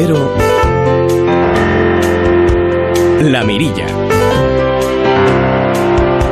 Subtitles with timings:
[0.00, 0.32] Cero
[3.20, 3.88] La Mirilla.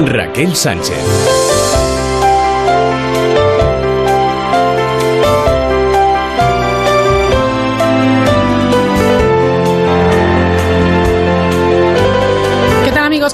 [0.02, 1.02] Raquel Sánchez.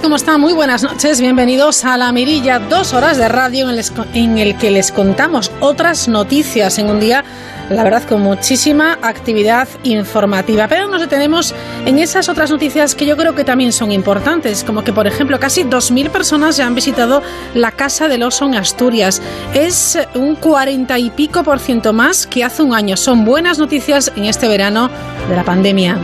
[0.01, 0.41] ¿cómo están?
[0.41, 4.91] Muy buenas noches, bienvenidos a La Mirilla, dos horas de radio en el que les
[4.91, 7.25] contamos otras noticias en un día,
[7.71, 10.69] la verdad, con muchísima actividad informativa.
[10.69, 11.55] Pero nos detenemos
[11.87, 15.39] en esas otras noticias que yo creo que también son importantes, como que, por ejemplo,
[15.39, 17.23] casi 2.000 personas ya han visitado
[17.55, 19.23] la Casa del Oso en Asturias.
[19.55, 22.97] Es un 40 y pico por ciento más que hace un año.
[22.97, 24.91] Son buenas noticias en este verano
[25.29, 25.99] de la pandemia.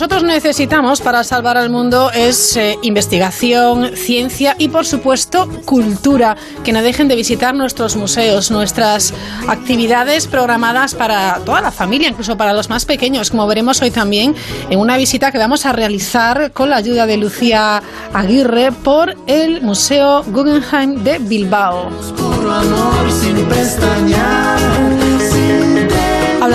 [0.00, 6.38] Nosotros necesitamos para salvar al mundo es eh, investigación, ciencia y, por supuesto, cultura.
[6.64, 9.12] Que no dejen de visitar nuestros museos, nuestras
[9.46, 14.34] actividades programadas para toda la familia, incluso para los más pequeños, como veremos hoy también
[14.70, 17.82] en una visita que vamos a realizar con la ayuda de Lucía
[18.14, 21.90] Aguirre por el Museo Guggenheim de Bilbao.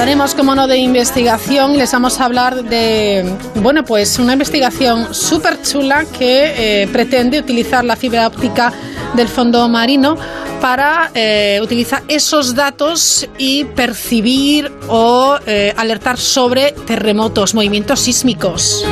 [0.06, 1.80] Hablaremos, como no, de investigación.
[1.80, 3.26] Les vamos a hablar de,
[3.56, 8.72] bueno, pues una investigación súper chula que eh, pretende utilizar la fibra óptica
[9.16, 10.16] del fondo marino
[10.62, 18.86] para eh, utilizar esos datos y percibir o eh, alertar sobre terremotos, movimientos sísmicos.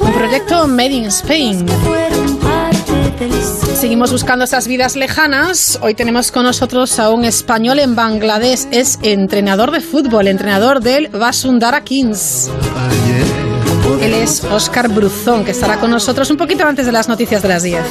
[0.00, 1.64] Un proyecto Made in Spain.
[3.80, 5.78] Seguimos buscando esas vidas lejanas.
[5.80, 8.66] Hoy tenemos con nosotros a un español en Bangladesh.
[8.70, 12.50] Es entrenador de fútbol, entrenador del Basundara Kings.
[14.02, 17.48] Él es Oscar Bruzón, que estará con nosotros un poquito antes de las noticias de
[17.48, 17.82] las 10.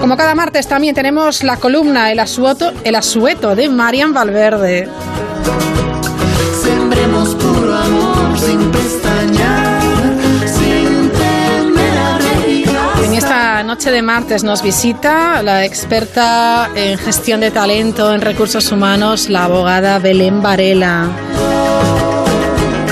[0.00, 4.88] Como cada martes también tenemos la columna El Asueto, el asueto de Marian Valverde.
[6.64, 8.72] Sembremos puro amor sin
[13.74, 19.46] noche de martes nos visita la experta en gestión de talento en recursos humanos, la
[19.46, 21.10] abogada Belén Varela.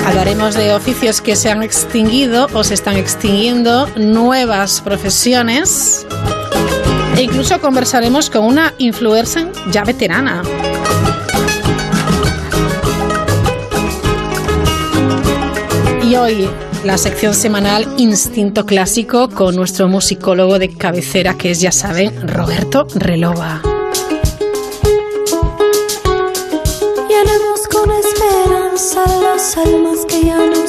[0.05, 6.05] Hablaremos de oficios que se han extinguido o se están extinguiendo, nuevas profesiones
[7.15, 10.41] e incluso conversaremos con una influencer ya veterana.
[16.03, 16.49] Y hoy
[16.83, 22.87] la sección semanal Instinto Clásico con nuestro musicólogo de cabecera que es, ya saben, Roberto
[22.95, 23.61] Relova.
[27.71, 30.67] con esperanza las almas que ya no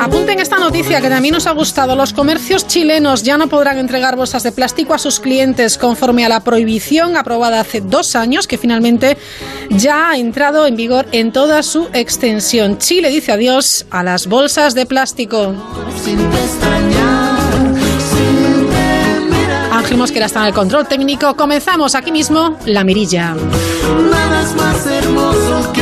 [0.00, 1.94] Apunten esta noticia que también nos ha gustado.
[1.94, 6.30] Los comercios chilenos ya no podrán entregar bolsas de plástico a sus clientes conforme a
[6.30, 9.18] la prohibición aprobada hace dos años, que finalmente
[9.68, 12.78] ya ha entrado en vigor en toda su extensión.
[12.78, 15.54] Chile dice adiós a las bolsas de plástico.
[19.70, 21.36] Ángel Mosquera está en el control técnico.
[21.36, 23.34] Comenzamos aquí mismo la mirilla.
[24.10, 25.79] Nada es más hermoso que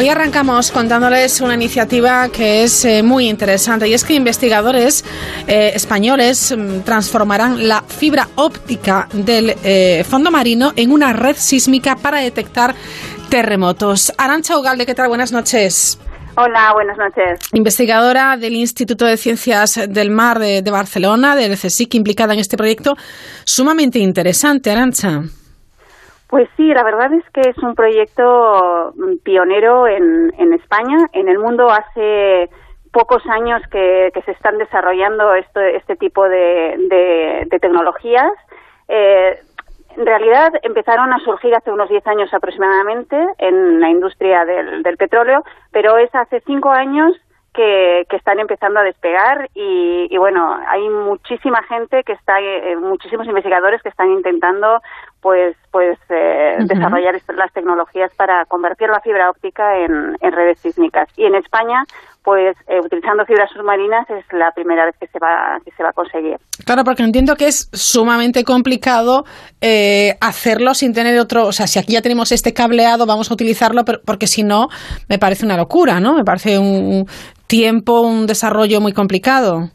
[0.00, 5.04] Hoy arrancamos contándoles una iniciativa que es eh, muy interesante y es que investigadores
[5.46, 11.96] eh, españoles mm, transformarán la fibra óptica del eh, fondo marino en una red sísmica
[11.96, 12.74] para detectar
[13.28, 14.10] terremotos.
[14.16, 15.08] Arancha Ugalde, ¿qué tal?
[15.08, 16.00] Buenas noches.
[16.34, 17.38] Hola, buenas noches.
[17.52, 22.56] Investigadora del Instituto de Ciencias del Mar de, de Barcelona, del CSIC, implicada en este
[22.56, 22.96] proyecto
[23.44, 25.24] sumamente interesante, Arancha.
[26.30, 28.94] Pues sí, la verdad es que es un proyecto
[29.24, 30.96] pionero en, en España.
[31.12, 32.48] En el mundo hace
[32.92, 38.32] pocos años que, se están desarrollando este tipo de, tecnologías.
[38.88, 39.38] Eh,
[39.96, 45.42] en realidad empezaron a surgir hace unos 10 años aproximadamente en la industria del, petróleo,
[45.72, 47.12] pero es hace cinco años
[47.52, 53.82] que, están empezando a despegar y, bueno, hay muchísima gente que está, eh, muchísimos investigadores
[53.82, 54.80] que están intentando
[55.20, 61.08] pues pues eh, desarrollar las tecnologías para convertir la fibra óptica en, redes sísmicas.
[61.16, 61.84] Y en España,
[62.24, 65.90] pues eh, utilizando fibras submarinas es la primera vez que se va que se va
[65.90, 66.38] a conseguir.
[66.64, 69.24] Claro, porque entiendo que es sumamente complicado
[69.60, 73.34] eh, hacerlo sin tener otro, o sea, si aquí ya tenemos este cableado, vamos a
[73.34, 74.68] utilizarlo, porque si no,
[75.08, 76.14] me parece una locura, ¿no?
[76.14, 77.06] Me parece un
[77.46, 79.70] tiempo, un desarrollo muy complicado.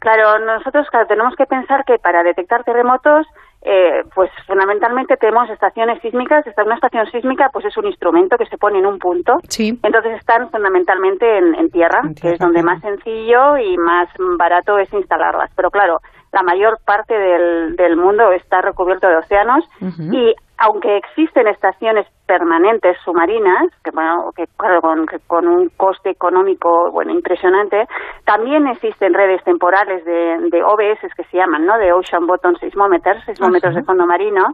[0.00, 3.26] Claro, nosotros claro, tenemos que pensar que para detectar terremotos
[3.62, 6.44] eh, pues fundamentalmente tenemos estaciones sísmicas.
[6.64, 9.38] Una estación sísmica pues es un instrumento que se pone en un punto.
[9.58, 14.08] Entonces están fundamentalmente en, tierra, que es donde más sencillo y más
[14.38, 15.50] barato es instalarlas.
[15.54, 15.98] Pero claro,
[16.32, 19.64] la mayor parte del, del mundo está recubierto de océanos
[20.10, 27.12] y aunque existen estaciones permanentes submarinas, que bueno, que con, con un coste económico bueno
[27.12, 27.88] impresionante,
[28.26, 31.78] también existen redes temporales de, de OBS que se llaman, ¿no?
[31.78, 34.48] De Ocean Bottom Seismometers, seismómetros de fondo marino,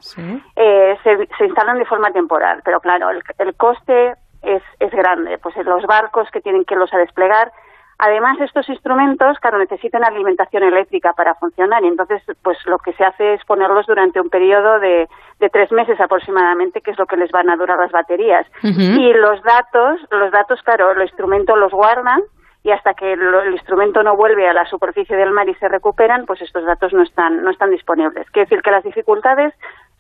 [0.55, 4.12] eh, se, se, instalan de forma temporal, pero claro, el, el coste
[4.43, 7.50] es, es grande, pues los barcos que tienen que los a desplegar
[7.99, 13.05] Además, estos instrumentos, claro, necesitan alimentación eléctrica para funcionar y entonces, pues lo que se
[13.05, 15.09] hace es ponerlos durante un periodo de,
[15.41, 18.47] de tres meses aproximadamente, que es lo que les van a durar las baterías.
[18.63, 22.21] Y los datos, los datos, claro, el instrumento los guardan
[22.63, 26.27] y hasta que el, instrumento no vuelve a la superficie del mar y se recuperan,
[26.27, 28.29] pues estos datos no están, no están disponibles.
[28.31, 29.55] Quiere decir que las dificultades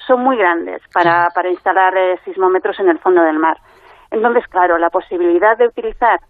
[0.06, 3.56] son muy grandes para, para instalar eh, sismómetros en el fondo del mar.
[4.10, 6.20] Entonces, claro, la posibilidad de utilizar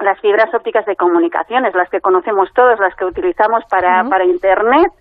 [0.00, 4.92] las fibras ópticas de comunicaciones, las que conocemos todos, las que utilizamos para, para Internet,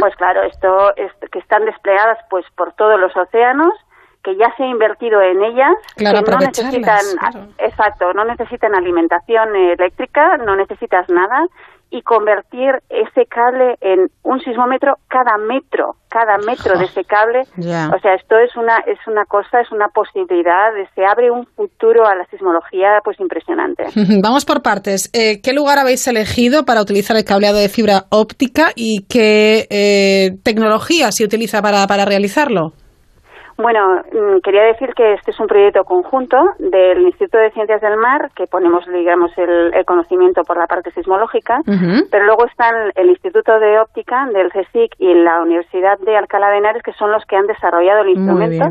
[0.00, 3.72] pues claro, esto es, que están desplegadas pues por todos los océanos,
[4.22, 7.00] que ya se ha invertido en ellas, que no necesitan,
[7.58, 11.46] exacto, no necesitan alimentación eléctrica, no necesitas nada
[11.92, 17.42] y convertir ese cable en un sismómetro cada metro, cada metro de ese cable.
[17.58, 22.06] O sea, esto es una es una cosa, es una posibilidad, se abre un futuro
[22.06, 23.84] a la sismología pues impresionante.
[24.22, 25.10] Vamos por partes.
[25.12, 30.38] Eh, ¿Qué lugar habéis elegido para utilizar el cableado de fibra óptica y qué eh,
[30.42, 32.72] tecnología se utiliza para, para realizarlo?
[33.62, 37.96] Bueno, mm, quería decir que este es un proyecto conjunto del Instituto de Ciencias del
[37.96, 41.60] Mar, que ponemos, digamos, el, conocimiento por la parte sismológica,
[42.10, 46.58] pero luego están el Instituto de Óptica del CSIC y la Universidad de Alcalá de
[46.58, 48.64] Henares, que son los que han desarrollado el instrumento.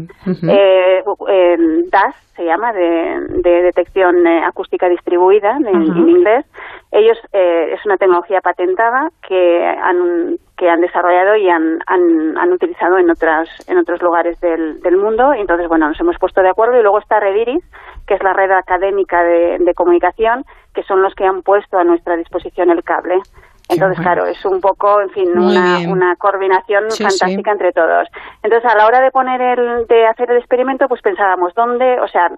[0.51, 1.57] Eh,
[1.89, 6.45] DAS se llama, de, detección eh, acústica distribuida en, inglés.
[6.91, 12.99] Ellos, eh, es una tecnología patentada que han que han desarrollado y han, han, utilizado
[12.99, 15.33] en otras en otros lugares del, del, mundo.
[15.33, 17.63] Y entonces, bueno, nos hemos puesto de acuerdo y luego está Rediris,
[18.05, 22.15] que es la red académica de, comunicación, que son los que han puesto a nuestra
[22.15, 23.15] disposición el cable.
[23.69, 28.07] Entonces, claro, es un poco, en fin, una, una, coordinación fantástica entre todos.
[28.43, 32.07] Entonces, a la hora de poner el, de hacer el experimento, pues pensábamos dónde, o
[32.07, 32.29] sea,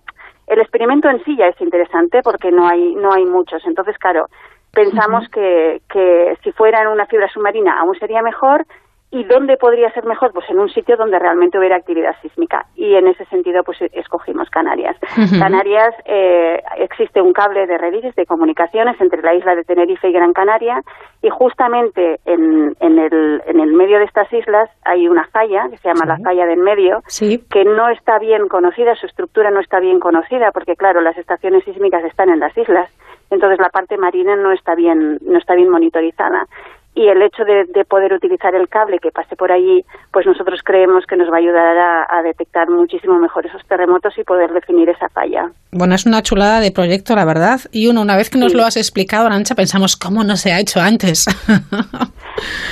[0.48, 3.66] el experimento en sí ya es interesante porque no hay, no hay muchos.
[3.66, 4.28] Entonces, claro,
[4.74, 8.66] pensamos que, que si fuera en una fibra submarina aún sería mejor
[9.14, 10.34] ¿Y dónde podría ser mejor?
[10.34, 12.66] Pues en un sitio donde realmente hubiera actividad sísmica.
[12.75, 14.98] Y en ese sentido, pues escogimos Canarias.
[15.40, 20.14] Canarias, eh, existe un cable de redes de comunicaciones entre la isla de Tenerife y
[20.14, 20.81] Gran Canaria.
[21.22, 25.78] Y justamente en, en, el, en el medio de estas islas hay una falla, que
[25.78, 27.04] se llama la falla del medio,
[27.52, 31.64] que no está bien conocida, su estructura no está bien conocida, porque claro, las estaciones
[31.66, 32.90] sísmicas están en las islas.
[33.34, 36.48] Entonces la parte marina no está bien, no está bien monitorizada
[36.96, 41.06] y el hecho de, poder utilizar el cable que pase por allí, pues nosotros creemos
[41.08, 41.78] que nos va a ayudar
[42.10, 45.50] a, detectar muchísimo mejor esos terremotos y poder definir esa falla.
[45.72, 47.60] Bueno, es una chulada de proyecto, la verdad.
[47.72, 50.60] Y uno, una vez que nos lo has explicado, Arancha, pensamos, ¿cómo no se ha
[50.60, 51.26] hecho antes?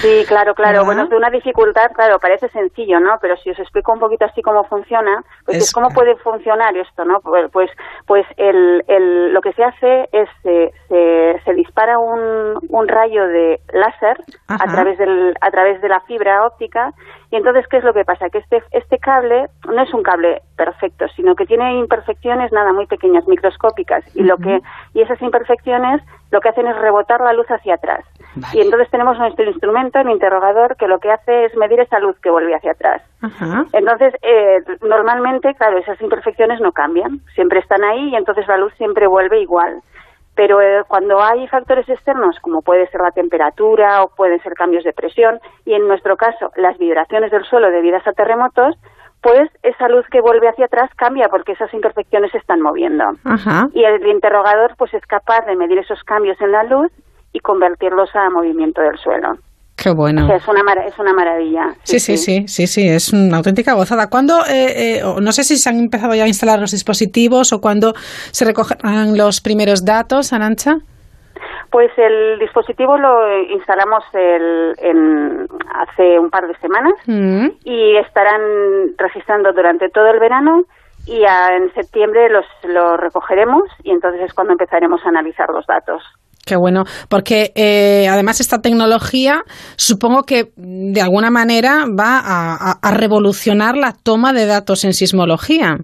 [0.01, 0.83] Sí, claro, claro.
[0.85, 3.17] Bueno, de una dificultad, claro, parece sencillo, ¿no?
[3.21, 7.05] Pero si os explico un poquito así cómo funciona, pues es, cómo puede funcionar esto,
[7.05, 7.19] ¿no?
[7.21, 7.69] Pues, pues,
[8.07, 10.73] pues el, el, lo que se hace es se,
[11.45, 14.10] se, dispara un, un rayo de láser
[14.47, 16.93] a través del a través de la fibra óptica.
[17.29, 20.41] Y entonces qué es lo que pasa que este este cable no es un cable
[20.57, 24.03] perfecto sino que tiene imperfecciones nada muy pequeñas microscópicas.
[24.15, 24.59] Y lo que
[24.93, 26.01] y esas imperfecciones
[26.31, 28.05] lo que hacen es rebotar la luz hacia atrás.
[28.53, 32.17] Y entonces tenemos nuestro instrumento, el interrogador, que lo que hace es medir esa luz
[32.21, 33.01] que vuelve hacia atrás.
[33.73, 38.73] Entonces, eh, normalmente, claro, esas imperfecciones no cambian, siempre están ahí y entonces la luz
[38.77, 39.81] siempre vuelve igual.
[40.41, 44.83] Pero eh, cuando hay factores externos, como puede ser la temperatura o pueden ser cambios
[44.83, 48.75] de presión, y en nuestro caso las vibraciones del suelo debidas a terremotos,
[49.21, 53.03] pues esa luz que vuelve hacia atrás cambia porque esas imperfecciones se están moviendo.
[53.75, 56.91] Y el interrogador pues es capaz de medir esos cambios en la luz
[57.33, 59.37] y convertirlos a movimiento del suelo.
[59.81, 60.31] Qué bueno.
[60.31, 61.73] es una, es una maravilla.
[61.83, 64.09] Sí sí, sí, sí, sí, es una auténtica gozada.
[64.09, 67.61] ¿Cuándo, eh, eh, no sé si se han empezado ya a instalar los dispositivos o
[67.61, 67.93] cuándo
[68.31, 70.77] se recogerán los primeros datos, Arancha?
[71.71, 77.47] Pues el dispositivo lo instalamos el, hace un par de semanas mm.
[77.63, 78.41] y estarán
[78.97, 80.65] registrando durante todo el verano
[81.07, 86.03] y en septiembre los, los recogeremos y entonces es cuando empezaremos a analizar los datos.
[86.45, 89.43] Qué bueno, porque eh, además esta tecnología
[89.75, 95.77] supongo que de alguna manera va a, revolucionar la toma de datos en sismología.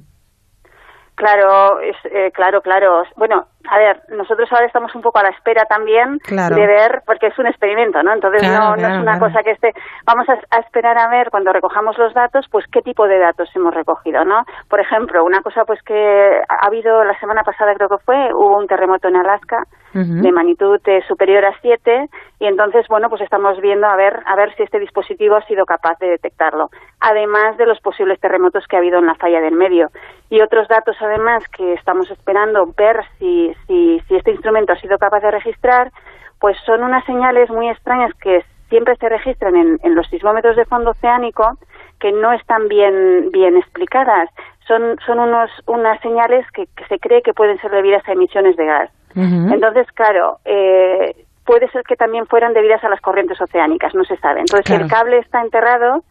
[1.15, 3.03] Claro, eh, claro, claro.
[3.15, 7.27] Bueno, a ver, nosotros ahora estamos un poco a la espera también de ver, porque
[7.27, 8.13] es un experimento, ¿no?
[8.13, 9.73] Entonces no, no, es una cosa que esté.
[10.05, 13.73] Vamos a, esperar a ver cuando recojamos los datos, pues qué tipo de datos hemos
[13.73, 14.43] recogido, ¿no?
[14.69, 18.57] Por ejemplo, una cosa pues que ha habido la semana pasada creo que fue, hubo
[18.57, 22.07] un terremoto en Alaska de magnitud eh, superior a 7
[22.39, 25.65] y entonces bueno pues estamos viendo a ver a ver si este dispositivo ha sido
[25.65, 26.69] capaz de detectarlo
[26.99, 29.89] además de los posibles terremotos que ha habido en la falla del medio
[30.29, 34.97] y otros datos además que estamos esperando ver si si, si este instrumento ha sido
[34.97, 35.91] capaz de registrar
[36.39, 40.65] pues son unas señales muy extrañas que siempre se registran en, en los sismómetros de
[40.65, 41.57] fondo oceánico
[41.99, 44.29] que no están bien bien explicadas.
[44.67, 48.65] Son son unos unas señales que se cree que pueden ser debidas a emisiones de
[48.65, 48.91] gas.
[49.15, 54.15] Entonces, claro, eh, puede ser que también fueran debidas a las corrientes oceánicas, no se
[54.17, 54.41] sabe.
[54.41, 56.03] Entonces, si el cable está enterrado,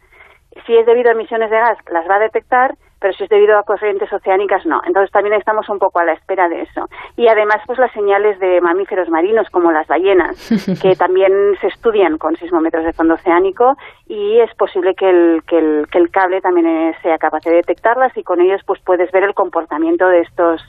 [0.65, 3.57] si es debido a emisiones de gas, las va a detectar, pero si es debido
[3.57, 4.81] a corrientes oceánicas, no.
[4.85, 6.87] Entonces también estamos un poco a la espera de eso.
[7.15, 10.35] Y además, pues las señales de mamíferos marinos, como las ballenas,
[10.81, 13.75] que también se estudian con sismómetros de fondo oceánico
[14.07, 18.15] y es posible que el, que el, que el cable también sea capaz de detectarlas
[18.17, 20.61] y con ellos pues puedes ver el comportamiento de estos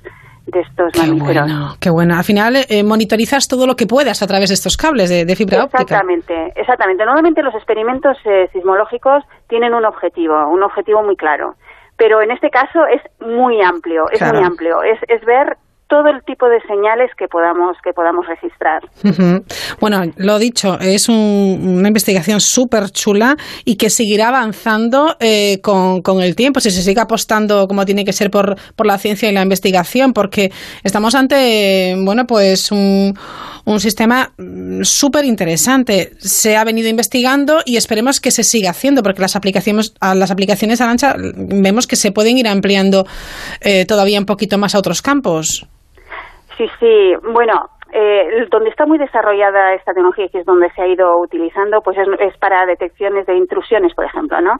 [0.50, 2.16] de estos qué Bueno, qué bueno.
[2.16, 5.64] Al final eh, monitorizas todo lo que puedas a través de estos cables de, fibra
[5.64, 5.82] óptica.
[5.82, 7.04] Exactamente, exactamente.
[7.04, 11.54] Normalmente los experimentos eh, sismológicos tienen un objetivo, un objetivo muy claro.
[11.98, 14.82] Pero en este caso es muy amplio, es muy amplio.
[14.82, 18.82] Es, es ver todo el tipo de señales que podamos que podamos registrar.
[19.80, 26.20] Bueno, lo dicho, es una investigación súper chula y que seguirá avanzando eh, con, con,
[26.20, 29.32] el tiempo, si se sigue apostando como tiene que ser por, por la ciencia y
[29.32, 30.52] la investigación, porque
[30.84, 33.14] estamos ante, bueno, pues un,
[33.64, 36.12] un sistema mm, súper interesante.
[36.18, 40.80] Se ha venido investigando y esperemos que se siga haciendo, porque las aplicaciones, las aplicaciones
[40.80, 43.06] Arancha vemos que se pueden ir ampliando
[43.60, 45.66] eh, todavía un poquito más a otros campos.
[46.56, 47.14] Sí, sí.
[47.32, 51.80] Bueno, eh, donde está muy desarrollada esta tecnología, que es donde se ha ido utilizando,
[51.80, 54.52] pues es, para detecciones de intrusiones, por ejemplo, ¿no?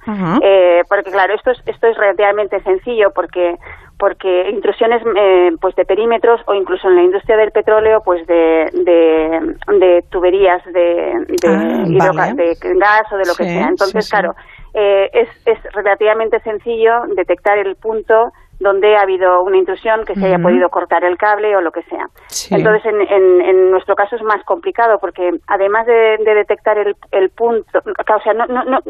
[0.42, 3.56] eh, porque claro, esto es, esto es relativamente sencillo porque
[3.99, 8.70] porque intrusiones eh, pues de perímetros o incluso en la industria del petróleo pues de,
[8.73, 13.66] de, tuberías de, de, ah, de, gas o de lo que sea.
[13.66, 14.35] entonces claro
[14.73, 20.26] eh, es, es relativamente sencillo detectar el punto donde ha habido una intrusión, que se
[20.26, 22.06] haya podido cortar el cable o lo que sea.
[22.50, 27.78] Entonces, en, en, nuestro caso es más complicado porque además de, detectar el, el, punto,
[27.78, 28.80] o sea, no, no, no,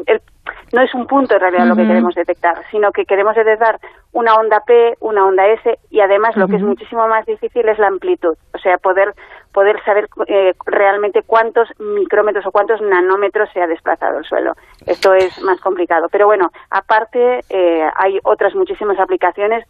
[0.73, 3.79] no es un punto en realidad lo que queremos detectar, sino que queremos detectar
[4.13, 7.79] una onda P, una onda S y además lo que es muchísimo más difícil es
[7.79, 9.15] la amplitud, o sea, poder
[9.53, 14.55] poder saber eh, realmente cuántos micrómetros o cuántos nanómetros se ha desplazado el suelo.
[14.87, 16.09] Esto es más complicado.
[16.11, 19.65] Pero bueno, aparte eh, hay otras muchísimas aplicaciones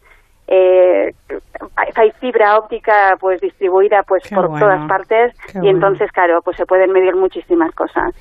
[0.51, 1.13] eh,
[1.75, 6.91] hay fibra óptica pues distribuida pues por todas partes y entonces claro pues se pueden
[6.91, 8.15] medir muchísimas cosas.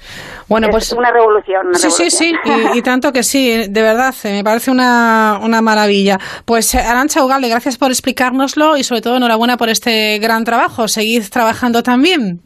[0.47, 2.35] Bueno es pues una revolución sí sí sí
[2.75, 6.19] y, tanto que sí de verdad eh, me parece una, una maravilla.
[6.45, 10.87] Pues Arancha Ugalde gracias por explicárnoslo y sobre todo enhorabuena por este gran trabajo.
[10.87, 12.41] Seguid trabajando también.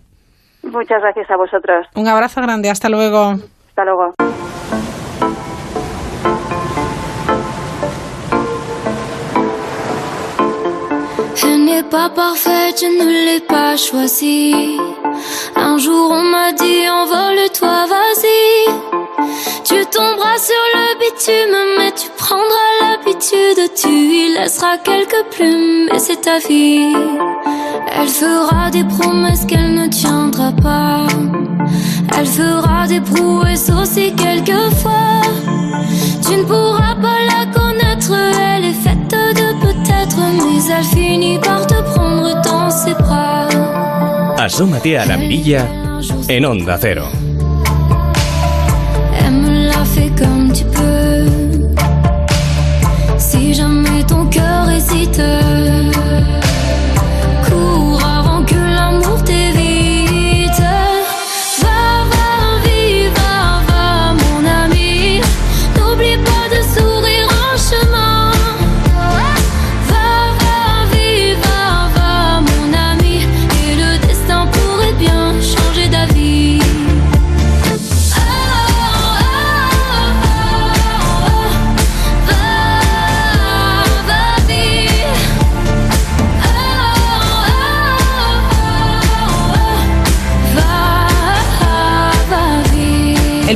[0.62, 1.88] Muchas gracias a vosotros.
[1.96, 3.34] Un abrazo grande hasta luego.
[3.68, 4.14] Hasta luego
[11.46, 14.54] n'est pas parfaite, je ne l'ai pas choisi.
[15.56, 18.92] Un jour on m'a dit envole-toi, vas-y.
[19.64, 23.72] Tu tomberas sur le bitume, mais tu prendras l'habitude.
[23.74, 26.94] Tu y laisseras quelques plumes, et c'est ta vie.
[27.94, 31.06] Elle fera des promesses qu'elle ne tiendra pas.
[32.16, 35.22] Elle fera des prouesses aussi quelquefois.
[36.26, 39.21] Tu ne pourras pas la connaître, elle est faite
[40.02, 43.48] peut-être, mais elle finit par te prendre dans ses bras.
[44.38, 45.66] Asómate a la mirilla
[46.30, 47.31] en Onda Cero.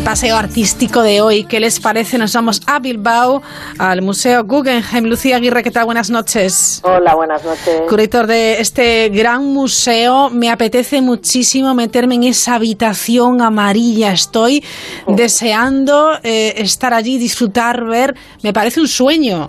[0.06, 1.42] Paseo artístico de hoy.
[1.46, 2.16] ¿Qué les parece?
[2.16, 3.42] Nos vamos a Bilbao,
[3.76, 5.06] al Museo Guggenheim.
[5.06, 5.84] Lucía Aguirre, ¿qué tal?
[5.84, 6.80] Buenas noches.
[6.84, 7.82] Hola, buenas noches.
[7.88, 10.30] Curator de este gran museo.
[10.30, 14.12] Me apetece muchísimo meterme en esa habitación amarilla.
[14.12, 14.62] Estoy
[15.08, 18.14] deseando eh, estar allí, disfrutar, ver.
[18.44, 19.48] Me parece un sueño.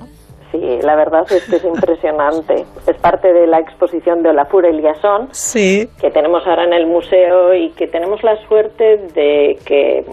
[0.52, 2.66] Sí, la verdad es que es impresionante.
[2.88, 5.90] Es parte de la exposición de Olafur Eliasson, sí.
[6.00, 10.06] que tenemos ahora en el museo y que tenemos la suerte de que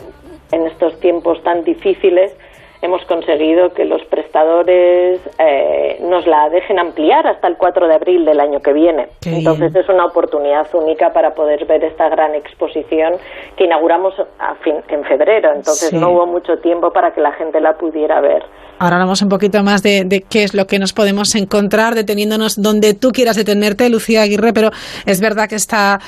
[0.52, 2.36] en estos tiempos tan difíciles
[2.84, 8.26] hemos conseguido que los prestadores eh, nos la dejen ampliar hasta el 4 de abril
[8.26, 9.08] del año que viene.
[9.24, 13.14] Entonces es una oportunidad única para poder ver esta gran exposición
[13.56, 15.48] que inauguramos a fin, en febrero.
[15.54, 18.42] Entonces no hubo mucho tiempo para que la gente la pudiera ver.
[18.78, 22.92] Ahora hablamos un poquito más de, qué es lo que nos podemos encontrar, deteniéndonos donde
[22.92, 24.70] tú quieras detenerte, Lucía Aguirre, pero
[25.06, 26.00] es verdad que esta,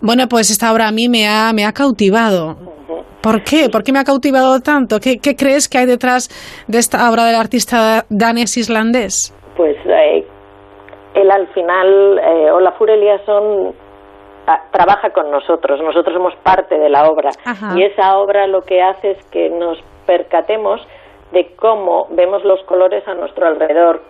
[0.00, 2.69] bueno, pues esta obra a mí me ha, me ha cautivado.
[3.22, 3.68] ¿Por qué?
[3.70, 4.98] ¿Por qué me ha cautivado tanto?
[5.00, 6.28] ¿Qué, crees que hay detrás
[6.66, 9.34] de esta obra del artista danés islandés?
[9.56, 10.24] Pues eh,
[11.14, 13.74] él al final, eh, Olafur Eliasson
[14.46, 17.30] ah, trabaja con nosotros, nosotros somos parte de la obra
[17.76, 20.80] y esa obra lo que hace es que nos percatemos
[21.32, 24.02] de cómo vemos los colores a nuestro alrededor.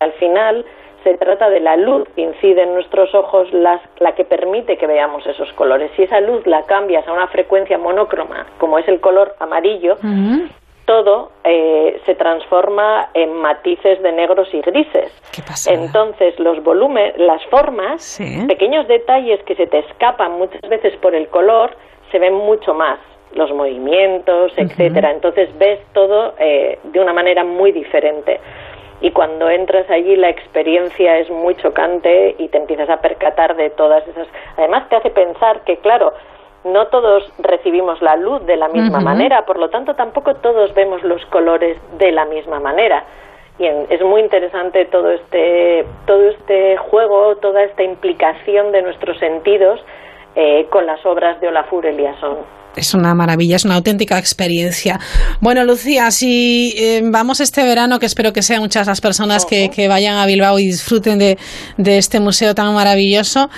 [0.00, 0.64] Al final
[1.08, 5.26] se trata de la luz que incide en nuestros ojos, la que permite que veamos
[5.26, 5.90] esos colores.
[5.96, 9.96] Si esa luz la cambias a una frecuencia monócroma, como es el color amarillo,
[10.84, 15.12] todo eh, se transforma en matices de negros y grises.
[15.66, 21.28] Entonces, los volúmenes, las formas, pequeños detalles que se te escapan muchas veces por el
[21.28, 21.70] color,
[22.10, 22.98] se ven mucho más
[23.34, 25.10] los movimientos, etcétera.
[25.10, 28.40] Entonces ves todo eh, de una manera muy diferente.
[29.00, 33.70] Y cuando entras allí la experiencia es muy chocante y te empiezas a percatar de
[33.70, 34.26] todas esas.
[34.56, 36.12] Además te hace pensar que, claro,
[36.64, 41.02] no todos recibimos la luz de la misma manera, por lo tanto tampoco todos vemos
[41.04, 43.04] los colores de la misma manera.
[43.58, 49.80] Y es muy interesante todo este, todo este juego, toda esta implicación de nuestros sentidos
[50.40, 52.36] eh, con las obras de Olafur Eliasson
[52.76, 55.00] es una maravilla, es una auténtica experiencia.
[55.40, 59.88] Bueno, Lucía, si eh, vamos este verano, que espero que sean muchas las personas que,
[59.88, 61.38] vayan a Bilbao y disfruten de,
[61.76, 63.48] de, este museo tan maravilloso,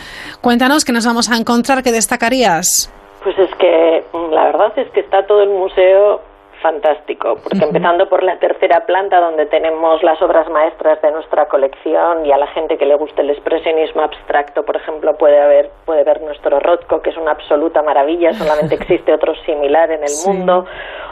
[0.41, 2.91] cuéntanos qué nos vamos a encontrar, qué destacarías.
[3.23, 6.23] Pues es que mm, la verdad es que está todo el museo
[6.61, 12.25] fantástico, porque empezando por la tercera planta donde tenemos las obras maestras de nuestra colección
[12.27, 16.05] y a la gente que le guste el expresionismo abstracto, por ejemplo, puede haber puede
[16.05, 20.67] ver nuestro Rothko, que es una absoluta maravilla, solamente existe otro similar en el mundo,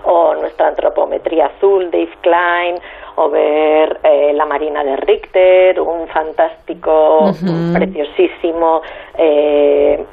[0.04, 2.76] o nuestra antropometría azul de Yves Klein,
[3.16, 7.32] o ver eh, la Marina de Richter, un fantástico,
[7.72, 8.80] preciosísimo
[9.16, 10.04] eh,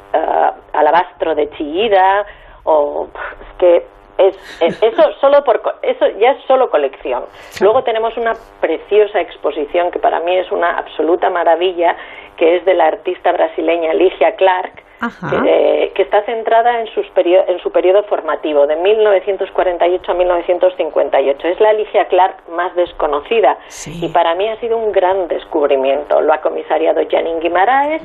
[0.73, 2.25] alabastro de Chillida,
[2.63, 3.07] o
[3.41, 4.35] es que es,
[4.81, 7.25] eso solo por eso ya es solo colección.
[7.61, 11.95] Luego tenemos una preciosa exposición que para mí es una absoluta maravilla,
[12.37, 14.83] que es de la artista brasileña Ligia Clark,
[15.19, 21.47] que, que, está centrada en, sus en su periodo formativo, de 1948 a 1958.
[21.47, 23.57] Es la Ligia Clark más desconocida.
[23.87, 26.21] Y para mí ha sido un gran descubrimiento.
[26.21, 28.01] Lo ha comisariado Janine Guimaraes,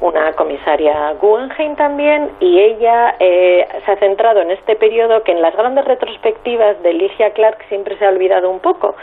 [0.00, 5.42] una comisaria Guggenheim también, y ella eh, se ha centrado en este periodo que en
[5.42, 8.94] las grandes retrospectivas de Ligia Clark siempre se ha olvidado un poco,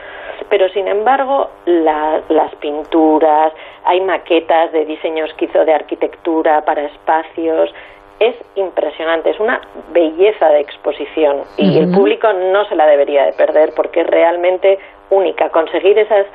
[0.49, 3.53] pero sin embargo las pinturas,
[3.85, 7.73] hay maquetas de diseños que hizo de arquitectura para espacios.
[8.19, 9.59] Es impresionante, es una
[9.91, 14.79] belleza de exposición y el público no se la debería de perder porque es realmente
[15.09, 15.49] única.
[15.49, 16.25] Conseguir esas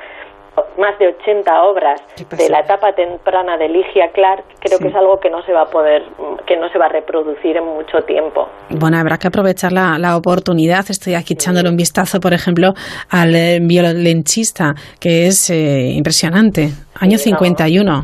[0.77, 2.01] más de 80 obras
[2.37, 5.63] de la etapa temprana de Ligia Clark, creo que es algo que no se va
[5.63, 6.03] a poder,
[6.45, 8.47] que no se va a reproducir en mucho tiempo.
[8.69, 10.85] Bueno, habrá que aprovechar la, oportunidad.
[10.89, 12.73] Estoy aquí echándole un vistazo, por ejemplo,
[13.09, 13.31] al
[13.61, 16.69] violenchista, que es eh, impresionante.
[16.99, 18.03] Año 51.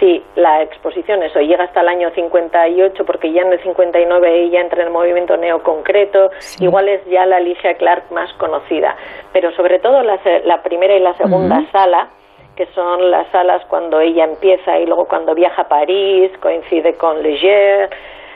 [0.00, 4.60] Sí, la exposición, eso, llega hasta el año 58, porque ya en el 59 ella
[4.60, 8.96] entra en el movimiento neoconcreto, igual es ya la Alicia Clark más conocida,
[9.32, 12.08] pero sobre todo la, primera y la segunda sala,
[12.56, 17.22] que son las salas cuando ella empieza y luego cuando viaja a París, coincide con
[17.22, 17.88] Leger,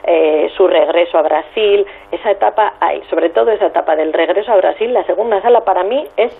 [0.05, 4.55] eh, su regreso a Brasil, esa etapa hay, sobre todo esa etapa del regreso a
[4.55, 6.33] Brasil, la segunda sala para mí es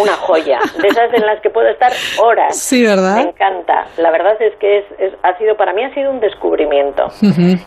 [0.00, 2.56] una joya, de esas en las que puedo estar horas.
[2.56, 3.16] Sí, ¿verdad?
[3.16, 3.86] Me encanta.
[3.96, 7.08] La verdad es que es, ha sido para mí ha sido un descubrimiento.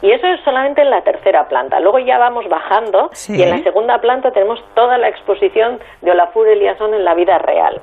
[0.02, 1.80] Y eso es solamente en la tercera planta.
[1.80, 6.48] Luego ya vamos bajando y en la segunda planta tenemos toda la exposición de Olafur
[6.48, 7.82] Eliasson en la vida real.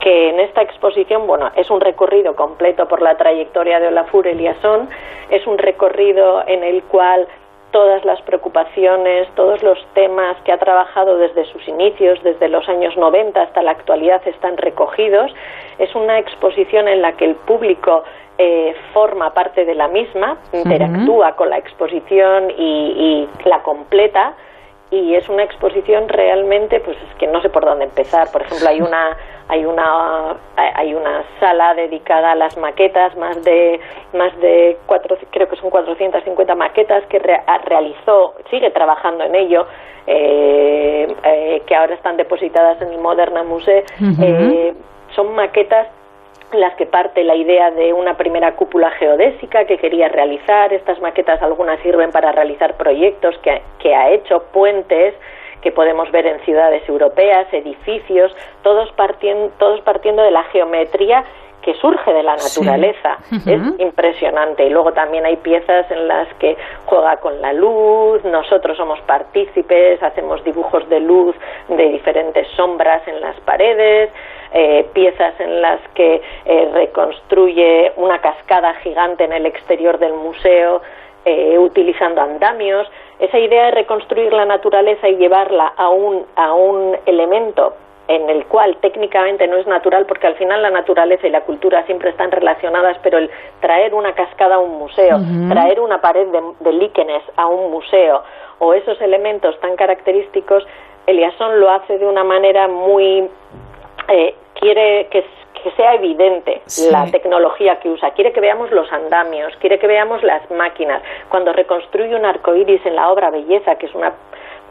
[0.00, 4.88] Que en esta exposición, bueno, es un recorrido completo por la trayectoria de Olafur Eliasson,
[5.30, 7.26] es un recorrido en el cual
[7.74, 12.96] todas las preocupaciones, todos los temas que ha trabajado desde sus inicios, desde los años
[12.96, 15.34] 90 hasta la actualidad, están recogidos.
[15.80, 18.04] Es una exposición en la que el público
[18.38, 24.34] eh, forma parte de la misma, interactúa con la exposición y, y la completa
[24.90, 28.30] y es una exposición realmente pues es que no sé por dónde empezar.
[28.30, 29.16] Por ejemplo hay una
[29.48, 33.80] hay una hay una sala dedicada a las maquetas más de
[34.14, 39.66] más de cuatro creo que son 450 maquetas que realizó sigue trabajando en ello
[40.06, 43.84] eh, eh, que ahora están depositadas en el Moderna Musée
[44.22, 44.74] eh,
[45.14, 45.88] son maquetas
[46.52, 50.72] las que parte la idea de una primera cúpula geodésica que quería realizar.
[50.72, 55.14] Estas maquetas algunas sirven para realizar proyectos que, que ha hecho, puentes
[55.62, 61.24] que podemos ver en ciudades europeas, edificios, todos partiendo, todos partiendo de la geometría
[61.64, 63.16] que surge de la naturaleza.
[63.32, 64.66] Es impresionante.
[64.66, 70.02] Y luego también hay piezas en las que juega con la luz, nosotros somos partícipes,
[70.02, 71.34] hacemos dibujos de luz
[71.68, 74.10] de diferentes sombras en las paredes,
[74.52, 80.82] eh, piezas en las que eh, reconstruye una cascada gigante en el exterior del museo
[81.24, 82.86] eh, utilizando andamios.
[83.18, 87.74] Esa idea de reconstruir la naturaleza y llevarla a un, a un elemento
[88.08, 91.84] en el cual técnicamente no es natural porque al final la naturaleza y la cultura
[91.86, 93.30] siempre están relacionadas, pero el
[93.60, 98.22] traer una cascada a un museo, traer una pared de, de, líquenes a un museo
[98.58, 100.66] o esos elementos tan característicos,
[101.06, 103.28] Eliasson lo hace de una manera muy
[104.08, 105.24] eh, quiere que,
[105.78, 110.48] sea evidente la tecnología que usa, quiere que veamos los andamios, quiere que veamos las
[110.50, 111.02] máquinas.
[111.30, 114.12] Cuando reconstruye un arco iris en la obra Belleza, que es una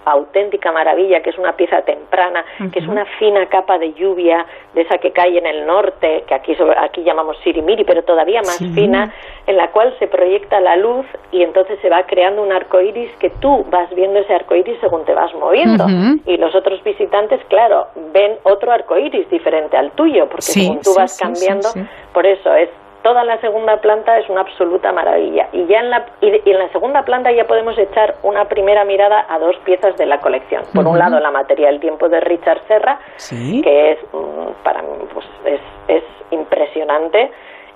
[0.06, 4.82] auténtica maravilla, que es una pieza temprana, que es una fina capa de lluvia, de
[4.82, 9.14] esa que cae en el norte, que aquí, aquí llamamos sirimiri, pero todavía más fina,
[9.48, 13.12] en la cual se proyecta la luz y entonces se va creando un arco iris
[13.20, 15.86] que tú vas viendo ese arco iris según te vas moviendo.
[16.26, 20.94] Y los otros visitantes, claro, ven otro arco iris diferente al tuyo, porque según tú
[20.96, 21.70] vas cambiando,
[22.14, 22.70] por eso es
[23.04, 25.50] toda la segunda planta es una absoluta maravilla.
[25.52, 29.26] Y ya en la, y en la segunda planta ya podemos echar una primera mirada
[29.30, 30.64] a dos piezas de la colección.
[30.74, 34.82] Por un lado, la materia del tiempo de Richard Serra, que es, mm, para
[35.14, 37.32] pues, es, es impresionante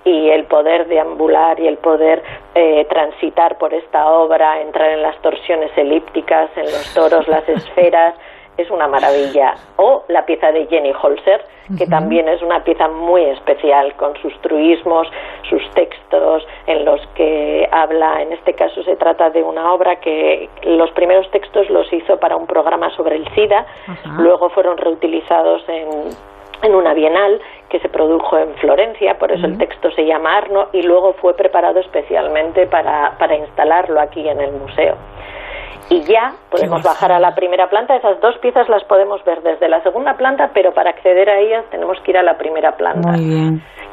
[0.07, 2.23] y el poder deambular y el poder
[2.55, 8.15] eh, transitar por esta obra, entrar en las torsiones elípticas, en los toros, las esferas,
[8.58, 9.56] es una maravilla.
[9.78, 11.43] O la pieza de Jenny Holzer,
[11.78, 15.08] que también es una pieza muy especial, con sus truismos,
[15.50, 20.50] sus textos, en los que habla, en este caso se trata de una obra que
[20.63, 23.65] los primeros textos los hizo para un programa sobre el SIDA,
[24.17, 26.15] luego fueron reutilizados en
[26.63, 27.39] en una bienal
[27.70, 31.36] que se produjo en Florencia, por eso el texto se llama Arno, y luego fue
[31.36, 34.96] preparado especialmente para, para instalarlo aquí en el museo
[35.89, 37.95] y ya podemos bajar a la primera planta.
[37.95, 41.65] Esas dos piezas las podemos ver desde la segunda planta, pero para acceder a ellas
[41.71, 43.17] tenemos que ir a la primera planta.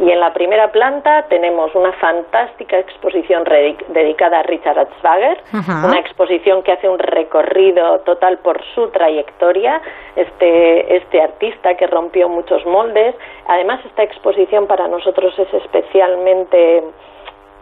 [0.00, 3.44] Y en la primera planta tenemos una fantástica exposición
[3.88, 9.80] dedicada a Richard Atzwager, una exposición que hace un recorrido total por su trayectoria,
[10.16, 13.14] este, este artista que rompió muchos moldes.
[13.46, 16.82] Además, esta exposición para nosotros es especialmente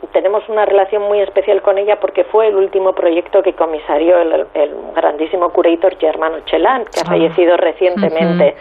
[0.09, 4.47] tenemos una relación muy especial con ella porque fue el último proyecto que comisarió el,
[4.95, 7.11] grandísimo curator Germano Chelan, que ha ah.
[7.11, 8.57] fallecido recientemente.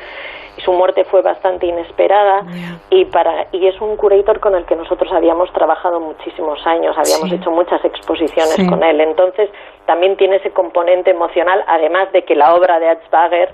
[0.58, 2.44] y Su muerte fue bastante inesperada
[2.90, 7.32] y para y es un curator con el que nosotros habíamos trabajado muchísimos años, habíamos
[7.32, 9.02] hecho muchas exposiciones con él.
[9.02, 9.50] Entonces
[9.86, 13.50] también tiene ese componente emocional, además de que la obra de Atzbager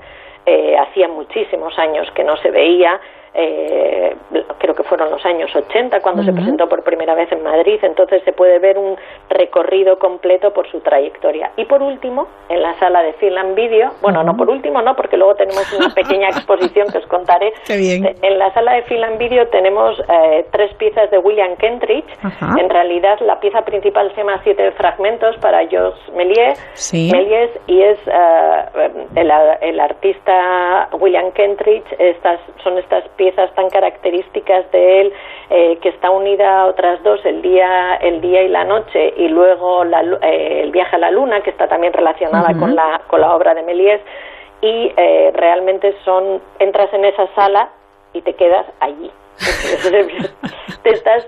[0.46, 3.00] eh, hacía muchísimos años que no se veía
[3.34, 4.16] eh,
[4.58, 8.22] creo que fueron los años 80 cuando se presentó por primera vez en Madrid, entonces
[8.24, 8.98] se puede ver un
[9.30, 11.52] recorrido completo por su trayectoria.
[11.58, 15.18] Y por último, en la sala de Film Video, bueno, no por último, no, porque
[15.18, 17.54] luego tenemos una pequeña exposición que os contaré.
[17.70, 22.08] En la sala de Film Video tenemos eh, tres piezas de William Kentridge.
[22.58, 26.60] En realidad, la pieza principal se llama Siete Fragmentos para Jos Méliès,
[27.68, 31.86] y es eh, el, el, artista William Kentridge.
[32.00, 35.14] Estas son estas piezas tan características de él
[35.50, 39.28] eh, que está unida a otras dos el día el día y la noche y
[39.28, 43.36] luego eh, el viaje a la luna que está también relacionada con la con la
[43.36, 44.02] obra de Méliès
[44.62, 47.70] y eh, realmente son entras en esa sala
[48.14, 49.12] y te quedas allí.
[50.84, 51.28] Te estás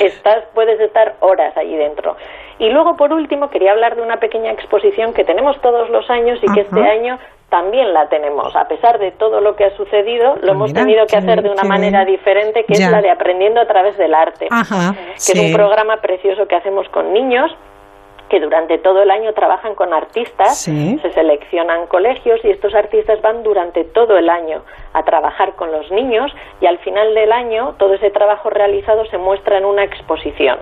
[0.00, 2.16] estás puedes estar horas allí dentro.
[2.58, 6.38] Y luego por último quería hablar de una pequeña exposición que tenemos todos los años
[6.42, 7.18] y que este año
[7.54, 8.56] también la tenemos.
[8.56, 11.62] A pesar de todo lo que ha sucedido, lo hemos tenido que hacer de una
[11.62, 15.98] manera diferente, que es la de aprendiendo a través del arte, que es un programa
[15.98, 17.52] precioso que hacemos con niños
[18.28, 23.44] que durante todo el año trabajan con artistas, se seleccionan colegios y estos artistas van
[23.44, 24.62] durante todo el año
[24.92, 29.18] a trabajar con los niños y al final del año todo ese trabajo realizado se
[29.18, 30.58] muestra en una exposición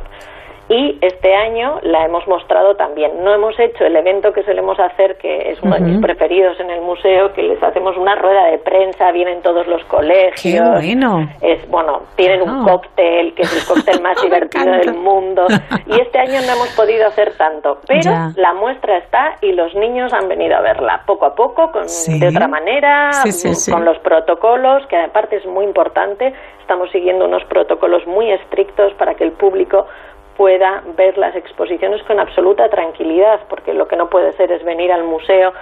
[0.73, 3.23] y este año la hemos mostrado también.
[3.23, 6.71] No hemos hecho el evento que solemos hacer, que es uno de mis preferidos en
[6.71, 10.41] el museo, que les hacemos una rueda de prensa, vienen todos los colegios.
[10.43, 11.29] Qué bueno.
[11.43, 15.47] Es, bueno, tienen un cóctel, que es el cóctel más divertido del mundo.
[15.87, 20.15] Y este año no hemos podido hacer tanto, pero la muestra está y los niños
[20.15, 23.11] han venido a verla poco a poco, con, de otra manera,
[23.71, 26.33] con los protocolos, que aparte es muy importante.
[26.61, 29.87] Estamos siguiendo unos protocolos muy estrictos para que el público
[30.37, 34.93] pueda ver las exposiciones con absoluta tranquilidad, porque lo que no puede ser es venir
[34.93, 35.53] al museo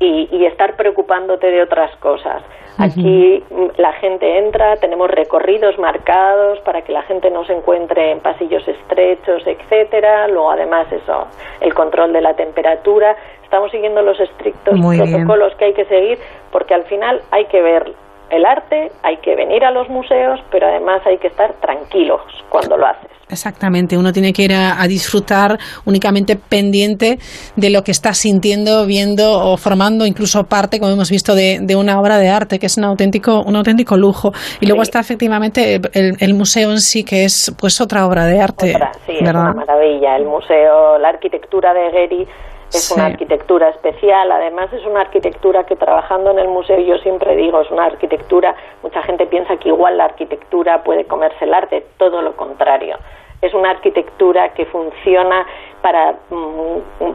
[0.00, 2.42] y, estar preocupándote de otras cosas.
[2.78, 3.42] Aquí
[3.76, 8.66] la gente entra, tenemos recorridos marcados para que la gente no se encuentre en pasillos
[8.68, 10.28] estrechos, etcétera.
[10.28, 11.26] Luego, además, eso,
[11.60, 13.16] el control de la temperatura.
[13.42, 16.18] Estamos siguiendo los estrictos protocolos que hay que seguir,
[16.52, 17.92] porque al final hay que ver
[18.30, 22.76] el arte, hay que venir a los museos, pero además hay que estar tranquilos cuando
[22.76, 23.10] lo haces.
[23.30, 27.18] Exactamente, uno tiene que ir a, disfrutar únicamente pendiente
[27.56, 32.00] de lo que está sintiendo, viendo o formando incluso parte, como hemos visto, de, una
[32.00, 34.30] obra de arte, que es un auténtico, un auténtico lujo.
[34.60, 38.74] Y luego está efectivamente el, museo en sí, que es pues otra obra de arte.
[39.06, 40.16] sí, es una maravilla.
[40.16, 42.26] El museo, la arquitectura de Gehry
[42.72, 47.34] es una arquitectura especial, además es una arquitectura que trabajando en el museo yo siempre
[47.36, 51.86] digo, es una arquitectura, mucha gente piensa que igual la arquitectura puede comerse el arte,
[51.96, 52.98] todo lo contrario.
[53.40, 55.46] Es una arquitectura que funciona
[55.80, 57.12] para mm,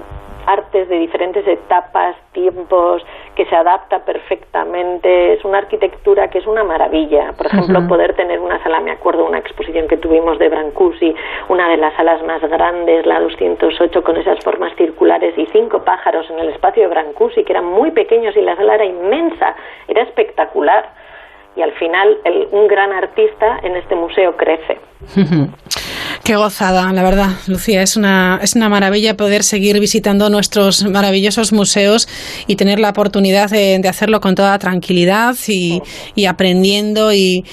[0.48, 3.04] artes de diferentes etapas, tiempos,
[3.36, 5.34] que se adapta perfectamente.
[5.34, 7.34] Es una arquitectura que es una maravilla.
[7.34, 11.16] Por ejemplo, poder tener una sala, me acuerdo una exposición que tuvimos de Brancusi,
[11.50, 16.30] una de las salas más grandes, la 208, con esas formas circulares y cinco pájaros
[16.30, 19.56] en el espacio de Brancusi, que eran muy pequeños y la sala era inmensa,
[19.88, 20.90] era espectacular.
[21.56, 22.18] Y al final,
[22.52, 24.93] un gran artista en este museo crece.
[26.24, 27.82] Qué gozada, la verdad, Lucía.
[27.82, 32.08] Es una, es una maravilla poder seguir visitando nuestros maravillosos museos
[32.48, 35.82] y tener la oportunidad de, hacerlo con toda tranquilidad y,
[36.26, 37.44] aprendiendo y,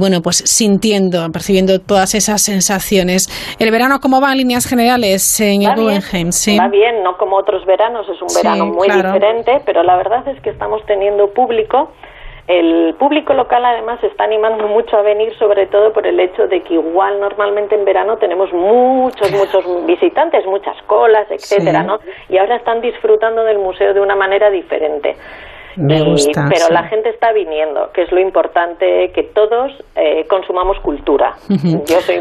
[0.00, 3.28] bueno, pues sintiendo, percibiendo todas esas sensaciones.
[3.60, 6.32] ¿El verano cómo va en líneas generales en el Guggenheim?
[6.32, 6.58] ¿Sí?
[6.58, 10.40] Va bien, no como otros veranos, es un verano muy diferente, pero la verdad es
[10.42, 11.92] que estamos teniendo público
[12.46, 16.46] el público local además se está animando mucho a venir, sobre todo por el hecho
[16.46, 21.98] de que igual normalmente en verano tenemos muchos, muchos visitantes, muchas colas, etcétera, ¿no?
[22.28, 25.16] Y ahora están disfrutando del museo de una manera diferente.
[26.48, 31.34] pero la gente está viniendo, que es lo importante, que todos eh, consumamos cultura.
[31.48, 32.20] Yo soy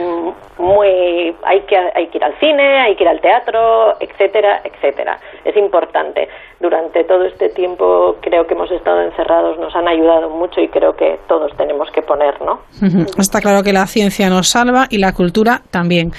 [0.58, 1.36] muy...
[1.44, 5.20] Hay que, hay que ir al cine, hay que ir al teatro, etcétera, etcétera.
[5.46, 6.28] Es importante
[6.60, 10.96] durante todo este tiempo creo que hemos estado encerrados nos han ayudado mucho y creo
[10.96, 12.60] que todos tenemos que poner, ¿no?
[13.18, 16.12] Está claro que la ciencia nos salva y la cultura también,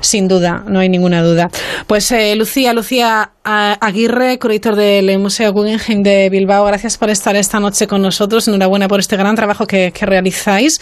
[0.00, 1.48] sin duda, no hay ninguna duda.
[1.86, 7.58] Pues eh, Lucía, Lucía Aguirre, curator del Museo Guggenheim de Bilbao, gracias por estar esta
[7.58, 10.80] noche con nosotros, enhorabuena por este gran trabajo que, que realizáis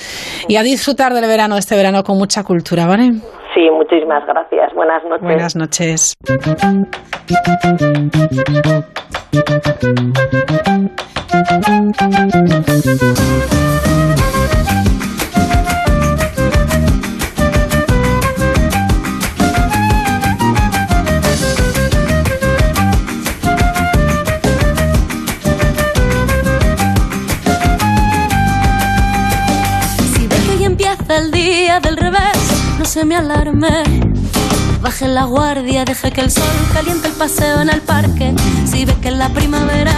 [0.49, 3.13] y a disfrutar del verano, este verano con mucha cultura, ¿vale?
[3.55, 4.73] Sí, muchísimas gracias.
[4.75, 5.23] Buenas noches.
[5.23, 6.17] Buenas noches.
[32.91, 33.85] Se me alarme.
[34.83, 36.43] Baje la guardia, deje que el sol
[36.75, 38.35] caliente el paseo en el parque.
[38.69, 39.95] Si ve que en la primavera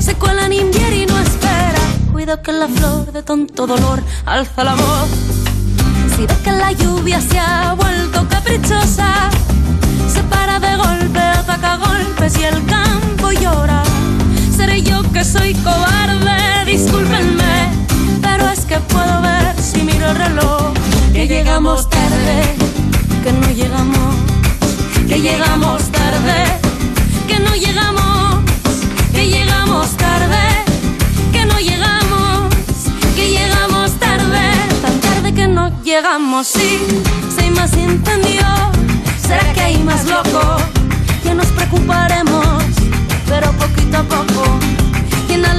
[0.00, 1.82] se cuela en invierno y no espera,
[2.12, 5.08] cuida que la flor de tonto dolor alza la voz.
[6.16, 9.28] Si ve que la lluvia se ha vuelto caprichosa,
[10.08, 13.82] se para de golpe, ataca golpes y el campo llora.
[14.56, 17.70] Seré yo que soy cobarde, discúlpenme,
[18.22, 20.83] pero es que puedo ver si miro el reloj
[21.26, 22.42] que llegamos tarde,
[23.22, 24.14] que no llegamos,
[25.08, 26.44] que llegamos tarde,
[27.26, 28.44] que no llegamos,
[29.10, 30.44] que llegamos tarde,
[31.32, 32.52] que no llegamos,
[33.16, 34.42] que llegamos tarde,
[34.82, 36.78] tan tarde que no llegamos, sí,
[37.34, 38.46] si más entendió,
[39.26, 40.58] será que hay más loco,
[41.22, 42.64] que nos preocuparemos,
[43.30, 44.58] pero poquito a poco,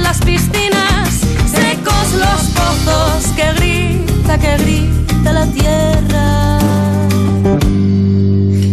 [0.02, 6.58] las piscinas, secos los pozos, que grita, que grita la tierra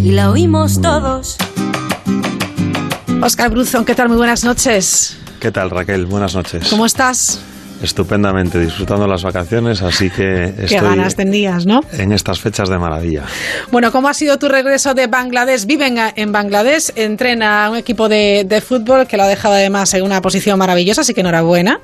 [0.03, 1.37] y la la oímos todos.
[3.21, 4.09] Oscar Bruzón, ¿qué tal?
[4.09, 5.17] Muy buenas noches.
[5.39, 6.05] ¿Qué tal, Raquel?
[6.05, 6.67] Buenas noches.
[6.69, 7.39] ¿Cómo estás?
[7.83, 11.81] Estupendamente, disfrutando las vacaciones, así que estoy Qué ganas tendrías, ¿no?
[11.91, 13.23] en estas fechas de maravilla.
[13.73, 15.65] Bueno, ¿cómo ha sido tu regreso de Bangladesh?
[15.65, 19.93] Vive en, Bangladesh, entrena a un equipo de, de fútbol que lo ha dejado además
[19.95, 21.79] en una posición maravillosa, así que enhorabuena.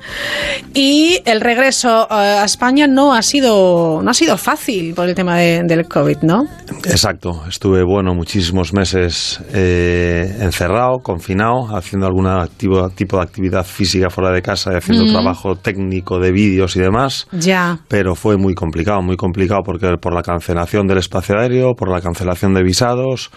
[0.72, 5.14] Y el regreso eh, a España no ha sido, no ha sido fácil por el
[5.14, 6.44] tema de- del COVID, ¿no?
[6.86, 14.30] Exacto, estuve, bueno, muchísimos meses eh, encerrado, confinado, haciendo algún tipo de actividad física fuera
[14.32, 17.26] de casa y haciendo trabajo técnico de vídeos y demás.
[17.32, 17.80] Ya.
[17.88, 22.00] Pero fue muy complicado, muy complicado porque por la cancelación del espacio aéreo, por la
[22.00, 23.30] cancelación de visados,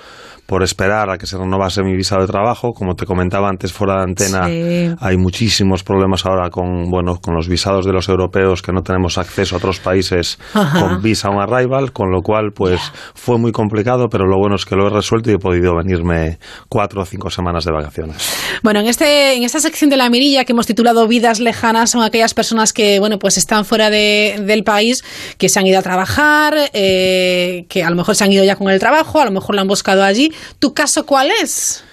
[0.45, 3.97] por esperar a que se renovase mi visado de trabajo, como te comentaba antes fuera
[3.97, 4.95] de antena, Sí.
[4.99, 9.17] hay muchísimos problemas ahora con bueno con los visados de los europeos que no tenemos
[9.17, 10.79] acceso a otros países Ajá.
[10.79, 12.81] con visa on arrival, con lo cual pues
[13.15, 16.39] fue muy complicado, pero lo bueno es que lo he resuelto y he podido venirme
[16.69, 18.17] cuatro o cinco semanas de vacaciones.
[18.63, 22.01] Bueno, en este, en esta sección de la mirilla que hemos titulado Vidas lejanas son
[22.03, 25.03] aquellas personas que, bueno, pues están fuera de- del país,
[25.37, 28.55] que se han ido a trabajar, eh, que a lo mejor se han ido ya
[28.55, 30.31] con el trabajo, a lo mejor lo han buscado allí.
[30.59, 31.83] ¿Tu caso cuál es?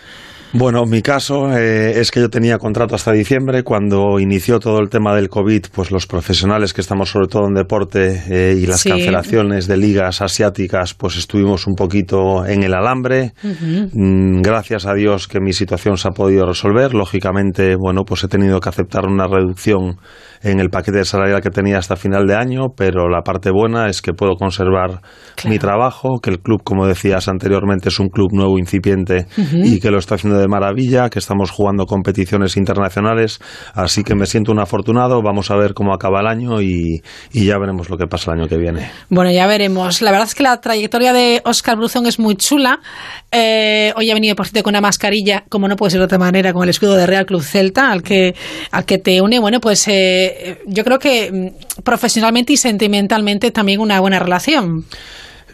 [0.53, 3.63] Bueno, mi caso eh, es que yo tenía contrato hasta diciembre.
[3.63, 7.55] Cuando inició todo el tema del COVID, pues los profesionales que estamos sobre todo en
[7.55, 8.89] deporte eh, y las Sí.
[8.91, 13.33] cancelaciones de ligas asiáticas, pues estuvimos un poquito en el alambre.
[13.93, 16.95] Mm, Gracias a Dios que mi situación se ha podido resolver.
[16.95, 19.99] Lógicamente, bueno, pues he tenido que aceptar una reducción
[20.43, 24.01] en el paquete salarial que tenía hasta final de año, pero la parte buena es
[24.03, 25.01] que puedo conservar
[25.49, 29.91] mi trabajo, que el club, como decías anteriormente, es un club nuevo, incipiente y que
[29.91, 33.39] lo está haciendo de maravilla, que estamos jugando competiciones internacionales,
[33.75, 37.59] así que me siento un afortunado, vamos a ver cómo acaba el año y, ya
[37.59, 38.91] veremos lo que pasa el año que viene.
[39.09, 40.03] Bueno, ya veremos.
[40.03, 42.81] La verdad es que la trayectoria de Óscar Bruzón es muy chula.
[43.31, 46.19] Eh, hoy ha venido, por cierto, con una mascarilla, como no puede ser de otra
[46.19, 48.35] manera, con el escudo de Real Club Celta, al que,
[48.71, 49.39] al que te une.
[49.39, 54.85] Bueno, pues eh, yo creo que mm, profesionalmente y sentimentalmente también una buena relación.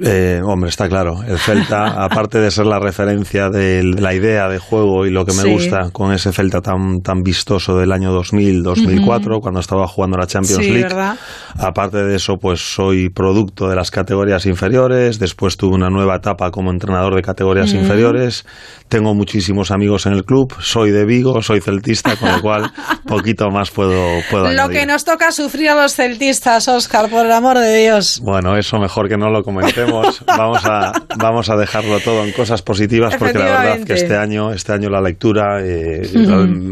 [0.01, 1.23] Eh, hombre, está claro.
[1.27, 5.33] El Celta, aparte de ser la referencia de la idea de juego y lo que
[5.33, 5.51] me Sí.
[5.53, 10.63] gusta con ese Celta tan, tan vistoso del año 2000-2004, cuando estaba jugando la Champions
[10.65, 10.83] Sí, League.
[10.85, 11.17] ¿verdad?
[11.59, 15.19] Aparte de eso, pues soy producto de las categorías inferiores.
[15.19, 18.45] Después tuve una nueva etapa como entrenador de categorías inferiores.
[18.89, 20.55] Tengo muchísimos amigos en el club.
[20.61, 22.71] Soy de Vigo, soy celtista, con lo cual
[23.07, 24.81] poquito más puedo, puedo Lo añadir.
[24.81, 28.21] que nos toca sufrir a los celtistas, Óscar, por el amor de Dios.
[28.23, 29.86] Bueno, eso mejor que no lo comentemos.
[30.27, 34.53] Vamos a, vamos a dejarlo todo en cosas positivas porque la verdad que este año,
[34.53, 36.03] este año la lectura eh,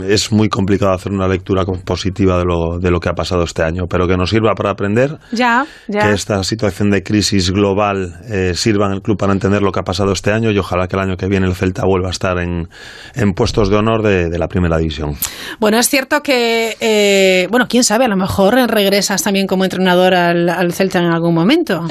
[0.08, 3.62] es muy complicado hacer una lectura positiva de lo, de lo que ha pasado este
[3.62, 5.18] año, pero que nos sirva para aprender.
[5.32, 6.00] Ya, ya.
[6.00, 9.80] Que esta situación de crisis global eh, sirva en el club para entender lo que
[9.80, 12.10] ha pasado este año y ojalá que el año que viene el Celta vuelva a
[12.12, 12.68] estar en,
[13.14, 15.16] en puestos de honor de, de la primera división.
[15.60, 20.14] Bueno, es cierto que, eh, bueno, quién sabe, a lo mejor regresas también como entrenador
[20.14, 21.86] al, al Celta en algún momento.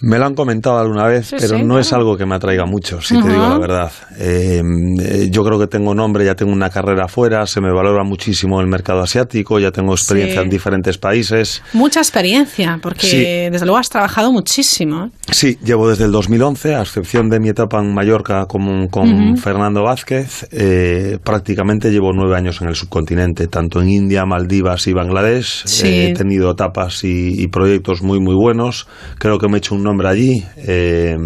[0.00, 1.80] Me lo han comentado alguna vez, Sí, pero sí, no claro.
[1.80, 3.92] es algo que me atraiga mucho, si te digo la verdad.
[4.18, 8.60] Eh, yo creo que tengo nombre, ya tengo una carrera afuera, se me valora muchísimo
[8.60, 10.44] el mercado asiático, ya tengo experiencia Sí.
[10.44, 11.62] en diferentes países.
[11.72, 15.06] Mucha experiencia, porque desde luego has trabajado muchísimo.
[15.06, 15.10] ¿eh?
[15.32, 19.82] Sí, llevo desde el 2011, a excepción de mi etapa en Mallorca con, con Fernando
[19.82, 25.64] Vázquez, eh, prácticamente llevo nueve años en el subcontinente, tanto en India, Maldivas y Bangladesh.
[25.84, 28.86] Eh, he tenido etapas y, y proyectos muy, muy buenos.
[29.18, 30.44] Creo que me he hecho un nombre allí.
[30.58, 31.16] Eh,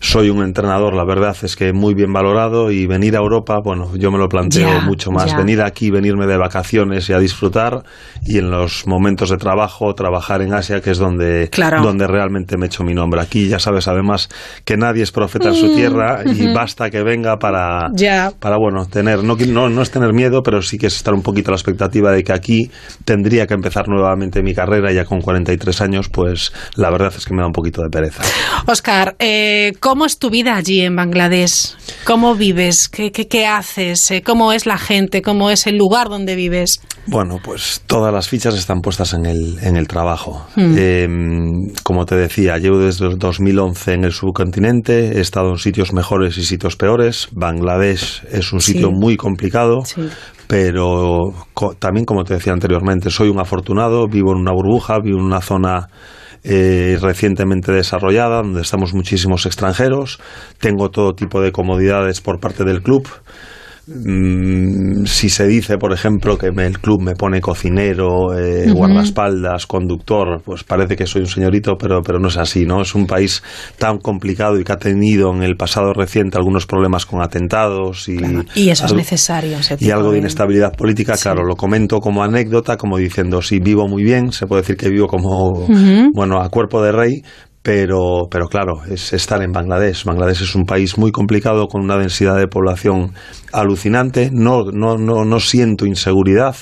[0.00, 3.90] soy un entrenador, la verdad es que muy bien valorado y venir a Europa, bueno,
[3.96, 5.36] yo me lo planteo mucho más.
[5.36, 7.82] Venir aquí, venirme de vacaciones y a disfrutar
[8.24, 11.82] y en los momentos de trabajo trabajar en Asia, que es donde, Claro.
[11.82, 13.20] donde realmente me he hecho mi nombre.
[13.20, 14.28] Aquí ya sabes además
[14.64, 18.32] que nadie es profeta en su tierra y basta que venga para, Mm, Ya.
[18.38, 21.22] para bueno, tener, no, no, no es tener miedo, pero sí que es estar un
[21.22, 22.70] poquito a la expectativa de que aquí
[23.04, 27.34] tendría que empezar nuevamente mi carrera ya con 43 años, pues la verdad es que
[27.34, 28.22] me da un poquito de pereza.
[28.66, 31.74] Oscar, eh, ¿cómo es tu vida allí en Bangladesh?
[32.04, 32.88] ¿Cómo vives?
[32.88, 34.10] ¿Qué, qué, qué haces?
[34.10, 35.22] Eh, ¿Cómo es la gente?
[35.22, 36.80] ¿Cómo es el lugar donde vives?
[37.06, 40.46] Bueno, pues todas las fichas están puestas en el, en el trabajo.
[40.56, 40.74] Hmm.
[40.76, 41.08] Eh,
[41.82, 46.36] como te decía, llevo desde el 2011 en el subcontinente, he estado en sitios mejores
[46.38, 47.28] y sitios peores.
[47.32, 48.72] Bangladesh es un Sí.
[48.72, 49.80] sitio muy complicado.
[49.84, 50.02] Sí.
[50.46, 55.18] Pero co- también, como te decía anteriormente, soy un afortunado, vivo en una burbuja, vivo
[55.18, 55.88] en una zona
[56.44, 60.18] eh, recientemente desarrollada, donde estamos muchísimos extranjeros,
[60.58, 63.08] tengo todo tipo de comodidades por parte del club.
[63.90, 70.42] Mm, si se dice, por ejemplo, que el club me pone cocinero, eh, guardaespaldas, conductor,
[70.44, 72.82] pues parece que soy un señorito, pero, pero no es así, ¿no?
[72.82, 73.42] Es un país
[73.78, 78.18] tan complicado y que ha tenido en el pasado reciente algunos problemas con atentados y...
[78.54, 79.56] Y eso es necesario.
[79.80, 84.02] y algo de inestabilidad política, claro, lo comento como anécdota, como diciendo, sí, vivo muy
[84.02, 85.66] bien, se puede decir que vivo como,
[86.12, 87.22] bueno, a cuerpo de rey,
[87.68, 90.04] pero, pero claro, es estar en Bangladesh.
[90.04, 93.12] Bangladesh es un país muy complicado con una densidad de población
[93.52, 94.30] alucinante.
[94.32, 96.56] No, no, no, no siento inseguridad.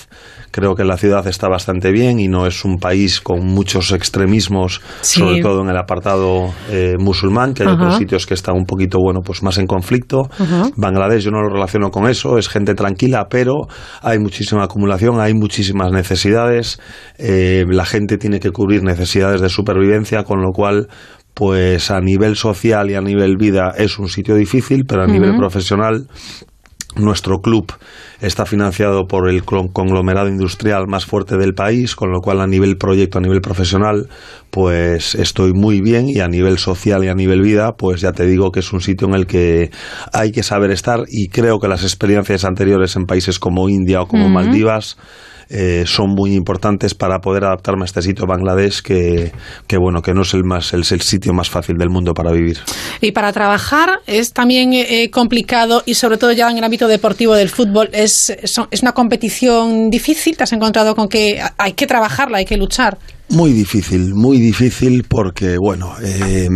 [0.57, 4.81] Creo que la ciudad está bastante bien y no es un país con muchos extremismos,
[5.03, 8.99] sobre todo en el apartado eh, musulmán, que hay otros sitios que están un poquito,
[8.99, 10.31] bueno, pues más en conflicto.
[10.75, 13.67] Bangladesh yo no lo relaciono con eso, es gente tranquila, pero
[14.01, 16.81] hay muchísima acumulación, hay muchísimas necesidades,
[17.19, 20.89] eh, la gente tiene que cubrir necesidades de supervivencia, con lo cual
[21.35, 25.37] pues a nivel social y a nivel vida es un sitio difícil, pero a nivel
[25.37, 26.07] profesional
[26.97, 27.73] nuestro club
[28.21, 32.77] está financiado por el conglomerado industrial más fuerte del país, con lo cual a nivel
[32.77, 34.09] proyecto, a nivel profesional,
[34.51, 38.27] pues estoy muy bien y a nivel social y a nivel vida, pues ya te
[38.27, 39.71] digo que es un sitio en el que
[40.13, 44.07] hay que saber estar y creo que las experiencias anteriores en países como India o
[44.07, 44.97] como Maldivas
[45.49, 49.33] eh, son muy importantes para poder adaptarme a este sitio Bangladesh que,
[49.79, 52.59] bueno que no es el más el, el, sitio más fácil del mundo para vivir.
[53.01, 57.35] Y para trabajar es también eh, complicado y sobre todo ya en el ámbito deportivo
[57.35, 60.37] del fútbol es, es una competición difícil.
[60.37, 65.05] Te has encontrado con que hay que trabajarla hay que luchar muy difícil, muy difícil
[65.09, 66.49] porque, bueno, eh,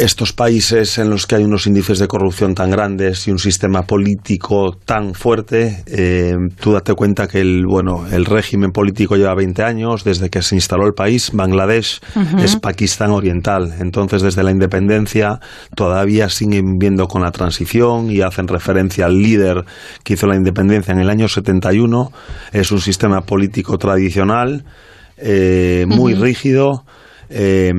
[0.00, 3.82] estos países en los que hay unos índices de corrupción tan grandes y un sistema
[3.82, 9.62] político tan fuerte, eh, tú date cuenta que el, bueno, el régimen político lleva 20
[9.62, 11.32] años desde que se instaló el país.
[11.34, 12.00] Bangladesh
[12.42, 13.74] es Pakistán oriental.
[13.78, 15.38] Entonces, desde la independencia
[15.76, 19.64] todavía siguen viendo con la transición y hacen referencia al líder
[20.02, 22.10] que hizo la independencia en el año 71.
[22.52, 24.64] Es un sistema político tradicional
[25.22, 26.84] eh, muy rígido.
[27.32, 27.70] Eh,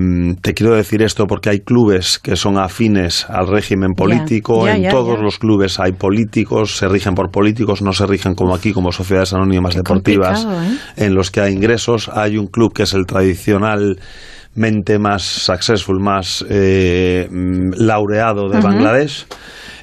[0.41, 4.65] te quiero decir esto porque hay clubes que son afines al régimen político.
[4.67, 8.71] en todos los clubes hay políticos, se rigen por políticos, no se rigen como aquí,
[8.71, 11.05] como sociedades anónimas deportivas, ¿eh?
[11.05, 12.09] en los que hay ingresos.
[12.13, 19.25] Hay un club que es el tradicionalmente más successful, más laureado de Bangladesh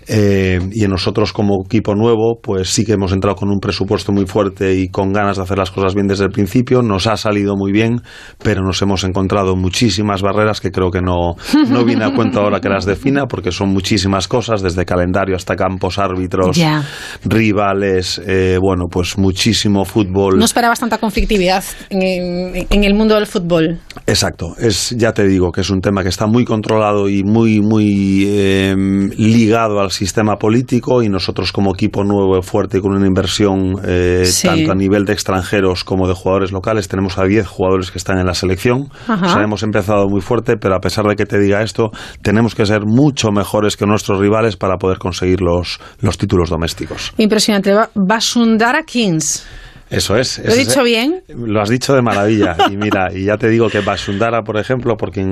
[0.09, 4.11] eh, y en nosotros como equipo nuevo, pues sí que hemos entrado con un presupuesto
[4.11, 6.83] muy fuerte y con ganas de hacer las cosas bien desde el principio.
[6.83, 8.01] Nos ha salido muy bien,
[8.43, 11.35] pero nos hemos encontrado muchísimas barreras que creo que no,
[11.69, 15.57] no viene a cuento ahora que las defina, porque son muchísimas cosas, desde calendario hasta
[15.57, 16.59] campos, árbitros,
[17.25, 20.39] rivales, eh, bueno, pues muchísimo fútbol.
[20.39, 23.79] No esperabas tanta conflictividad en, en, el mundo del fútbol.
[24.07, 27.61] Exacto, es, ya te digo que es un tema que está muy controlado y muy,
[27.61, 28.75] muy eh,
[29.17, 34.71] ligado al sistema político y nosotros como equipo nuevo, fuerte, con una inversión eh, tanto
[34.71, 38.27] a nivel de extranjeros como de jugadores locales, tenemos a 10 jugadores que están en
[38.27, 38.91] la selección.
[39.09, 41.91] O sea, hemos empezado muy fuerte, pero a pesar de que te diga esto,
[42.23, 47.13] tenemos que ser mucho mejores que nuestros rivales para poder conseguir los, los títulos domésticos.
[47.19, 47.75] Impresionante.
[47.95, 49.45] Basundara Kings.
[49.91, 50.39] Eso es.
[50.45, 51.22] ¿Lo he dicho bien?
[51.28, 52.57] Lo has dicho de maravilla.
[52.70, 55.24] Y mira, y ya te digo que Basundara, por ejemplo, porque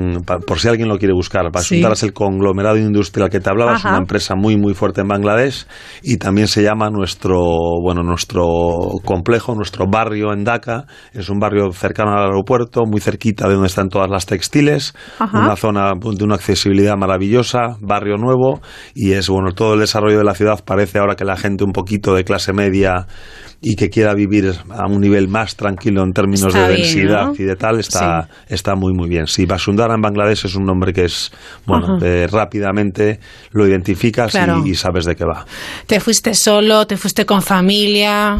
[0.46, 3.84] por si alguien lo quiere buscar, Basundara es el conglomerado industrial que te hablaba, es
[3.84, 5.66] una empresa muy muy fuerte en Bangladesh
[6.02, 7.38] y también se llama nuestro
[7.82, 8.44] bueno nuestro
[9.04, 13.68] complejo, nuestro barrio en Dhaka, es un barrio cercano al aeropuerto, muy cerquita de donde
[13.68, 18.60] están todas las textiles, una zona de una accesibilidad maravillosa, barrio nuevo
[18.94, 21.72] y es bueno todo el desarrollo de la ciudad parece ahora que la gente un
[21.72, 23.06] poquito de clase media
[23.60, 27.56] y que quiera vivir a un nivel más tranquilo en términos de densidad y de
[27.56, 29.26] tal, está, está muy, muy bien.
[29.26, 31.32] Sí, Basundara en Bangladesh es un nombre que es,
[31.66, 33.18] bueno, eh, rápidamente
[33.52, 35.44] lo identificas y, y sabes de qué va.
[35.86, 36.86] ¿Te fuiste solo?
[36.86, 38.38] ¿Te fuiste con familia?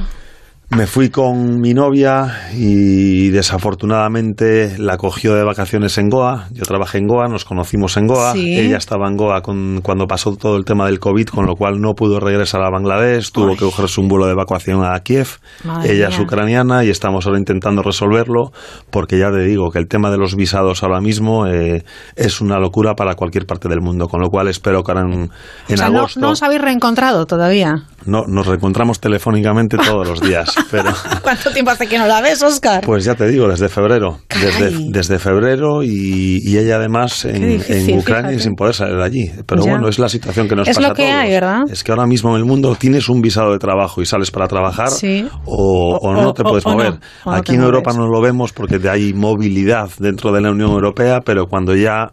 [0.68, 6.48] Me fui con mi novia y desafortunadamente la cogió de vacaciones en Goa.
[6.50, 8.34] Yo trabajé en Goa, nos conocimos en Goa.
[8.34, 11.80] Ella estaba en Goa con, cuando pasó todo el tema del COVID, con lo cual
[11.80, 13.30] no pudo regresar a Bangladesh.
[13.30, 15.38] Tuvo que cogerse un vuelo de evacuación a Kiev.
[15.84, 18.50] Ella es ucraniana y estamos ahora intentando resolverlo
[18.90, 21.84] porque ya te digo que el tema de los visados ahora mismo eh,
[22.16, 24.08] es una locura para cualquier parte del mundo.
[24.08, 25.30] Con lo cual espero que ahora en,
[25.68, 26.18] en agosto.
[26.18, 27.84] No, no os habéis reencontrado todavía?
[28.07, 30.54] No, nos reencontramos telefónicamente todos los días.
[30.70, 30.90] pero...
[31.22, 32.82] ¿Cuánto tiempo hace que no la ves, Oscar?
[32.84, 34.20] Pues ya te digo, desde febrero.
[34.40, 37.61] Desde, desde, febrero y, ella además en,
[37.98, 39.30] Ucrania y sin poder salir de allí.
[39.46, 41.62] Pero bueno, es la situación que nos es pasa lo que a Hay, ¿verdad?
[41.70, 44.48] Es que ahora mismo en el mundo tienes un visado de trabajo y sales para
[44.48, 44.88] trabajar
[45.44, 46.98] o, no te puedes mover.
[47.24, 51.46] Aquí en Europa no lo vemos porque hay movilidad dentro de la Unión Europea, pero
[51.46, 52.12] cuando ya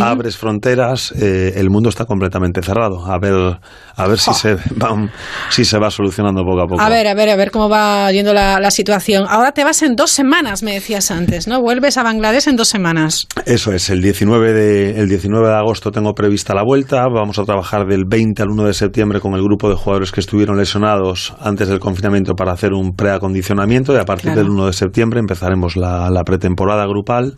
[0.00, 3.04] abres fronteras, eh, el mundo está completamente cerrado.
[3.06, 3.58] A ver,
[3.96, 5.10] a ver si, se va,
[5.50, 6.80] si se va solucionando poco a poco.
[6.80, 9.26] A ver, a ver, a ver cómo va yendo la, la situación.
[9.28, 11.60] Ahora te vas en dos semanas, me decías antes, ¿no?
[11.60, 13.26] Vuelves a Bangladesh en dos semanas.
[13.46, 17.06] Eso es, el 19 de, el 19 de agosto tengo prevista la vuelta.
[17.08, 20.20] Vamos a trabajar del 20 al 1 de septiembre con el grupo de jugadores que
[20.20, 24.72] estuvieron lesionados antes del confinamiento para hacer un preacondicionamiento y a partir del 1 de
[24.72, 27.36] septiembre empezaremos la, la pretemporada grupal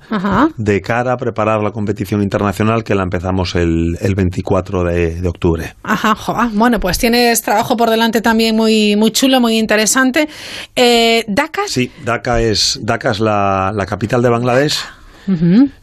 [0.57, 5.29] de cara a preparar la competición internacional que la empezamos el, el 24 de, de
[5.29, 5.75] octubre.
[5.83, 6.15] Ajá,
[6.53, 10.29] bueno, pues tienes trabajo por delante también muy, muy chulo, muy interesante.
[10.75, 11.63] Eh, ¿Dhaka?
[11.67, 14.79] Sí, Dhaka es, Dhaka la, la capital de Bangladesh.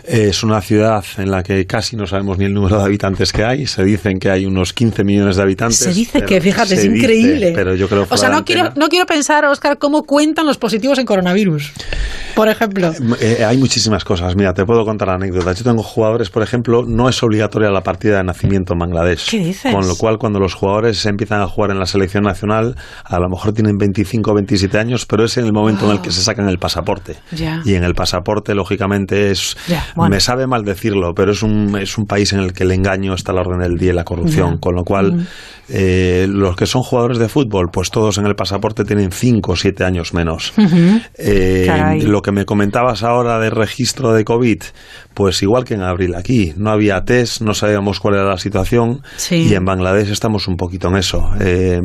[0.04, 3.44] Es una ciudad en la que casi no sabemos ni el número de habitantes que
[3.44, 3.66] hay.
[3.68, 5.78] Se dicen que hay unos 15 millones de habitantes.
[5.78, 7.54] Se dice que, fíjate, es increíble.
[7.56, 11.00] pero yo creo o sea, no quiero, no quiero pensar, Oscar, cómo cuentan los positivos
[11.00, 11.72] en coronavirus,
[12.36, 12.92] por ejemplo.
[13.20, 14.36] Eh, eh, hay muchísimas cosas.
[14.36, 15.58] Mira, te puedo contar anécdotas.
[15.58, 19.30] Yo tengo jugadores, por ejemplo, no es obligatoria la partida de nacimiento en Bangladesh.
[19.30, 19.74] ¿Qué dices?
[19.74, 23.30] Con lo cual, cuando los jugadores empiezan a jugar en la selección nacional, a lo
[23.30, 26.22] mejor tienen 25 o 27 años, pero es en el momento en el que se
[26.22, 27.18] sacan el pasaporte.
[27.66, 29.58] Y en el pasaporte, lógicamente, es
[30.10, 33.14] me sabe mal decirlo, pero es un, es un país en el que el engaño
[33.14, 35.28] está a la orden del día y la corrupción, con lo cual
[35.70, 39.56] eh, los que son jugadores de fútbol, pues todos en el pasaporte tienen 5 o
[39.56, 40.54] 7 años menos.
[41.18, 44.62] Eh, lo que me comentabas ahora de registro de COVID,
[45.14, 49.02] pues igual que en abril aquí, no había test, no sabíamos cuál era la situación
[49.30, 51.30] y en Bangladesh estamos un poquito en eso.
[51.40, 51.80] Eh,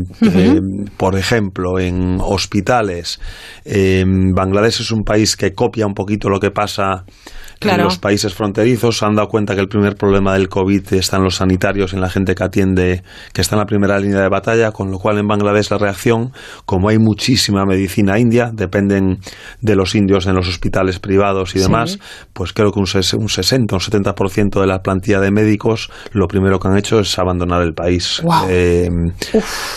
[0.96, 3.20] por ejemplo, en hospitales,
[3.64, 7.04] Bangladesh es un país que copia un poquito lo que pasa
[7.60, 8.98] en los países fronterizos.
[8.98, 12.00] Se han dado cuenta que el primer problema del COVID está en los sanitarios, en
[12.00, 13.02] la gente que atiende,
[13.32, 16.32] que está en la primera línea de batalla, con lo cual en Bangladesh la reacción,
[16.64, 19.18] como hay muchísima medicina india, dependen
[19.60, 21.98] de los indios en los hospitales privados y demás,
[22.32, 26.26] pues creo que un, un 60 o un 70% de la plantilla de médicos lo
[26.28, 28.22] primero que han hecho es abandonar el país.
[28.48, 28.88] Eh,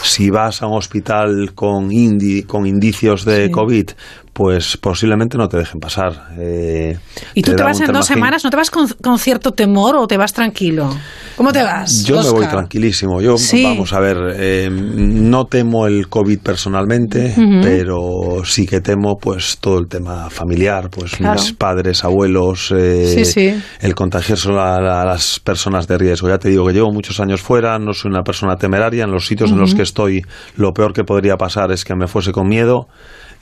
[0.04, 3.92] si vas a un hospital con, indi, con indicios de COVID,
[4.34, 6.30] pues posiblemente no te dejen pasar.
[6.40, 6.98] Eh,
[7.34, 8.44] ¿Y tú te, vas en dos semanas?
[8.44, 8.88] ¿No te vas con,
[9.20, 10.90] cierto temor o te vas tranquilo?
[11.36, 12.06] ¿Cómo te vas?
[12.06, 13.22] Yo me voy tranquilísimo.
[13.22, 19.58] Yo, vamos a ver, eh, no temo el COVID personalmente, pero sí que temo pues
[19.60, 25.88] todo el tema familiar, pues mis padres, abuelos, eh, el contagiarse a, a, las personas
[25.88, 26.30] de riesgo.
[26.30, 29.04] Ya te digo que llevo muchos años fuera, no soy una persona temeraria.
[29.04, 30.22] En los sitios en los que estoy,
[30.56, 32.88] lo peor que podría pasar es que me fuese con miedo.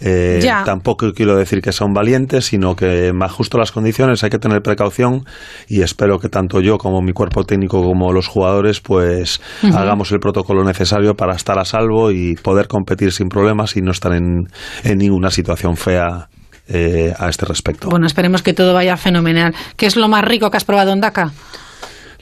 [0.01, 4.29] Eh, tampoco quiero decir que sea un valiente, sino que me ajusto las condiciones, hay
[4.29, 5.25] que tener precaución
[5.67, 10.19] y espero que tanto yo como mi cuerpo técnico como los jugadores pues hagamos el
[10.19, 14.47] protocolo necesario para estar a salvo y poder competir sin problemas y no estar en,
[14.95, 16.29] ninguna situación fea
[16.67, 17.89] eh, a este respecto.
[17.89, 19.53] Bueno, esperemos que todo vaya fenomenal.
[19.75, 21.29] ¿Qué es lo más rico que has probado en Dakar?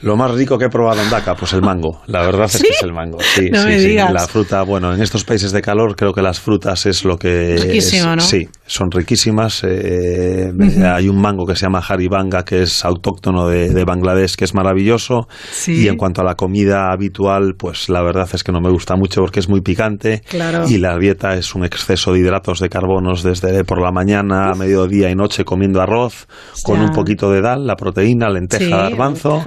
[0.00, 2.02] Lo más rico que he probado en Daca, pues el mango.
[2.06, 3.18] La verdad es que es el mango.
[3.20, 3.94] Sí, sí, sí.
[3.94, 7.56] La fruta, bueno, en estos países de calor creo que las frutas es lo que...
[7.60, 8.22] Riquísimo, ¿no?
[8.22, 9.64] Sí, son riquísimas.
[9.64, 10.52] Eh,
[10.84, 15.26] hay un mango que se llama haribanga, que es autóctono de, Bangladesh, que es maravilloso.
[15.66, 18.94] Y en cuanto a la comida habitual, pues la verdad es que no me gusta
[18.94, 20.22] mucho porque es muy picante.
[20.28, 20.68] Claro.
[20.68, 24.54] Y la dieta es un exceso de hidratos de carbonos desde por la mañana, a
[24.54, 26.28] mediodía y noche comiendo arroz,
[26.62, 29.42] con un poquito de dal, la proteína, lenteja, garbanzo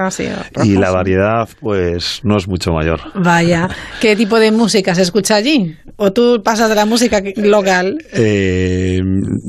[0.64, 3.00] y la variedad pues no es mucho mayor.
[3.16, 3.68] Vaya,
[4.00, 5.76] ¿qué tipo de música se escucha allí?
[5.98, 7.98] ¿O tú pasas de la música local?
[8.14, 9.00] Eh,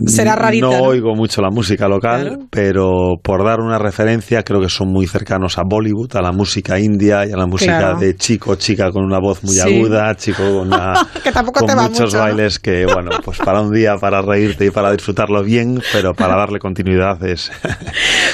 [0.06, 0.66] Será rarita.
[0.66, 5.06] No, oigo mucho la música local, pero por dar una referencia creo que son muy
[5.06, 9.04] cercanos a Bollywood, a la música india y a la música de chico, chica con
[9.04, 10.94] una voz muy aguda, chico con, una,
[11.88, 16.14] muchos bailes que bueno, pues para un día para reírte y para disfrutarlo bien, pero
[16.14, 17.50] para darle continuidad es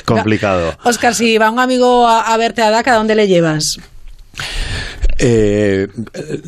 [0.04, 0.72] complicado.
[0.84, 3.78] Oscar, si va un amigo a, a ver verte a ¿dónde le llevas?
[5.18, 5.88] Eh,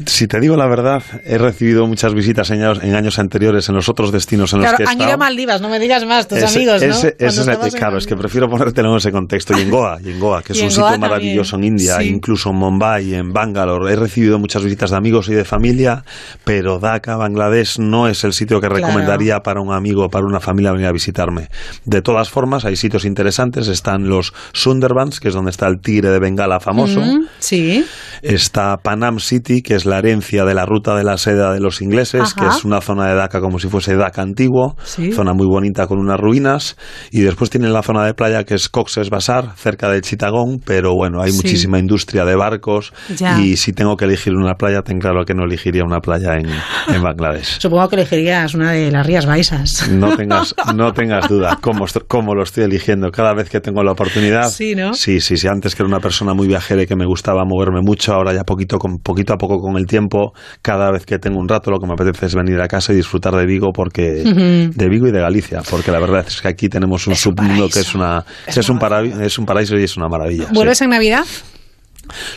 [0.07, 4.13] si te digo la verdad, he recibido muchas visitas en años, anteriores en los otros
[4.13, 6.81] destinos en los que he han ido a Maldivas, no me digas más, tus amigos,
[6.83, 7.71] ¿no?
[7.73, 9.55] claro, es que prefiero ponértelo en ese contexto.
[9.61, 12.57] Y en Goa, y en Goa que es un sitio maravilloso en India, incluso en
[12.57, 13.93] Mumbai, en Bangalore.
[13.93, 16.05] He recibido muchas visitas de amigos y de familia,
[16.45, 20.41] pero Dhaka, Bangladesh, no es el sitio que recomendaría para un amigo o para una
[20.41, 21.49] familia venir a visitarme.
[21.85, 23.69] De todas formas, hay sitios interesantes.
[23.69, 27.03] Están los Sundarbans, que es donde está el tigre de Bengala famoso.
[27.39, 27.85] sí.
[28.23, 31.81] Está Panam City, que es la herencia de la ruta de la seda de los
[31.83, 34.77] ingleses, que es una zona de Dhaka como si fuese Dhaka antiguo,
[35.15, 36.77] zona muy bonita con unas ruinas.
[37.11, 40.95] Y después tiene la zona de playa que es Cox's Bazar, cerca de Chittagong, pero
[40.95, 42.93] bueno, hay muchísima industria de barcos.
[43.41, 46.49] Y si tengo que elegir una playa, ten claro que no elegiría una playa en,
[46.95, 47.59] en Bangladesh.
[47.61, 49.89] Supongo que elegirías una de las Rías Baixas.
[49.91, 53.93] No tengas, no tengas duda cómo, cómo lo estoy eligiendo cada vez que tengo la
[53.93, 54.51] oportunidad.
[54.51, 54.95] Sí, ¿no?
[54.95, 55.49] Sí, sí, sí.
[55.49, 58.45] Antes que era una persona muy viajera y que me gustaba moverme mucho, ahora ya
[58.45, 60.33] poquito, con, poquito a poco con el tiempo,
[60.63, 62.97] cada vez que tengo un rato, lo que me apetece es venir a casa y
[62.97, 66.69] disfrutar de Vigo, porque de Vigo y de Galicia, porque la verdad es que aquí
[66.69, 68.79] tenemos un submundo que es una es, un
[69.23, 70.47] es un paraíso y es una maravilla.
[70.53, 71.25] ¿Vuelves en Navidad?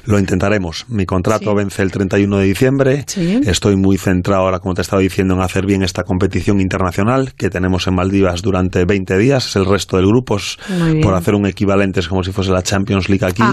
[0.06, 0.86] Lo intentaremos.
[0.90, 3.06] Mi contrato vence el 31 de diciembre.
[3.46, 7.50] Estoy muy centrado ahora, como te estaba diciendo, en hacer bien esta competición internacional que
[7.50, 9.56] tenemos en Maldivas durante 20 días.
[9.56, 10.34] El resto del grupo
[11.02, 13.44] por hacer un equivalente, es como si fuese la Champions League aquí.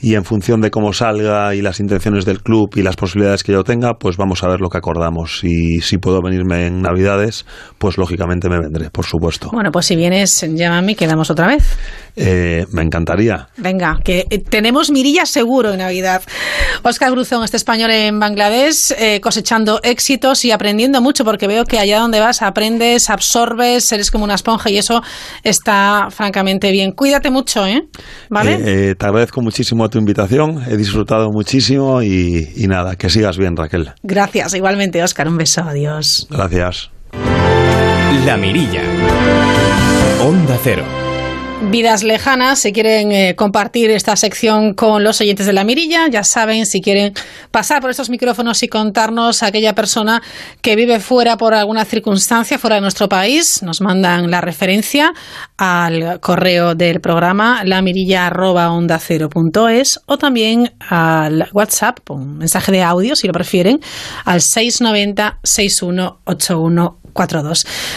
[0.00, 3.52] Y en función de cómo salga y las intenciones del club y las posibilidades que
[3.52, 5.42] yo tenga, pues vamos a ver lo que acordamos.
[5.44, 7.46] Y si puedo venirme en Navidades,
[7.78, 9.50] pues lógicamente me vendré, por supuesto.
[9.52, 11.76] Bueno, pues si vienes, llámame y quedamos otra vez.
[12.20, 13.46] Eh, me encantaría.
[13.56, 16.20] Venga, que eh, tenemos mirillas seguro en Navidad.
[16.82, 21.78] Oscar Gruzón, este español en Bangladesh, eh, cosechando éxitos y aprendiendo mucho, porque veo que
[21.78, 25.02] allá donde vas aprendes, absorbes, eres como una esponja y eso
[25.42, 26.92] está francamente bien.
[26.92, 27.88] Cuídate mucho, ¿eh?
[28.28, 28.94] ¿Vale?
[28.94, 33.92] te agradezco muchísimo tu invitación, he disfrutado muchísimo y, y nada, que sigas bien, Raquel.
[34.02, 35.28] Gracias, igualmente, Oscar.
[35.28, 36.26] Un beso, adiós.
[36.28, 36.90] Gracias.
[38.26, 38.82] La Mirilla.
[40.20, 40.97] Onda Cero
[41.62, 46.24] vidas lejanas, si quieren eh, compartir esta sección con los oyentes de la mirilla, ya
[46.24, 47.12] saben, si quieren
[47.50, 50.22] pasar por estos micrófonos y contarnos a aquella persona
[50.62, 55.12] que vive fuera por alguna circunstancia, fuera de nuestro país, nos mandan la referencia
[55.56, 63.32] al correo del programa lamirilla.onda0.es o también al WhatsApp, un mensaje de audio si lo
[63.32, 63.80] prefieren,
[64.24, 66.98] al 690 6181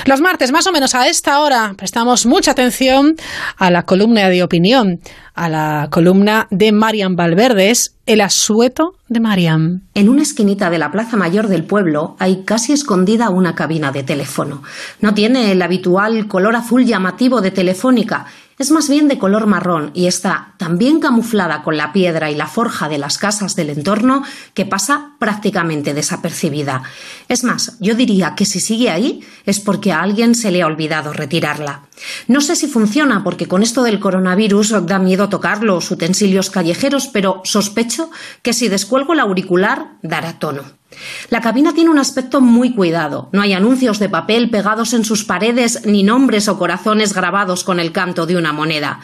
[0.05, 3.15] los martes, más o menos a esta hora, prestamos mucha atención
[3.55, 4.99] a la columna de opinión,
[5.36, 9.84] a la columna de Marian Valverdes, El asueto de Marian.
[9.93, 14.03] En una esquinita de la Plaza Mayor del pueblo hay casi escondida una cabina de
[14.03, 14.63] teléfono.
[15.01, 18.26] No tiene el habitual color azul llamativo de Telefónica
[18.62, 22.36] es más bien de color marrón y está tan bien camuflada con la piedra y
[22.36, 26.84] la forja de las casas del entorno que pasa prácticamente desapercibida.
[27.28, 30.68] Es más, yo diría que si sigue ahí es porque a alguien se le ha
[30.68, 31.82] olvidado retirarla.
[32.28, 37.07] No sé si funciona porque con esto del coronavirus da miedo tocar los utensilios callejeros,
[37.07, 38.12] pero sospecho
[38.43, 40.81] que si descuelgo el auricular dará tono.
[41.30, 43.30] La cabina tiene un aspecto muy cuidado.
[43.32, 47.80] No hay anuncios de papel pegados en sus paredes ni nombres o corazones grabados con
[47.80, 49.02] el canto de una moneda.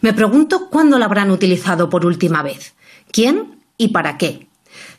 [0.00, 2.74] Me pregunto cuándo la habrán utilizado por última vez.
[3.10, 4.48] ¿Quién y para qué?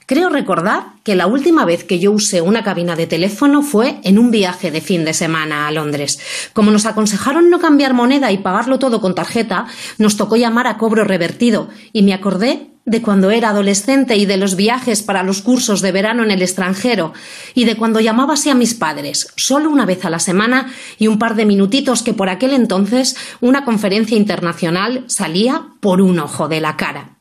[0.08, 4.20] Creo recordar que la última vez que yo usé una cabina de teléfono fue en
[4.20, 6.20] un viaje de fin de semana a Londres.
[6.54, 9.66] Como nos aconsejaron no cambiar moneda y pagarlo todo con tarjeta,
[9.98, 14.38] nos tocó llamar a cobro revertido y me acordé de cuando era adolescente y de
[14.38, 17.14] los viajes para los cursos de verano en el extranjero
[17.56, 21.18] y de cuando llamaba a mis padres, solo una vez a la semana y un
[21.18, 26.62] par de minutitos que por aquel entonces una conferencia internacional salía por un ojo de
[26.62, 27.15] la cara.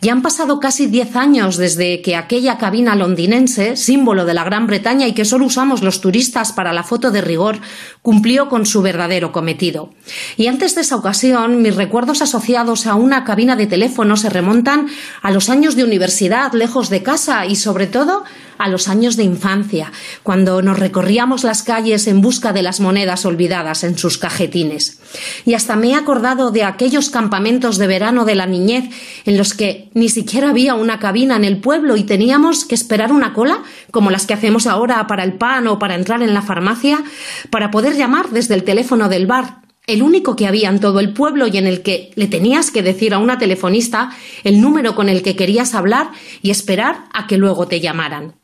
[0.00, 4.68] Ya han pasado casi diez años desde que aquella cabina londinense, símbolo de la Gran
[4.68, 7.58] Bretaña y que solo usamos los turistas para la foto de rigor,
[8.00, 9.90] cumplió con su verdadero cometido.
[10.36, 14.86] Y antes de esa ocasión, mis recuerdos asociados a una cabina de teléfono se remontan
[15.20, 18.22] a los años de universidad lejos de casa y sobre todo
[18.58, 19.92] a los años de infancia,
[20.22, 25.00] cuando nos recorríamos las calles en busca de las monedas olvidadas en sus cajetines.
[25.44, 28.84] Y hasta me he acordado de aquellos campamentos de verano de la niñez
[29.24, 33.12] en los que ni siquiera había una cabina en el pueblo y teníamos que esperar
[33.12, 36.42] una cola, como las que hacemos ahora para el pan o para entrar en la
[36.42, 37.02] farmacia,
[37.50, 41.14] para poder llamar desde el teléfono del bar el único que había en todo el
[41.14, 44.10] pueblo y en el que le tenías que decir a una telefonista
[44.44, 46.10] el número con el que querías hablar
[46.42, 48.34] y esperar a que luego te llamaran.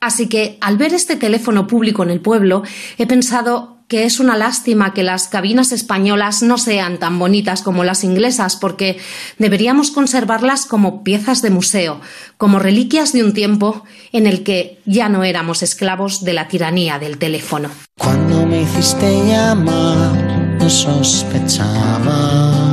[0.00, 2.62] Así que al ver este teléfono público en el pueblo,
[2.98, 7.84] he pensado que es una lástima que las cabinas españolas no sean tan bonitas como
[7.84, 8.98] las inglesas, porque
[9.38, 12.00] deberíamos conservarlas como piezas de museo,
[12.36, 16.98] como reliquias de un tiempo en el que ya no éramos esclavos de la tiranía
[16.98, 17.70] del teléfono.
[17.96, 22.65] Cuando me hiciste llamar, no sospechaba.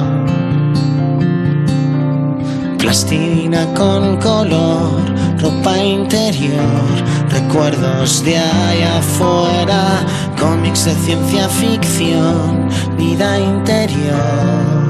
[2.84, 5.00] Plastilina con color
[5.40, 6.84] ropa interior,
[7.30, 10.06] recuerdos de allá afuera,
[10.38, 12.68] cómics de ciencia ficción,
[12.98, 14.88] vida interior.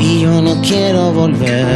[0.00, 1.66] Y yo no quiero volver.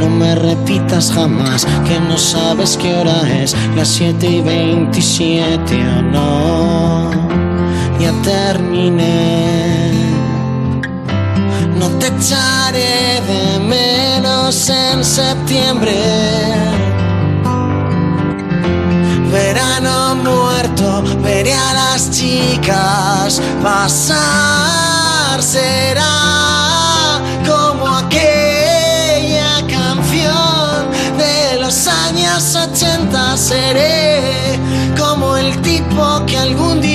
[0.00, 6.02] No me repitas jamás que no sabes qué hora es, las 7 y 27 o
[6.02, 7.10] no.
[8.00, 9.67] Ya terminé.
[11.78, 15.94] No te echaré de menos en septiembre.
[19.30, 25.40] Verano muerto, veré a las chicas pasar.
[25.40, 33.36] Será como aquella canción de los años 80.
[33.36, 34.58] Seré
[34.98, 36.87] como el tipo que algún día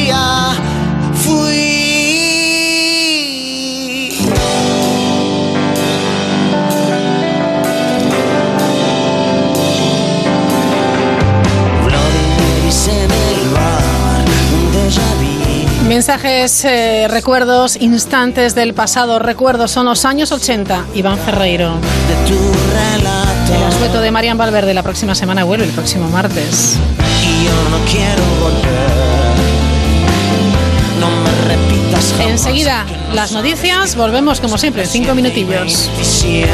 [15.93, 19.19] Mensajes, eh, recuerdos, instantes del pasado.
[19.19, 20.85] Recuerdos son los años 80.
[20.95, 21.75] Iván Ferreiro.
[21.75, 22.39] de tu
[22.73, 23.53] relato.
[23.53, 26.79] El asueto de Marian Valverde la próxima semana vuelve, el próximo martes.
[27.21, 28.89] Y yo no quiero volver.
[30.99, 32.27] No me repitas jamás.
[32.27, 33.95] Enseguida, las noticias.
[33.95, 35.91] Volvemos como siempre en cinco minutillos.
[35.97, 36.49] 27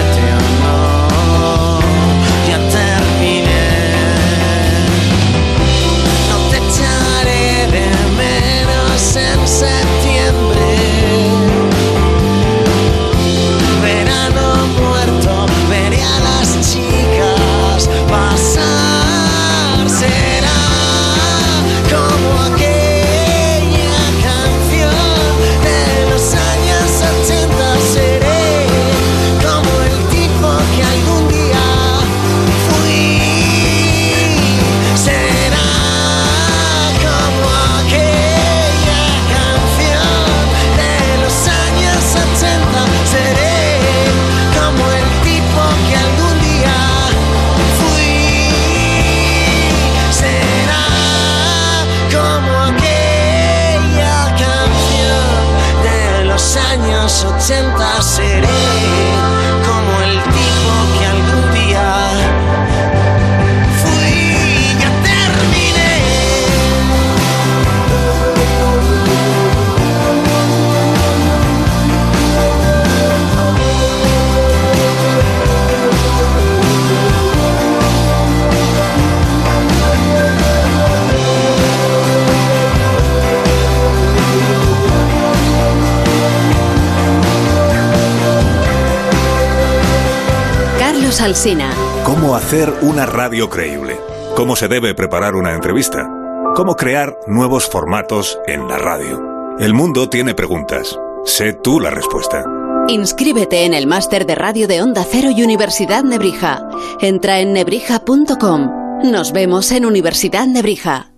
[91.29, 91.71] Alsina.
[92.05, 93.99] ¿Cómo hacer una radio creíble?
[94.35, 96.09] ¿Cómo se debe preparar una entrevista?
[96.55, 99.21] ¿Cómo crear nuevos formatos en la radio?
[99.59, 100.97] El mundo tiene preguntas.
[101.25, 102.43] Sé tú la respuesta.
[102.87, 106.67] Inscríbete en el máster de radio de Onda Cero y Universidad Nebrija.
[106.99, 109.03] Entra en nebrija.com.
[109.03, 111.11] Nos vemos en Universidad Nebrija.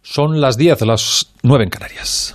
[0.00, 2.34] Son las 10, las 9 en Canarias.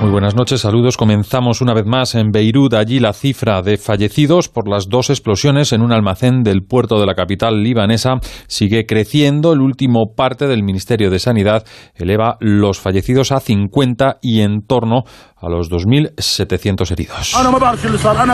[0.00, 0.96] Muy buenas noches, saludos.
[0.96, 2.72] Comenzamos una vez más en Beirut.
[2.72, 7.04] Allí la cifra de fallecidos por las dos explosiones en un almacén del puerto de
[7.04, 8.14] la capital libanesa
[8.46, 9.52] sigue creciendo.
[9.52, 15.02] El último parte del Ministerio de Sanidad eleva los fallecidos a 50 y en torno
[15.36, 17.34] a los 2.700 heridos.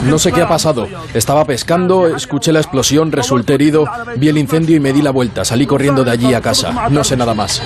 [0.04, 0.86] No sé qué ha pasado.
[1.14, 3.86] Estaba pescando, escuché la explosión, resulté herido,
[4.18, 5.44] vi el incendio y me di la vuelta.
[5.44, 6.88] Salí corriendo de allí a casa.
[6.90, 7.60] No sé nada más.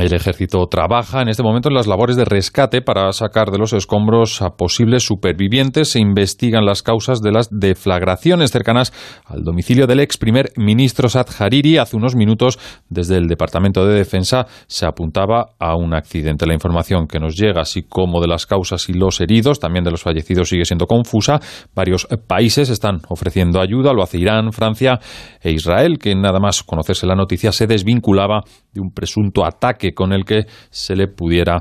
[0.00, 3.74] El ejército trabaja en este momento en las labores de rescate para sacar de los
[3.74, 5.90] escombros a posibles supervivientes.
[5.90, 8.94] Se investigan las causas de las deflagraciones cercanas
[9.26, 11.76] al domicilio del ex primer ministro Saad Hariri.
[11.76, 16.46] Hace unos minutos, desde el Departamento de Defensa, se apuntaba a un accidente.
[16.46, 19.90] La información que nos llega, así como de las causas y los heridos, también de
[19.90, 21.40] los fallecidos, sigue siendo confusa.
[21.74, 23.92] Varios países están ofreciendo ayuda.
[23.92, 24.98] Lo hace Irán, Francia
[25.42, 30.12] e Israel, que nada más conocerse la noticia se desvinculaba de un presunto ataque con
[30.12, 31.60] el que se le pudiera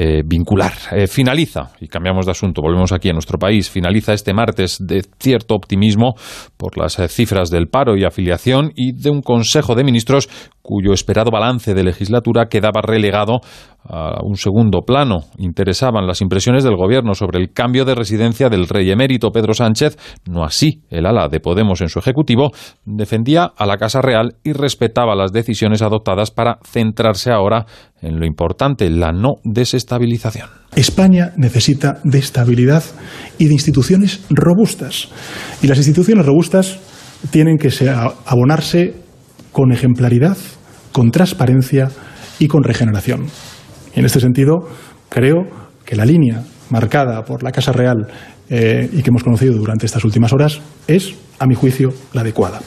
[0.00, 0.74] eh, vincular.
[0.92, 5.02] Eh, finaliza, y cambiamos de asunto, volvemos aquí a nuestro país, finaliza este martes de
[5.18, 6.14] cierto optimismo
[6.56, 10.28] por las eh, cifras del paro y afiliación y de un Consejo de Ministros
[10.62, 13.40] cuyo esperado balance de legislatura quedaba relegado
[13.84, 15.20] a un segundo plano.
[15.38, 19.96] Interesaban las impresiones del Gobierno sobre el cambio de residencia del rey emérito Pedro Sánchez,
[20.28, 22.50] no así el ala de Podemos en su Ejecutivo,
[22.84, 27.64] defendía a la Casa Real y respetaba las decisiones adoptadas para centrarse ahora
[28.00, 30.48] en lo importante, la no desestabilización.
[30.76, 32.82] España necesita de estabilidad
[33.38, 35.08] y de instituciones robustas.
[35.62, 36.78] Y las instituciones robustas
[37.30, 37.70] tienen que
[38.26, 38.94] abonarse
[39.52, 40.36] con ejemplaridad,
[40.92, 41.88] con transparencia
[42.38, 43.26] y con regeneración.
[43.94, 44.68] Y en este sentido,
[45.08, 45.48] creo
[45.84, 48.06] que la línea marcada por la Casa Real
[48.50, 52.60] eh, y que hemos conocido durante estas últimas horas es, a mi juicio, la adecuada.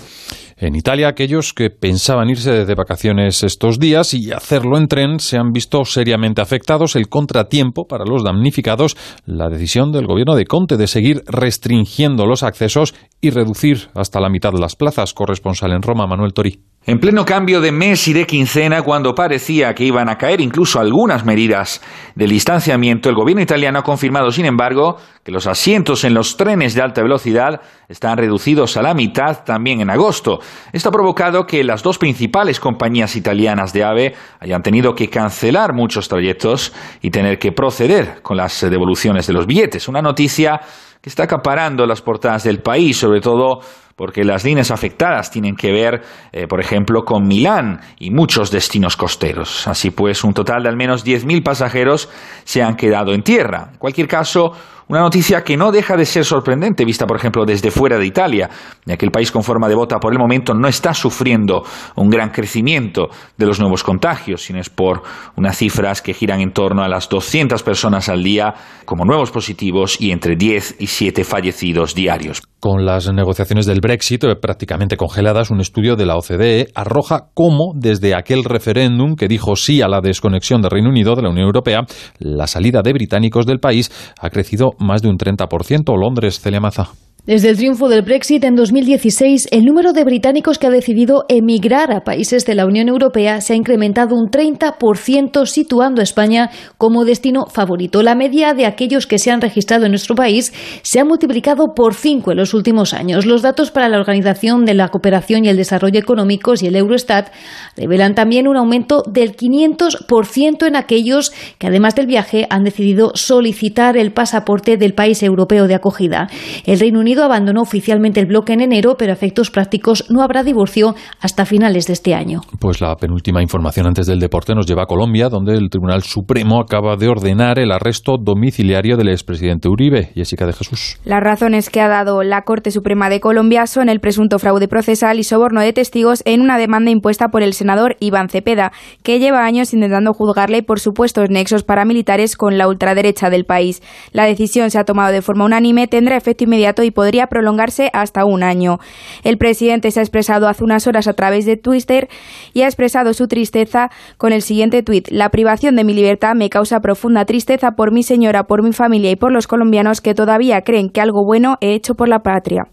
[0.61, 5.37] En Italia, aquellos que pensaban irse de vacaciones estos días y hacerlo en tren se
[5.37, 6.95] han visto seriamente afectados.
[6.95, 8.95] El contratiempo para los damnificados,
[9.25, 14.29] la decisión del gobierno de Conte de seguir restringiendo los accesos y reducir hasta la
[14.29, 15.13] mitad las plazas.
[15.13, 16.59] Corresponsal en Roma, Manuel Tori.
[16.83, 20.79] En pleno cambio de mes y de quincena, cuando parecía que iban a caer incluso
[20.79, 21.79] algunas medidas
[22.15, 26.73] del distanciamiento, el gobierno italiano ha confirmado, sin embargo, que los asientos en los trenes
[26.73, 30.39] de alta velocidad están reducidos a la mitad también en agosto.
[30.73, 35.75] Esto ha provocado que las dos principales compañías italianas de AVE hayan tenido que cancelar
[35.75, 39.87] muchos trayectos y tener que proceder con las devoluciones de los billetes.
[39.87, 40.61] Una noticia
[41.01, 43.59] que está acaparando las portadas del país, sobre todo
[43.95, 48.97] porque las líneas afectadas tienen que ver, eh, por ejemplo, con Milán y muchos destinos
[48.97, 49.67] costeros.
[49.67, 52.09] Así pues, un total de al menos 10.000 pasajeros
[52.43, 53.69] se han quedado en tierra.
[53.73, 54.53] En cualquier caso,
[54.91, 58.49] una noticia que no deja de ser sorprendente, vista por ejemplo desde fuera de Italia,
[58.85, 61.63] ya que el país con forma de bota por el momento no está sufriendo
[61.95, 65.01] un gran crecimiento de los nuevos contagios, sino es por
[65.37, 69.95] unas cifras que giran en torno a las 200 personas al día como nuevos positivos
[70.01, 72.41] y entre 10 y 7 fallecidos diarios.
[72.59, 78.13] Con las negociaciones del Brexit prácticamente congeladas, un estudio de la OCDE arroja cómo, desde
[78.13, 81.79] aquel referéndum que dijo sí a la desconexión del Reino Unido de la Unión Europea,
[82.19, 83.89] la salida de británicos del país
[84.19, 85.97] ha crecido más de un 30%.
[85.97, 86.89] Londres, Celia Maza.
[87.23, 91.91] Desde el triunfo del Brexit en 2016, el número de británicos que ha decidido emigrar
[91.91, 96.49] a países de la Unión Europea se ha incrementado un 30%, situando a España
[96.79, 98.01] como destino favorito.
[98.01, 100.51] La media de aquellos que se han registrado en nuestro país
[100.81, 103.27] se ha multiplicado por cinco en los últimos años.
[103.27, 107.31] Los datos para la Organización de la Cooperación y el Desarrollo Económicos y el Eurostat
[107.77, 113.95] revelan también un aumento del 500% en aquellos que, además del viaje, han decidido solicitar
[113.95, 116.27] el pasaporte del país europeo de acogida.
[116.65, 120.43] El Reino Unido abandonó oficialmente el bloque en enero, pero a efectos prácticos no habrá
[120.43, 122.41] divorcio hasta finales de este año.
[122.59, 126.59] Pues la penúltima información antes del deporte nos lleva a Colombia, donde el Tribunal Supremo
[126.61, 130.11] acaba de ordenar el arresto domiciliario del expresidente Uribe.
[130.15, 130.97] Jessica de Jesús.
[131.03, 135.19] Las razones que ha dado la Corte Suprema de Colombia son el presunto fraude procesal
[135.19, 138.71] y soborno de testigos en una demanda impuesta por el senador Iván Cepeda,
[139.03, 143.81] que lleva años intentando juzgarle por supuestos nexos paramilitares con la ultraderecha del país.
[144.11, 148.25] La decisión se ha tomado de forma unánime, tendrá efecto inmediato y podría prolongarse hasta
[148.25, 148.77] un año.
[149.23, 152.09] El presidente se ha expresado hace unas horas a través de Twitter
[152.53, 155.07] y ha expresado su tristeza con el siguiente tuit.
[155.09, 159.09] La privación de mi libertad me causa profunda tristeza por mi señora, por mi familia
[159.09, 162.67] y por los colombianos que todavía creen que algo bueno he hecho por la patria.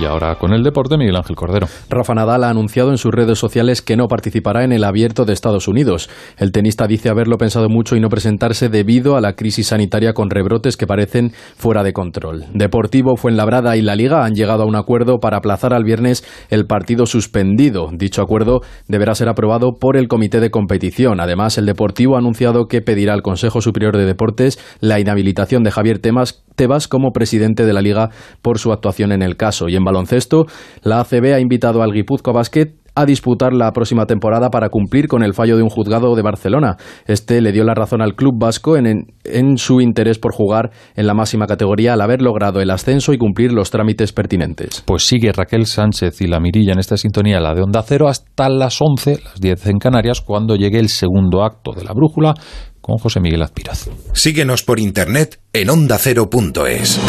[0.00, 1.66] Y ahora con el deporte, Miguel Ángel Cordero.
[1.90, 5.34] Rafa Nadal ha anunciado en sus redes sociales que no participará en el abierto de
[5.34, 6.08] Estados Unidos.
[6.38, 10.30] El tenista dice haberlo pensado mucho y no presentarse debido a la crisis sanitaria con
[10.30, 12.46] rebrotes que parecen fuera de control.
[12.54, 16.64] Deportivo, Fuenlabrada y la Liga han llegado a un acuerdo para aplazar al viernes el
[16.64, 17.90] partido suspendido.
[17.92, 21.20] Dicho acuerdo deberá ser aprobado por el comité de competición.
[21.20, 25.70] Además, el Deportivo ha anunciado que pedirá al Consejo Superior de Deportes la inhabilitación de
[25.72, 25.98] Javier
[26.60, 28.10] Tebas como presidente de la Liga
[28.42, 29.70] por su actuación en el caso.
[29.70, 30.44] Y en baloncesto,
[30.82, 35.22] la ACB ha invitado al Guipúzcoa Basket a disputar la próxima temporada para cumplir con
[35.22, 36.76] el fallo de un juzgado de Barcelona.
[37.06, 41.06] Este le dio la razón al club vasco en, en, su interés por jugar en
[41.06, 44.82] la máxima categoría al haber logrado el ascenso y cumplir los trámites pertinentes.
[44.84, 48.50] Pues sigue Raquel Sánchez y la Mirilla en esta sintonía, la de Onda Cero, hasta
[48.50, 52.34] las 11, las 10 en Canarias, cuando llegue el segundo acto de la brújula
[52.98, 53.88] José Miguel Azpiraz.
[54.12, 57.00] Síguenos por internet en ondacero.es.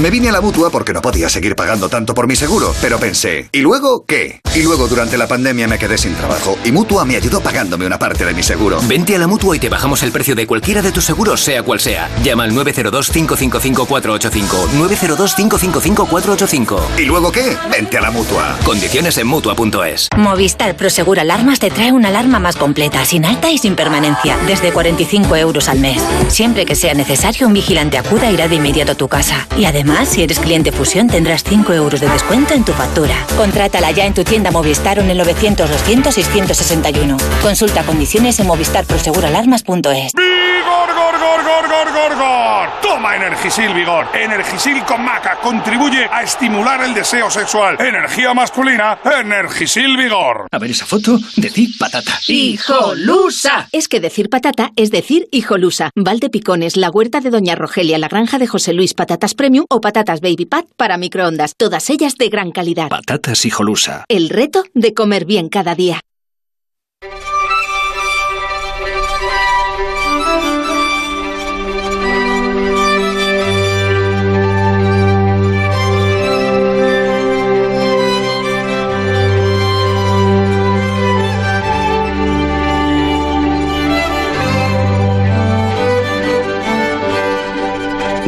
[0.00, 3.00] Me vine a la mutua porque no podía seguir pagando tanto por mi seguro, pero
[3.00, 4.40] pensé, ¿y luego qué?
[4.54, 7.98] Y luego durante la pandemia me quedé sin trabajo y mutua me ayudó pagándome una
[7.98, 8.78] parte de mi seguro.
[8.86, 11.64] Vente a la mutua y te bajamos el precio de cualquiera de tus seguros, sea
[11.64, 12.08] cual sea.
[12.22, 14.68] Llama al 902-555-485.
[14.78, 16.80] 902-555-485.
[16.98, 17.56] ¿Y luego qué?
[17.68, 18.56] Vente a la mutua.
[18.64, 20.10] Condiciones en mutua.es.
[20.16, 24.72] Movistar Prosegur Alarmas te trae una alarma más completa, sin alta y sin permanencia, desde
[24.72, 26.00] 45 euros al mes.
[26.28, 29.48] Siempre que sea necesario, un vigilante acuda irá de inmediato a tu casa.
[29.56, 33.14] Y además, Además, si eres cliente Fusión, tendrás 5 euros de descuento en tu factura.
[33.38, 37.16] Contrátala ya en tu tienda Movistar o en el 900-200-661.
[37.40, 40.12] Consulta condiciones en movistarproseguralarmas.es.
[40.12, 42.68] gor, gor, gor, gor, gor, gor.
[42.82, 44.08] Toma Energisil Vigor.
[44.14, 47.76] Energisil con maca contribuye a estimular el deseo sexual.
[47.80, 50.48] Energía masculina, Energisil Vigor.
[50.50, 52.18] A ver esa foto, decir patata.
[52.26, 53.68] ¡Hijolusa!
[53.72, 55.92] Es que decir patata es decir hijolusa.
[55.96, 59.77] Valde Picones, la huerta de Doña Rogelia, la granja de José Luis, patatas premium o
[59.80, 61.54] patatas baby pat para microondas.
[61.56, 62.88] Todas ellas de gran calidad.
[62.88, 64.04] Patatas hijolusa.
[64.08, 66.00] El reto de comer bien cada día.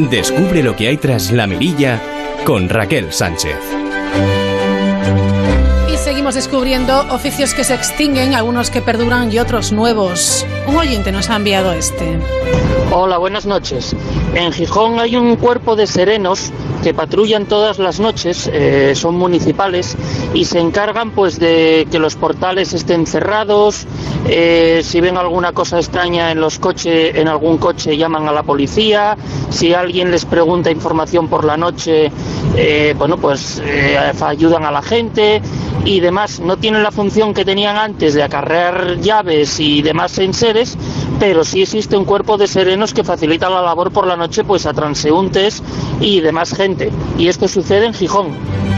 [0.08, 2.00] Descubre lo que hay tras la mirilla
[2.44, 3.58] con Raquel Sánchez.
[5.92, 10.46] Y seguimos descubriendo oficios que se extinguen, algunos que perduran y otros nuevos.
[10.66, 12.18] Un oyente nos ha enviado este.
[12.92, 13.94] Hola, buenas noches.
[14.34, 16.50] En Gijón hay un cuerpo de serenos
[16.82, 19.96] que patrullan todas las noches, eh, son municipales
[20.32, 23.86] y se encargan pues de que los portales estén cerrados,
[24.32, 28.44] eh, si ven alguna cosa extraña en los coches, en algún coche llaman a la
[28.44, 29.16] policía,
[29.48, 32.12] si alguien les pregunta información por la noche,
[32.56, 33.60] eh, bueno pues
[34.22, 35.42] ayudan a la gente
[35.84, 36.38] y demás.
[36.38, 40.76] No tienen la función que tenían antes de acarrear llaves y demás enseres,
[41.18, 44.66] pero sí existe un cuerpo de serenos que facilita la labor por la noche pues
[44.66, 45.62] a transeúntes
[46.00, 46.92] y demás gente.
[47.18, 48.69] Y esto sucede en Gijón.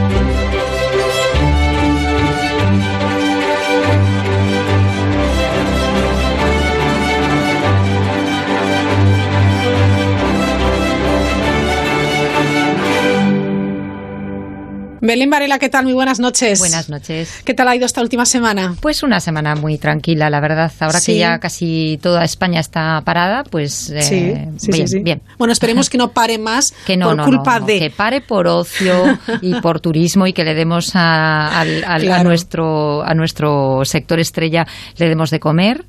[15.05, 15.83] Belén Varela, ¿qué tal?
[15.83, 16.61] Muy buenas noches.
[16.61, 17.43] Buenas noches.
[17.45, 18.77] ¿Qué tal ha ido esta última semana?
[18.81, 20.71] Pues una semana muy tranquila, la verdad.
[20.79, 25.21] Ahora que ya casi toda España está parada, pues eh, sí, sí, bien, sí, bien.
[25.39, 27.81] Bueno, esperemos que no pare más que no, por no, culpa no, de...
[27.81, 32.05] Que pare por ocio y por turismo y que le demos a, al- al- a
[32.05, 32.29] Claro.
[32.29, 35.85] nuestro, a nuestro sector estrella, le demos de comer.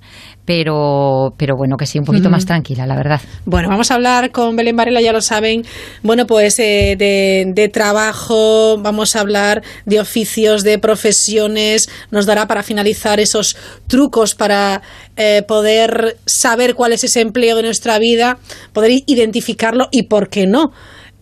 [0.46, 3.22] Pero, pero bueno, que sí, un poquito más tranquila, la verdad.
[3.46, 5.64] Bueno, vamos a hablar con Belén Varela, ya lo saben.
[6.02, 11.89] Bueno, pues eh, de, de trabajo, vamos a hablar de oficios, de profesiones.
[12.12, 13.56] Nos dará para finalizar esos
[13.88, 14.82] trucos para
[15.16, 18.39] eh, poder saber cuál es ese empleo de nuestra vida,
[18.74, 20.72] poder identificarlo y, ¿por qué no?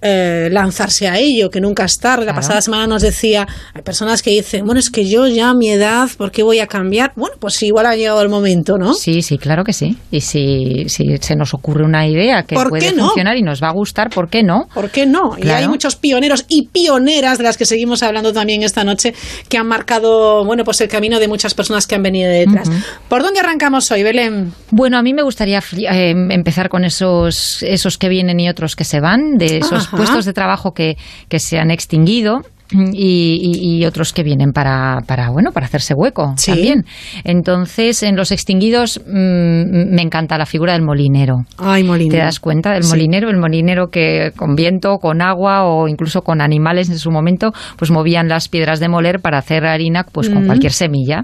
[0.02, 2.26] Eh, lanzarse a ello, que nunca es tarde.
[2.26, 2.42] La Claro.
[2.48, 5.70] pasada semana nos decía, hay personas que dicen, bueno, es que yo ya a mi
[5.70, 7.12] edad, ¿por qué voy a cambiar?
[7.16, 8.94] Bueno, pues igual ha llegado el momento, ¿no?
[8.94, 9.98] Sí, sí, claro que sí.
[10.12, 13.06] Y si, si se nos ocurre una idea que ¿Por puede no?
[13.08, 14.68] funcionar y nos va a gustar, ¿por qué no?
[14.74, 15.36] ¿Por qué no?
[15.38, 19.14] Y hay muchos pioneros y pioneras de las que seguimos hablando también esta noche
[19.50, 22.68] que han marcado, bueno, pues el camino de muchas personas que han venido detrás.
[22.68, 22.78] Ujú.
[23.08, 24.54] ¿Por dónde arrancamos hoy, Belén?
[24.72, 28.84] Bueno, a mí me gustaría eh, empezar con esos, esos que vienen y otros que
[28.84, 29.91] se van, de esos Ajá.
[29.92, 30.98] Puestos de trabajo que,
[31.30, 32.44] que se han extinguido.
[32.74, 36.52] Y, y- otros que vienen para, para bueno para hacerse hueco Sí.
[36.52, 36.86] también
[37.24, 42.20] entonces en los extinguidos mm, me encanta la figura del molinero Ay, molinero.
[42.20, 42.90] ¿Te das cuenta del Sí.
[42.90, 43.30] molinero?
[43.30, 47.92] El molinero que con viento, con agua o incluso con animales en su momento, pues
[47.92, 50.48] movían las piedras de moler para hacer harina pues con Mm.
[50.48, 51.24] cualquier semilla.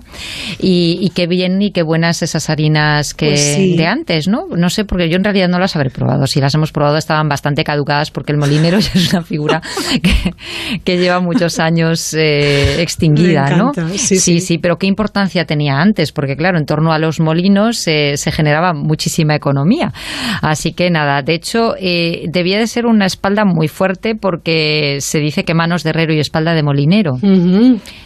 [0.60, 3.76] Y, y qué bien y qué buenas esas harinas que Pues sí.
[3.78, 4.48] de antes, ¿no?
[4.56, 6.28] No sé, porque yo en realidad no las habré probado.
[6.28, 9.62] Si las hemos probado estaban bastante caducadas porque el molinero ya es una figura
[10.02, 10.34] que,
[10.84, 13.72] que lleva muchos años eh, extinguida, Me ¿no?
[13.98, 14.58] sí, sí, sí.
[14.58, 18.74] pero qué importancia tenía antes, porque claro, en torno a los molinos eh, se generaba
[18.74, 19.92] muchísima economía.
[20.42, 25.20] Así que nada, de hecho, eh, debía de ser una espalda muy fuerte porque se
[25.20, 27.18] dice que manos de herrero y espalda de molinero.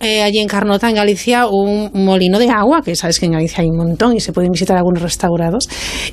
[0.05, 3.63] eh, allí en Carnota, en Galicia, un molino de agua, que sabes que en Galicia
[3.63, 5.67] hay un montón y se pueden visitar algunos restaurados,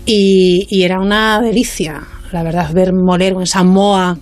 [0.05, 4.17] y, era una delicia, la verdad, ver moler en esa moa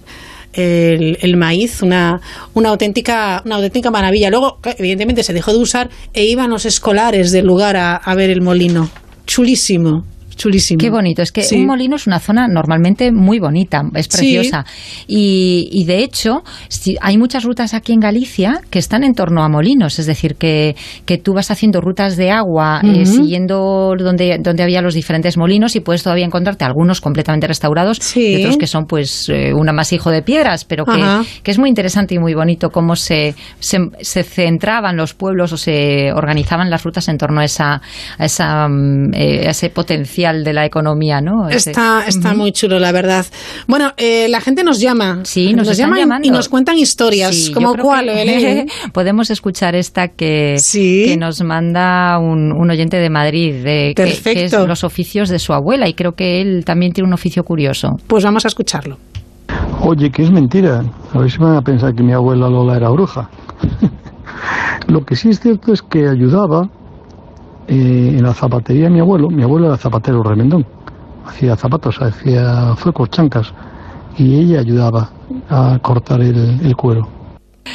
[0.54, 2.20] el, maíz, una,
[2.56, 4.32] una, auténtica, una auténtica maravilla.
[4.32, 8.42] Luego, evidentemente, se dejó de usar e iban los escolares del lugar a ver el
[8.42, 8.90] molino.
[9.28, 10.04] Chulísimo
[10.40, 10.80] chulísimo.
[10.80, 11.22] Qué bonito.
[11.22, 14.66] Es que un molino es una zona normalmente muy bonita, es preciosa.
[14.66, 15.04] Sí.
[15.08, 19.44] Y, y, de hecho, si, hay muchas rutas aquí en Galicia que están en torno
[19.44, 20.76] a molinos, es decir, que,
[21.06, 23.02] que tú vas haciendo rutas de agua uh -huh.
[23.02, 27.98] eh, siguiendo donde, donde había los diferentes molinos y puedes todavía encontrarte algunos completamente restaurados
[27.98, 28.34] sí.
[28.34, 31.04] y otros que son pues eh, un amasijo de piedras, pero que,
[31.44, 35.58] que, es muy interesante y muy bonito cómo se, se, se, centraban los pueblos o
[35.58, 37.82] se organizaban las rutas en torno a, esa,
[38.18, 38.68] a, esa,
[39.14, 41.50] eh, a ese potencial de la economía, ¿no?
[41.50, 42.38] Está, está uh -huh.
[42.38, 43.26] muy chulo, la verdad.
[43.68, 45.22] Bueno, eh, la gente nos llama.
[45.24, 46.28] Sí, nos, nos llaman llamando.
[46.28, 47.36] y nos cuentan historias.
[47.36, 51.06] Sí, como cuál, que Podemos escuchar esta que, ¿Sí?
[51.08, 55.40] que nos manda un, un, oyente de Madrid, de que, que, es los oficios de
[55.40, 57.98] su abuela, y creo que él también tiene un oficio curioso.
[58.08, 58.98] Pues vamos a escucharlo.
[59.82, 60.84] Oye, que es mentira.
[61.14, 63.30] A ver si van a pensar que mi abuela Lola era bruja.
[64.88, 66.70] Lo que sí es cierto es que ayudaba
[67.70, 70.66] eh, en la zapatería mi abuelo, mi abuelo era zapatero remendón,
[71.26, 73.54] hacía zapatos, hacía fuecos, chancas,
[74.18, 75.10] y ella ayudaba
[75.50, 77.19] a cortar el cuero.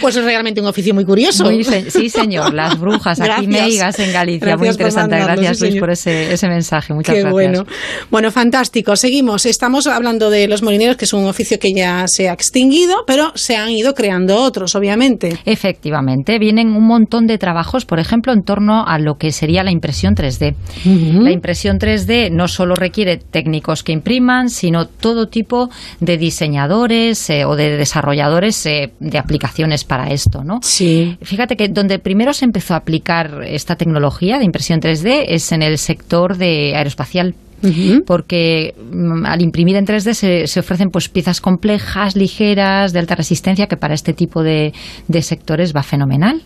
[0.01, 1.45] Pues es realmente un oficio muy curioso.
[1.45, 5.17] Muy sí, señor, las brujas, aquí meigas en Galicia, gracias muy interesante.
[5.17, 7.33] Gracias Luis por ese, ese mensaje, muchas Qué gracias.
[7.33, 7.67] bueno.
[8.11, 8.97] Bueno, fantástico.
[8.97, 9.47] Seguimos.
[9.47, 13.33] Estamos hablando de los molineros, que es un oficio que ya se ha extinguido, pero
[13.35, 15.39] se han ido creando otros, obviamente.
[15.45, 19.71] Efectivamente, vienen un montón de trabajos, por ejemplo, en torno a lo que sería la
[19.71, 20.55] impresión 3D.
[20.85, 21.23] Uh -huh.
[21.23, 25.71] La impresión 3D no solo requiere técnicos que impriman, sino todo tipo
[26.01, 30.61] de diseñadores eh, o de desarrolladores eh, de aplicaciones para esto, ¿no?
[30.63, 31.17] Sí.
[31.23, 35.63] Fíjate que donde primero se empezó a aplicar esta tecnología de impresión 3D es en
[35.63, 37.35] el sector de aeroespacial.
[37.65, 38.05] Uh -huh.
[38.07, 43.15] porque um, al imprimir en 3D se, se, ofrecen pues piezas complejas, ligeras, de alta
[43.15, 44.73] resistencia, que para este tipo de,
[45.09, 46.43] de, sectores va fenomenal.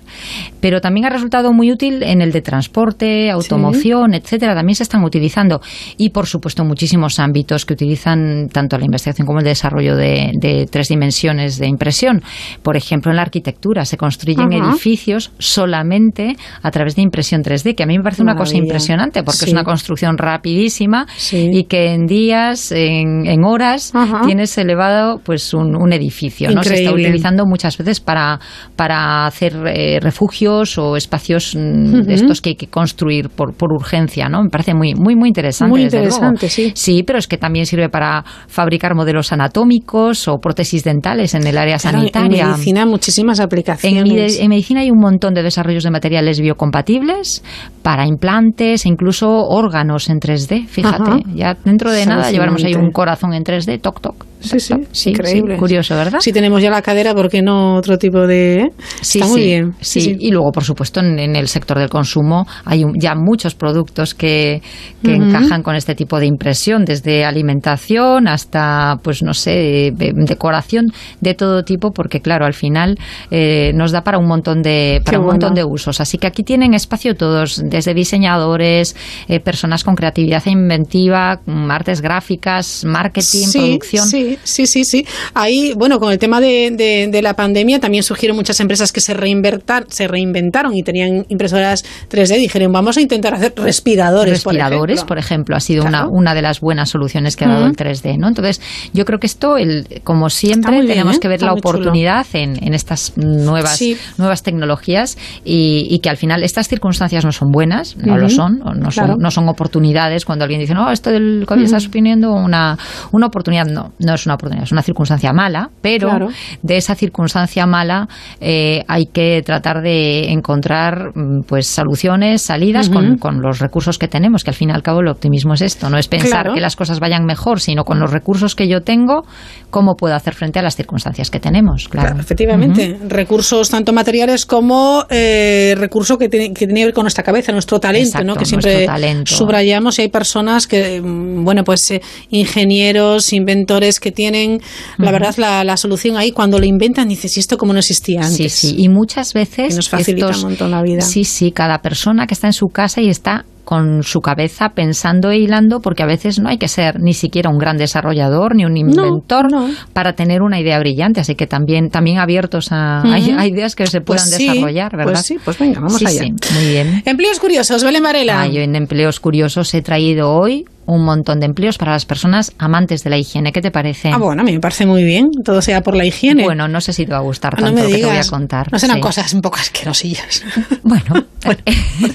[0.60, 4.16] Pero también ha resultado muy útil en el de transporte, automoción, sí.
[4.18, 4.54] etcétera.
[4.54, 5.60] También se están utilizando.
[5.96, 10.66] Y por supuesto, muchísimos ámbitos que utilizan tanto la investigación como el desarrollo de, de
[10.70, 12.22] tres dimensiones de impresión.
[12.62, 14.70] Por ejemplo, en la arquitectura se construyen uh -huh.
[14.70, 18.42] edificios solamente a través de impresión 3D, que a mí me parece Maravilla.
[18.42, 19.46] una cosa impresionante, porque sí.
[19.46, 21.50] es una construcción rapidísima sí.
[21.52, 24.22] y que en días, en, en horas, Ajá.
[24.24, 26.50] tienes elevado pues un, un edificio.
[26.50, 26.62] ¿no?
[26.62, 28.38] Se está utilizando muchas veces para,
[28.76, 32.04] para hacer eh, refugios o espacios uh -huh.
[32.04, 34.28] de estos que hay que construir por, por urgencia.
[34.28, 34.42] ¿no?
[34.42, 35.70] Me parece muy, muy, muy interesante.
[35.70, 36.72] Muy interesante, sí.
[36.74, 41.58] Sí, pero es que también sirve para fabricar modelos anatómicos o prótesis dentales en el
[41.58, 42.42] área claro, sanitaria.
[42.42, 44.38] En medicina, muchísimas aplicaciones.
[44.38, 47.42] En, en, medicina hay un montón de desarrollos de materiales biocompatibles
[47.82, 50.66] para implantes e incluso órganos en 3D.
[50.66, 51.18] Fíjate, Ajá.
[51.34, 54.26] ya dentro de nada llevaremos ahí un corazón en 3D, toc, toc.
[54.40, 55.54] Sí, sí, sí, increíble.
[55.54, 56.20] Sí, curioso, ¿verdad?
[56.20, 58.70] Si tenemos ya la cadera, ¿por qué no otro tipo de...?
[59.00, 59.74] Sí, Está muy bien.
[59.80, 63.54] Sí, y luego, por supuesto, en, en, el sector del consumo hay un, ya muchos
[63.54, 64.62] productos que,
[65.02, 65.28] que uh -huh.
[65.28, 70.86] encajan con este tipo de impresión, desde alimentación hasta, pues no sé, decoración
[71.20, 72.96] de todo tipo, porque claro, al final
[73.30, 75.40] eh, nos da para un montón de para un bueno.
[75.40, 76.00] montón de usos.
[76.00, 78.96] Así que aquí tienen espacio todos, desde diseñadores,
[79.28, 84.06] eh, personas con creatividad e inventiva, artes gráficas, marketing, sí, producción.
[84.06, 85.06] Sí, sí, sí, sí.
[85.34, 89.00] Ahí, bueno, con el tema de, de, de, la pandemia también surgieron muchas empresas que
[89.00, 94.44] se, reinventar, se reinventaron y tenían impresoras 3D y dijeron, vamos a intentar hacer respiradores.
[94.44, 96.08] Respiradores, por ejemplo, por ejemplo ha sido claro.
[96.08, 97.70] una, una de las buenas soluciones que ha dado uh -huh.
[97.70, 98.28] el 3D, ¿no?
[98.28, 98.60] Entonces,
[98.92, 101.20] yo creo que esto, el, como siempre, bien, tenemos ¿eh?
[101.20, 103.96] que ver Está la oportunidad en, en, estas nuevas, sí.
[104.16, 108.20] nuevas tecnologías y, y, que al final estas circunstancias no son buenas, no uh -huh.
[108.20, 108.90] lo son, no, claro.
[108.90, 111.66] son, no son oportunidades cuando alguien dice, no, esto del COVID uh -huh.
[111.66, 112.76] está suponiendo una,
[113.12, 113.66] una oportunidad.
[113.66, 116.28] No, no es una oportunidad, es una circunstancia mala, pero claro.
[116.62, 118.08] de esa circunstancia mala
[118.40, 122.94] eh, hay que tratar de encontrar mm, pues soluciones, salidas uh -huh.
[122.94, 125.62] con, con, los recursos que tenemos, que al fin y al cabo el optimismo es
[125.62, 126.54] esto, no es pensar claro.
[126.54, 129.22] que las cosas vayan mejor, sino con los recursos que yo tengo,
[129.70, 131.88] cómo puedo hacer frente a las circunstancias que tenemos.
[131.88, 133.08] Claro, claro efectivamente, uh -huh.
[133.08, 137.52] recursos tanto materiales como eh, recursos que, tiene, que tiene que ver con nuestra cabeza,
[137.52, 138.34] nuestro talento, Exacto, ¿no?
[138.36, 138.86] que siempre
[139.24, 142.00] subrayamos y hay personas que, mm, bueno, pues eh,
[142.30, 145.04] ingenieros, inventores que tienen, uh -huh.
[145.04, 148.20] la verdad, la, la, solución ahí, cuando lo inventan, dices, ¿y esto cómo no existía
[148.20, 148.52] antes?
[148.52, 149.68] Sí, sí, y muchas veces...
[149.68, 151.00] Que nos facilita estos, un montón la vida.
[151.00, 155.30] Sí, sí, cada persona que está en su casa y está con su cabeza pensando
[155.30, 158.64] e hilando, porque a veces no hay que ser ni siquiera un gran desarrollador ni
[158.64, 159.46] un inventor
[159.92, 161.20] para tener una idea brillante.
[161.20, 165.12] Así que también, también abiertos a, a ideas que se puedan Pues sí, desarrollar, ¿verdad?
[165.12, 166.22] Pues sí, pues venga, vamos Sí, allá.
[166.22, 167.02] sí, muy bien.
[167.04, 168.40] Empleos curiosos, Belén Varela.
[168.40, 172.54] Ah, yo en empleos curiosos he traído hoy un montón de empleos para las personas
[172.56, 173.52] amantes de la higiene.
[173.52, 174.08] ¿Qué te parece?
[174.10, 176.44] Ah, bueno, a mí me parece muy bien, todo sea por la higiene.
[176.44, 178.00] Bueno, no sé si te va a gustar Ah, no tanto me lo que te
[178.04, 178.30] voy a digas.
[178.30, 178.72] contar.
[178.72, 179.02] No serán Sí.
[179.02, 180.42] cosas un poco asquerosillas.
[180.82, 181.56] Bueno, por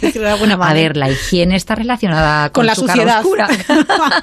[0.01, 0.87] decirlo de alguna a manera.
[0.87, 3.19] ver, la higiene está relacionada con, con la su cara suciedad.
[3.19, 3.47] oscura.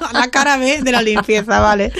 [0.13, 1.91] la cara B de la limpieza, vale.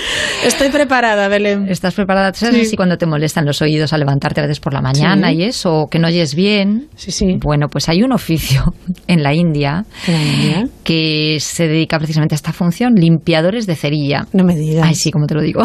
[0.44, 1.66] Estoy preparada, Belén.
[1.68, 2.32] ¿Estás preparada?
[2.32, 2.76] ¿Tú ¿Sabes Sí.
[2.76, 5.36] cuando te molestan los oídos al levantarte a veces por la mañana Sí.
[5.36, 6.88] y eso, o que no oyes bien?
[6.96, 7.38] Sí, sí.
[7.40, 8.74] Bueno, pues hay un oficio
[9.06, 10.64] en la India ¿En la India?
[10.84, 14.26] que se dedica precisamente a esta función, limpiadores de cerilla.
[14.32, 14.86] No me digas.
[14.86, 15.62] Ay, sí, como te lo digo.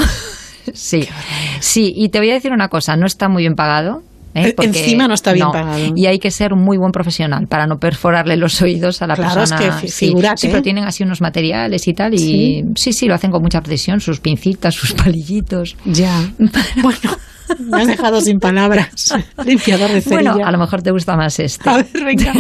[0.74, 1.08] sí,
[1.60, 4.02] sí, y te voy a decir una cosa, no está muy bien pagado.
[4.38, 4.54] ¿Eh?
[4.58, 5.94] E- encima no está bien pagado.
[5.96, 9.44] Y hay que ser muy buen profesional para no perforarle los oídos a la Claro,
[9.44, 9.80] es persona.
[9.82, 12.14] que fi- sí, pero tienen así unos materiales y tal.
[12.14, 12.64] Y Sí.
[12.76, 15.76] sí, sí, lo hacen con mucha precisión, sus pincitas, sus palillitos.
[15.86, 16.30] Ya.
[16.82, 17.18] bueno,
[17.60, 19.14] me has dejado sin palabras.
[19.46, 20.32] Limpiador de cerilla.
[20.34, 21.70] Bueno, a lo mejor te gusta más este.
[21.70, 22.34] A ver, venga.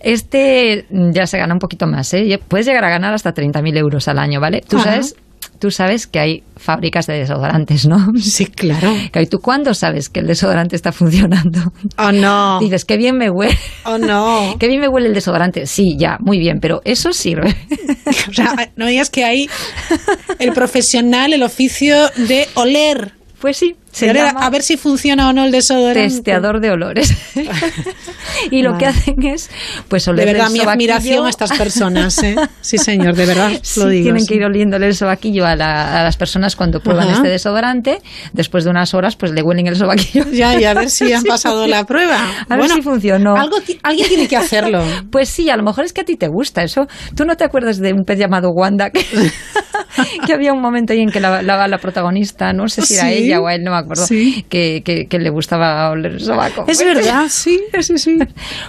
[0.00, 2.38] Este ya se gana un poquito más, ¿eh?
[2.48, 4.62] Puedes llegar a ganar hasta 30.000 euros al año, ¿vale?
[4.68, 4.84] Tú Ajá.
[4.92, 5.16] sabes,
[5.60, 7.98] tú sabes que hay fábricas de desodorantes, ¿no?
[8.20, 8.92] Sí, claro.
[9.14, 11.60] ¿Y tú cuándo sabes que el desodorante está funcionando?
[11.98, 12.58] Oh, no.
[12.60, 13.56] Dices, qué bien me huele.
[13.84, 14.56] Oh, no.
[14.58, 15.66] Qué bien me huele el desodorante.
[15.66, 17.54] Sí, ya, muy bien, pero eso sirve.
[18.28, 19.48] O sea, no digas que hay
[20.38, 23.12] el profesional, el oficio de oler.
[23.40, 26.02] Pues sí, se a- llama a ver si funciona o no el desodorante.
[26.14, 27.14] testeador de olores.
[28.50, 28.98] y lo que Vale.
[28.98, 29.50] hacen es,
[29.88, 32.36] pues, oler De verdad, el mi admiración a estas personas, ¿eh?
[32.60, 34.02] Sí, señor, de verdad Sí, lo digo.
[34.04, 34.28] tienen sí.
[34.28, 37.16] que ir oliéndole el sobaquillo a, la- a las personas cuando prueban Ajá.
[37.16, 37.98] este desodorante.
[38.32, 40.24] Después de unas horas, pues le huelen el sobaquillo.
[40.32, 42.18] Ya, y a ver si han pasado la prueba.
[42.48, 43.36] A ver si funcionó.
[43.36, 44.82] Algo, alguien tiene que hacerlo.
[45.10, 46.86] Pues sí, a lo mejor es que a ti te gusta eso.
[47.14, 48.90] ¿Tú no te acuerdas de un pez llamado Wanda?
[48.90, 49.04] Que,
[50.26, 53.04] que había un momento ahí en que la, la, la protagonista, no sé si era
[53.08, 54.44] Sí, ella o él, no me acuerdo, sí.
[54.48, 56.64] que, que, que le gustaba oler el sobaco.
[56.68, 58.18] Es verdad, sí, sí, sí.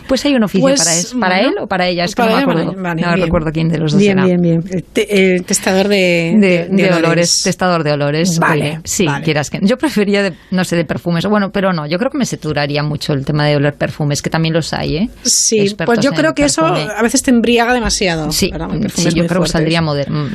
[0.07, 1.19] Pues hay un oficio Pues, para eso.
[1.19, 2.03] ¿Para bueno, él o para ella?
[2.05, 2.73] Es que no me acuerdo.
[2.77, 3.21] vale, no bien.
[3.25, 4.25] recuerdo quién de los dos Bien, era.
[4.27, 4.63] bien, bien.
[4.69, 8.39] El, te- el testador de, De, de olores, testador de olores.
[8.39, 9.23] Vale, Oye, sí, vale.
[9.23, 9.59] quieras que.
[9.61, 11.25] Yo prefería, de, no sé, de perfumes.
[11.25, 14.29] Bueno, pero no, yo creo que me saturaría mucho el tema de oler perfumes, que
[14.29, 15.09] también los hay, ¿eh?
[15.23, 18.31] Sí, Expertos pues yo creo que eso a veces te embriaga demasiado.
[18.31, 18.51] Sí,
[18.93, 19.81] sí, yo creo que saldría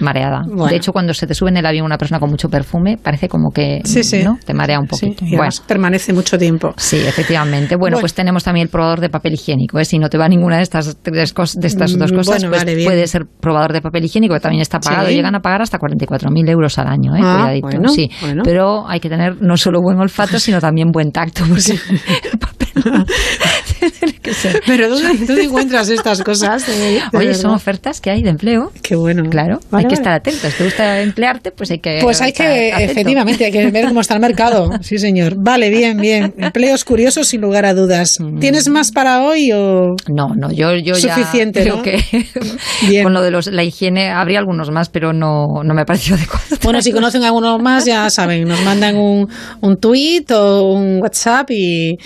[0.01, 0.43] mareada.
[0.47, 0.67] Bueno.
[0.67, 3.29] De hecho, cuando se te sube en el avión una persona con mucho perfume, parece
[3.29, 4.23] como que Sí, sí.
[4.23, 4.39] ¿no?
[4.45, 5.25] te un Sí, poquito.
[5.25, 6.75] y bueno, permanece mucho tiempo.
[6.77, 7.77] sí, efectivamente.
[7.77, 8.01] Bueno, Bueno.
[8.01, 9.79] pues tenemos también el probador de papel higiénico.
[9.79, 9.85] ¿eh?
[9.85, 12.49] Si no te va ninguna de estas, tres cos- de estas dos Mm, cosas, bueno,
[12.51, 15.09] pues vale, puede ser probador de papel higiénico, que también está pagado.
[15.09, 15.15] Sí.
[15.15, 17.15] Llegan a pagar hasta 44.000 euros al año.
[17.17, 17.21] ¿eh?
[17.23, 17.67] Ah, Cuidadito.
[17.69, 18.11] bueno, sí.
[18.45, 21.45] Pero hay que tener no solo buen olfato, sino también buen tacto.
[21.49, 21.73] Porque
[22.33, 22.69] el papel
[23.91, 24.63] tiene que ser.
[24.67, 26.67] Pero ¿dónde, dónde encuentras estas cosas?
[26.67, 28.73] De Oye, son ofertas que hay de empleo.
[28.83, 29.29] Qué bueno.
[29.31, 29.95] Claro, Vale, hay que vale.
[29.95, 30.55] estar atentos.
[30.55, 31.51] ¿Te gusta emplearte?
[31.53, 31.99] Pues hay que.
[32.03, 32.93] Pues hay que, atento.
[32.93, 34.71] efectivamente, hay que ver cómo está el mercado.
[34.83, 35.35] Sí, señor.
[35.37, 36.35] Vale, bien, bien.
[36.39, 38.19] Empleos curiosos sin lugar a dudas.
[38.41, 39.97] ¿Tienes más para hoy o...?
[40.09, 41.83] No, no, yo, yo ya Suficiente, creo ¿no?
[41.83, 41.99] que
[43.03, 46.45] con lo de los, la higiene habría algunos más, pero no, no me pareció adecuado.
[46.63, 49.29] Bueno, si conocen a alguno más, ya saben, nos mandan un,
[49.61, 51.97] un tweet o un WhatsApp y,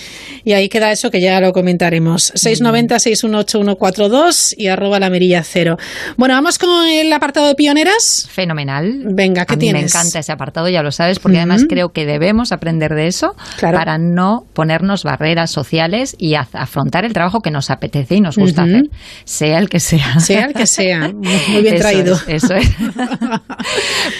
[0.45, 2.33] y ahí queda eso que ya lo comentaremos.
[2.35, 5.77] 690-618-142 y arroba la mirilla cero.
[6.17, 8.27] Bueno, vamos con el apartado de pioneras.
[8.31, 9.03] Fenomenal.
[9.13, 9.83] Venga, ¿qué A mí tienes?
[9.83, 13.35] me encanta ese apartado, ya lo sabes, porque además creo que debemos aprender de eso
[13.59, 13.79] Claro.
[13.79, 18.63] para no ponernos barreras sociales y afrontar el trabajo que nos apetece y nos gusta
[18.65, 18.85] hacer,
[19.25, 20.19] sea el que sea.
[20.21, 21.09] Sea el que sea.
[21.13, 22.15] Muy bien Eso traído.
[22.15, 22.69] es, eso es.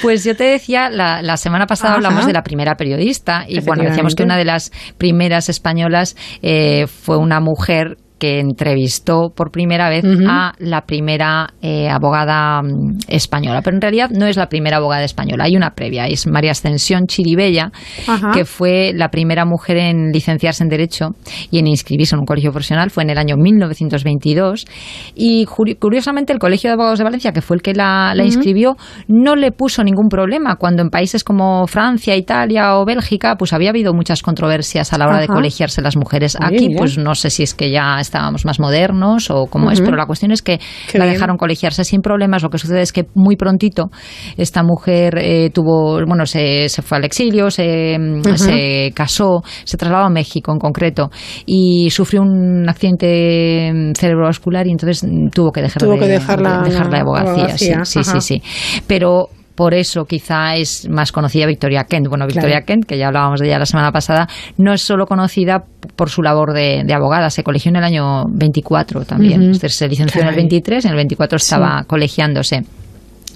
[0.03, 1.97] Pues yo te decía, la, la semana pasada Ajá.
[1.97, 6.87] hablamos de la primera periodista y bueno, decíamos que una de las primeras españolas eh,
[6.87, 13.63] fue una mujer que entrevistó por primera vez a la primera eh, abogada mm, española.
[13.65, 17.07] Pero en realidad no es la primera abogada española, hay una previa, es María Ascensión
[17.07, 17.73] Chiribella,
[18.07, 18.33] Ajá.
[18.33, 21.09] que fue la primera mujer en licenciarse en Derecho
[21.51, 24.67] y en inscribirse en un colegio profesional, fue en el año 1922.
[25.15, 28.77] Y curiosamente el Colegio de Abogados de Valencia, que fue el que la, inscribió,
[29.09, 33.71] no le puso ningún problema cuando en países como Francia, Italia o Bélgica, pues había
[33.71, 36.37] habido muchas controversias a la hora de colegiarse las mujeres.
[36.39, 39.97] Aquí, pues no sé si es que ya estábamos más modernos o cómo es, pero
[39.97, 40.59] la cuestión es que
[40.91, 41.15] Qué la bien.
[41.15, 42.43] dejaron colegiarse sin problemas.
[42.43, 43.91] Lo que sucede es que muy prontito
[44.37, 48.37] esta mujer eh, tuvo, bueno, se, se fue al exilio, se, Ujú.
[48.37, 51.11] se casó, se trasladó a México en concreto
[51.47, 56.07] y sufrió un accidente mm, cerebrovascular y entonces mm, tuvo que dejar, Tuvo de, que
[56.09, 57.31] dejar la- dejar abogacía.
[57.45, 58.43] abogacía, Sí, sí, sí.
[58.87, 59.29] Pero
[59.61, 62.09] por eso quizá es más conocida Victoria Kent.
[62.09, 64.27] Bueno, Victoria Kent, que ya hablábamos de ella la semana pasada,
[64.57, 65.65] no es solo conocida
[65.97, 69.53] por su labor de, abogada, se colegió en el año 24 también.
[69.55, 72.65] Se licenció en el 23, en el 24 estaba colegiándose.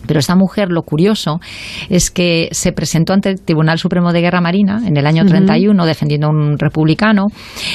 [0.06, 1.40] Pero esta mujer, lo curioso
[1.88, 5.86] es que se presentó ante el Tribunal Supremo de Guerra Marina en el año 31
[5.86, 7.26] defendiendo a un republicano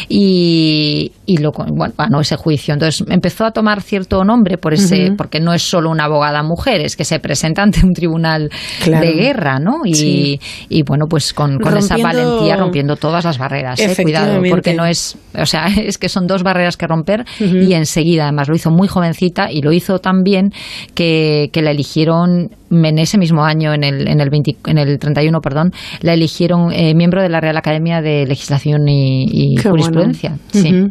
[0.08, 2.74] y, y lo, bueno, ganó ese juicio.
[2.74, 6.82] Entonces empezó a tomar cierto nombre por ese, porque no es solo una abogada mujer,
[6.82, 8.50] es que se presenta ante un tribunal
[8.86, 9.82] de guerra, ¿no?
[9.86, 10.40] Y,
[10.70, 13.80] y bueno, pues con, con esa valentía rompiendo todas las barreras.
[13.80, 13.96] ¿eh?
[14.02, 18.24] Cuidado, porque no es, o sea, es que son dos barreras que romper y enseguida,
[18.24, 20.52] además lo hizo muy jovencita y lo hizo tan bien
[20.96, 24.30] que, que la eligieron en ese mismo año, en el, en el,
[24.66, 25.72] en el 31, perdón,
[26.02, 30.38] la eligieron eh, miembro de la Real Academia de Legislación y, Jurisprudencia.
[30.52, 30.88] sí.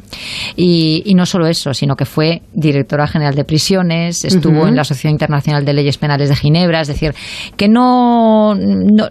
[0.56, 5.12] y, no solo eso, sino que fue directora general de prisiones, estuvo en la Asociación
[5.12, 7.12] Internacional de Leyes Penales de Ginebra, es decir,
[7.56, 8.54] que no,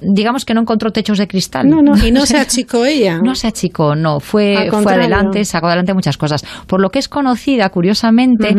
[0.01, 1.69] digamos que no encontró techos de cristal.
[1.69, 3.19] No, no, y no se achicó ella.
[3.21, 6.45] No se achicó, no, fue, fue adelante, sacó adelante muchas cosas.
[6.65, 8.55] Por lo que es conocida, curiosamente,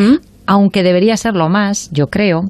[0.49, 2.41] aunque debería serlo más, yo creo.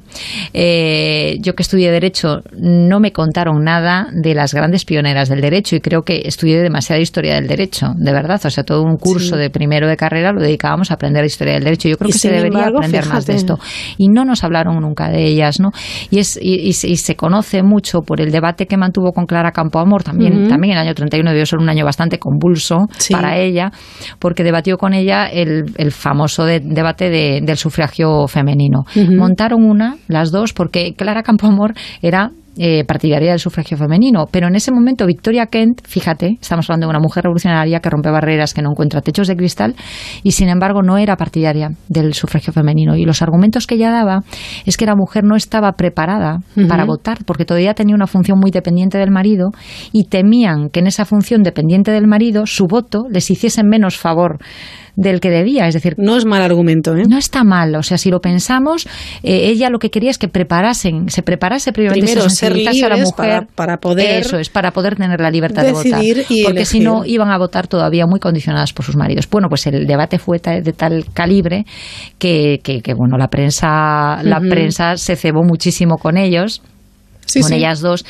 [0.53, 5.75] Eh, yo que estudié Derecho no me contaron nada de las grandes pioneras del Derecho
[5.75, 8.39] y creo que estudié demasiada historia del Derecho, de verdad.
[8.45, 11.65] O sea, todo un curso de primero de carrera lo dedicábamos a aprender historia del
[11.65, 11.89] Derecho.
[11.89, 13.59] Yo creo que se debería aprender más de esto.
[13.97, 15.71] Y no nos hablaron nunca de ellas, ¿no?
[16.09, 20.47] Y, es, y, se conoce mucho por el debate que mantuvo con Clara Campoamor, también,
[20.47, 22.77] también en el año 31 debió ser un año bastante convulso
[23.11, 23.71] para ella,
[24.19, 27.88] porque debatió con ella el, famoso debate del sufragio
[28.27, 28.85] femenino.
[28.95, 34.25] Montaron una, las dos, porque Clara Campoamor era eh, partidaria del sufragio femenino.
[34.31, 38.09] Pero en ese momento Victoria Kent, fíjate, estamos hablando de una mujer revolucionaria que rompe
[38.09, 39.75] barreras, que no encuentra techos de cristal,
[40.23, 42.95] y sin embargo no era partidaria del sufragio femenino.
[42.95, 44.19] Y los argumentos que ella daba
[44.65, 48.51] es que la mujer no estaba preparada para votar, porque todavía tenía una función muy
[48.51, 49.51] dependiente del marido,
[49.91, 54.39] y temían que en esa función dependiente del marido su voto les hiciese menos favor
[54.99, 55.67] del que debía.
[55.67, 56.95] Es decir, no es mal argumento.
[56.95, 57.03] ¿eh?
[57.07, 57.75] No está mal.
[57.75, 58.85] O sea, si lo pensamos,
[59.23, 63.03] eh, ella lo que quería es que preparasen, se preparase Primero, se ser a la
[63.03, 64.21] mujer para, poder.
[64.21, 66.01] Eso es, para poder tener la libertad de votar.
[66.45, 69.29] porque si no, iban a votar todavía muy condicionadas por sus maridos.
[69.29, 71.65] Bueno, pues el debate fue de tal calibre
[72.17, 76.61] que, que, bueno, la prensa, la prensa se cebó muchísimo con ellos
[77.41, 78.05] con ellas dos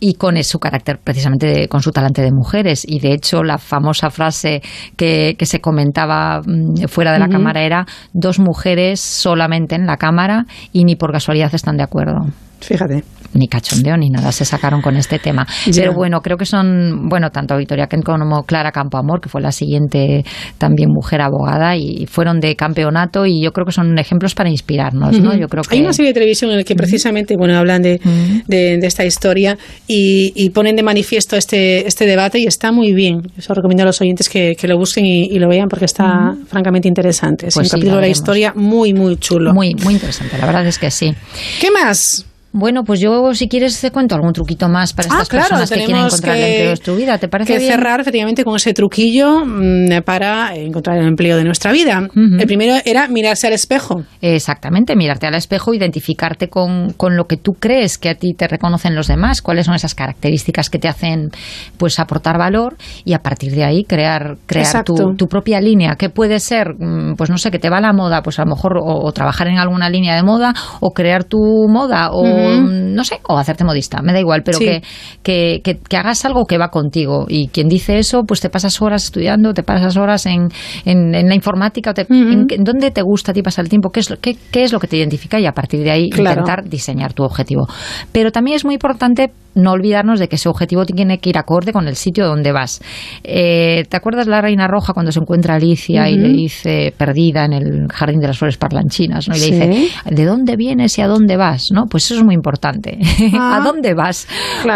[0.00, 4.08] y con su carácter precisamente con su talante de mujeres y de hecho la famosa
[4.08, 4.62] frase
[4.96, 7.84] que, se comentaba mm, fuera de la cámara era
[8.14, 12.24] dos mujeres solamente en la cámara y ni por casualidad están de acuerdo.
[12.60, 13.04] Fíjate
[13.34, 15.46] ni cachondeo ni nada se sacaron con este tema.
[15.74, 19.52] Pero bueno, creo que son, bueno, tanto Victoria Kent como Clara Campoamor, que fue la
[19.52, 20.24] siguiente
[20.58, 25.18] también mujer abogada, y fueron de campeonato y yo creo que son ejemplos para inspirarnos,
[25.20, 25.34] ¿no?
[25.34, 25.76] Yo creo que...
[25.76, 28.00] Hay una serie de televisión en la que precisamente, bueno, hablan de,
[28.46, 29.56] de, esta historia
[29.86, 33.22] y, ponen de manifiesto este, este debate y está muy bien.
[33.38, 36.88] Eso recomiendo a los oyentes que, que lo busquen y, lo vean porque está francamente
[36.88, 37.48] interesante.
[37.48, 39.52] Es un pues capítulo de la historia muy, muy chulo.
[39.52, 41.14] Muy, muy interesante, la verdad es que sí.
[41.60, 42.26] ¿Qué más?
[42.52, 45.84] Bueno, pues yo, si quieres, te cuento algún truquito más para estas ah, personas que
[45.84, 47.16] quieren encontrar el empleo de tu vida.
[47.16, 51.72] ¿Te parece que cerrar efectivamente con ese truquillo mm, para encontrar el empleo de nuestra
[51.72, 52.08] vida.
[52.14, 54.04] El primero era mirarse al espejo.
[54.20, 58.48] Exactamente, mirarte al espejo, identificarte con, con, lo que tú crees que a ti te
[58.48, 61.30] reconocen los demás, cuáles son esas características que te hacen
[61.78, 65.96] pues aportar valor y a partir de ahí crear, crear tu, tu, propia línea.
[65.96, 66.74] ¿Qué puede ser?
[66.78, 69.48] Mm, pues no sé, que te va la moda, pues a lo mejor o, trabajar
[69.48, 71.38] en alguna línea de moda o crear tu
[71.68, 74.82] moda o no sé, o hacerte modista, me da igual, pero que,
[75.22, 77.26] que, que, hagas algo que va contigo.
[77.28, 80.48] Y quien dice eso, pues te pasas horas estudiando, te pasas horas en,
[80.84, 84.16] en, la informática, en, dónde te gusta a ti pasar el tiempo, qué es, lo,
[84.18, 87.22] qué, qué es lo que te identifica y a partir de ahí intentar diseñar tu
[87.24, 87.66] objetivo.
[88.12, 91.72] Pero también es muy importante no olvidarnos de que ese objetivo tiene que ir acorde
[91.72, 92.80] con el sitio donde vas.
[93.24, 97.52] Eh, ¿Te acuerdas la Reina Roja cuando se encuentra Alicia y le dice, perdida en
[97.52, 99.36] el jardín de las flores parlanchinas, ¿no?
[99.36, 101.68] y le dice, ¿de dónde vienes y a dónde vas?
[101.72, 101.86] ¿no?
[101.86, 102.98] Pues eso es muy importante.
[103.34, 103.60] ¿A ah.
[103.64, 104.26] dónde vas?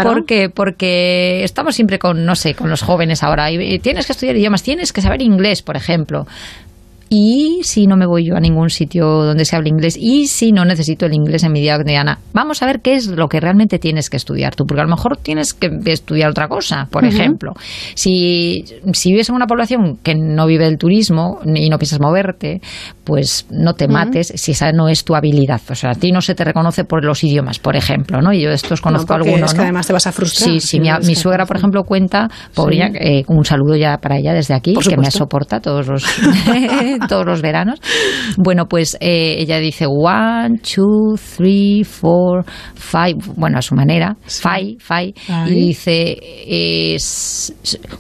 [0.03, 4.37] Porque, porque estamos siempre con, no sé, con los jóvenes ahora, y tienes que estudiar
[4.37, 6.27] idiomas, tienes que saber inglés, por ejemplo
[7.09, 10.53] y si no me voy yo a ningún sitio donde se hable inglés y si
[10.53, 12.19] no necesito el inglés en mi día cotidiana.
[12.33, 14.91] Vamos a ver qué es lo que realmente tienes que estudiar tú, porque a lo
[14.91, 17.55] mejor tienes que estudiar otra cosa, por ejemplo.
[17.95, 22.61] Si, si vives en una población que no vive del turismo y no piensas moverte,
[23.07, 25.61] pues no te mates si esa no es tu habilidad.
[25.71, 28.33] O sea, a ti no se te reconoce por los idiomas, por ejemplo, ¿no?
[28.33, 29.53] Y yo estos conozco no, algunos.
[29.53, 30.51] Es que además te vas a frustrar.
[30.51, 30.81] Sí, sí.
[30.81, 32.99] Mi, mi suegra, por ejemplo, cuenta, pobre, sí.
[32.99, 36.05] eh, un saludo ya para ella desde aquí, que me soporta todos los,
[37.09, 37.81] todos los veranos.
[38.37, 44.43] Bueno, pues eh, ella dice one, two, three, four, five, bueno, a su manera, sí.
[44.43, 45.53] five, five, Ay.
[45.53, 46.97] y dice, eh,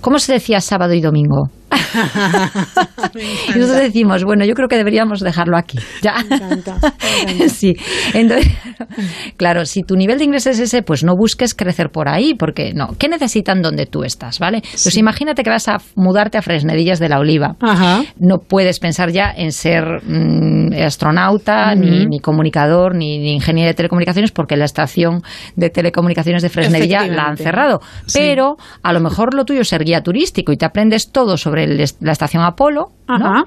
[0.01, 1.49] ¿cómo se decía sábado y domingo?
[3.15, 5.78] y nosotros decimos, bueno, yo creo que deberíamos dejarlo aquí.
[6.03, 6.15] Ya.
[6.28, 7.48] Me encanta, me encanta.
[7.48, 7.74] sí.
[8.15, 8.53] Entonces,
[9.36, 12.73] claro, si tu nivel de inglés es ese, pues no busques crecer por ahí, porque
[12.74, 12.89] no.
[12.98, 14.61] ¿Qué necesitan donde tú estás, vale?
[14.62, 14.85] Sí.
[14.85, 17.57] Pues imagínate que vas a mudarte a Fresnedillas de la Oliva.
[17.61, 18.05] Ajá.
[18.19, 21.81] No puedes pensar ya en ser mmm, astronauta, uh -huh.
[21.81, 25.23] ni, ni, comunicador, ni, ni, ingeniero de telecomunicaciones, porque la estación
[25.57, 27.81] de telecomunicaciones de Fresnedilla la han cerrado.
[28.07, 28.19] Sí.
[28.19, 31.65] Pero a lo mejor lo tuyo es ser guía turístico y te aprendes todo sobre
[31.66, 33.40] el, la estación Apolo, Ajá.
[33.40, 33.44] ¿no?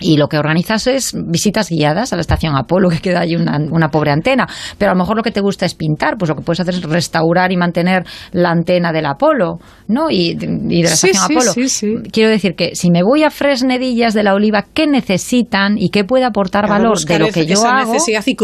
[0.00, 3.58] y lo que organizas es visitas guiadas a la estación Apolo, que queda ahí una,
[3.70, 4.46] una, pobre antena.
[4.76, 6.74] Pero a lo mejor lo que te gusta es pintar, pues lo que puedes hacer
[6.74, 9.58] es restaurar y mantener la antena del Apolo,
[9.88, 10.10] ¿no?
[10.10, 11.52] Y, y de la sí, estación sí, Apolo.
[11.52, 11.94] Sí, sí.
[12.12, 16.04] Quiero decir que si me voy a Fresnedillas de la Oliva, ¿qué necesitan y qué
[16.04, 17.94] puede aportar claro, valor de lo que yo hago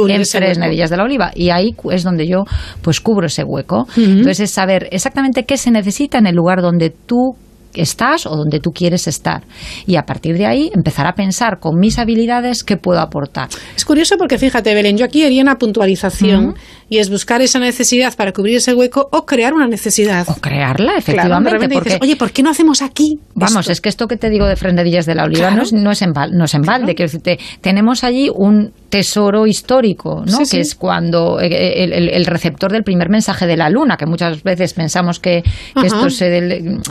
[0.08, 1.30] en Fresnedillas de la Oliva?
[1.34, 2.44] Y ahí es donde yo
[2.82, 3.82] pues cubro ese hueco.
[3.82, 4.04] Uh -huh.
[4.18, 7.36] Entonces es saber exactamente qué se necesita en el lugar donde tú
[7.74, 9.42] estás o donde tú quieres estar.
[9.86, 13.48] Y a partir de ahí empezar a pensar con mis habilidades qué puedo aportar.
[13.76, 16.56] Es curioso porque fíjate, Belén, yo aquí haría una puntualización uh -huh.
[16.88, 20.26] y es buscar esa necesidad para cubrir ese hueco o crear una necesidad.
[20.28, 21.50] O crearla, efectivamente.
[21.50, 23.18] Claro, porque, dices, Oye, ¿por qué no hacemos aquí?
[23.34, 23.72] Vamos, esto?
[23.72, 25.56] es que esto que te digo de Frendedillas de la Oliva claro.
[25.56, 26.94] no, es, no, es en, no es en balde.
[26.94, 30.44] Quiero decirte, tenemos allí un tesoro histórico, ¿no?
[30.44, 34.06] Sí, que es cuando el, el, el, receptor del primer mensaje de la Luna, que
[34.06, 35.42] muchas veces pensamos que,
[35.80, 36.38] que esto se,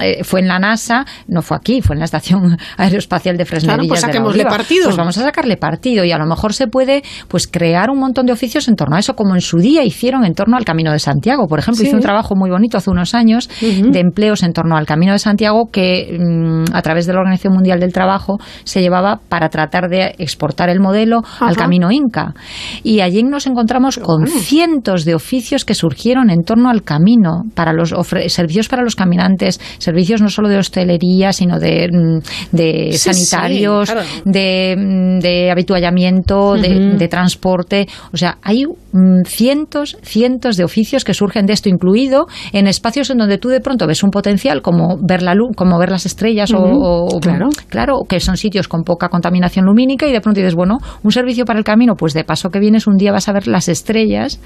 [0.02, 4.04] eh, fue en la NASA, no fue aquí, fue en la Estación Aeroespacial de Fresnedillas
[4.04, 4.50] claro, pues de la Oliva.
[4.50, 4.86] partido.
[4.86, 8.26] Pues vamos a sacarle partido y a lo mejor se puede pues crear un montón
[8.26, 10.92] de oficios en torno a eso, como en su día hicieron en torno al Camino
[10.92, 11.48] de Santiago.
[11.48, 11.88] Por ejemplo, sí.
[11.88, 13.92] hizo un trabajo muy bonito hace unos años uh -huh.
[13.92, 17.54] de empleos en torno al Camino de Santiago que mmm, a través de la Organización
[17.54, 21.48] Mundial del Trabajo se llevaba para tratar de exportar el modelo Ajá.
[21.48, 22.34] al Camino Inca.
[22.84, 27.74] Y allí nos encontramos con cientos de oficios que surgieron en torno al camino, para
[27.74, 27.94] los
[28.28, 33.90] servicios para los caminantes, servicios no solo de hostelería, sino de, mm, de sí, sanitarios,
[33.90, 34.07] sí, claro.
[34.26, 36.61] de, mm, de, habituallamiento, uh -huh.
[36.61, 37.88] de, de, transporte.
[38.11, 43.10] O sea, hay mmm, cientos, cientos de oficios que surgen de esto, incluido en espacios
[43.10, 46.06] en donde tú de pronto ves un potencial, como ver la luz, como ver las
[46.06, 46.80] estrellas uh -huh.
[46.82, 47.49] o, o, claro.
[47.70, 51.45] claro, que son sitios con poca contaminación lumínica y de pronto dices, bueno, un servicio
[51.45, 54.40] para el camino, pues de paso que vienes un día vas a ver las estrellas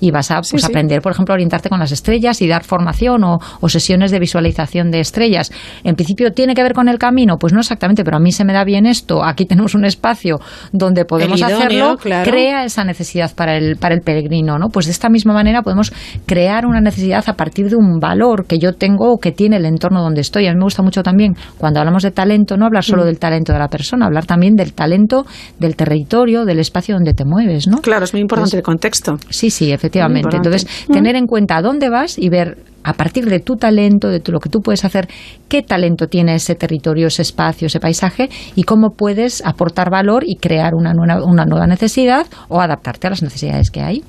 [0.00, 2.64] y vas a pues, sí, aprender, por ejemplo, a orientarte con las estrellas y dar
[2.64, 5.52] formación o, o, sesiones de visualización de estrellas.
[5.82, 7.36] En principio, ¿tiene que ver con el camino?
[7.38, 9.24] Pues no exactamente, pero a mí se me da bien esto.
[9.24, 10.40] Aquí tenemos un espacio
[10.72, 11.96] donde podemos idóneo, hacerlo.
[11.96, 12.30] Claro.
[12.30, 14.68] Crea esa necesidad para el, para el peregrino, ¿no?
[14.68, 15.92] Pues de esta misma manera podemos
[16.26, 19.64] crear una necesidad a partir de un valor que yo tengo o que tiene el
[19.64, 20.46] entorno donde estoy.
[20.46, 23.06] A mí me gusta mucho también, cuando hablamos de talento, no hablar solo mm.
[23.06, 25.24] del talento de la persona, hablar también del talento
[25.58, 27.78] del territorio, del espacio donde te mueves, ¿no?
[27.78, 29.18] Claro, es muy importante Entonces, el contexto.
[29.30, 30.36] Sí, sí, efectivamente.
[30.36, 34.20] Entonces, tener en cuenta a dónde vas y ver a partir de tu talento, de
[34.20, 35.08] tu, lo que tú puedes hacer,
[35.48, 40.36] qué talento tiene ese territorio, ese espacio, ese paisaje y cómo puedes aportar valor y
[40.36, 44.04] crear una nueva, una nueva necesidad o adaptarte a las necesidades que hay.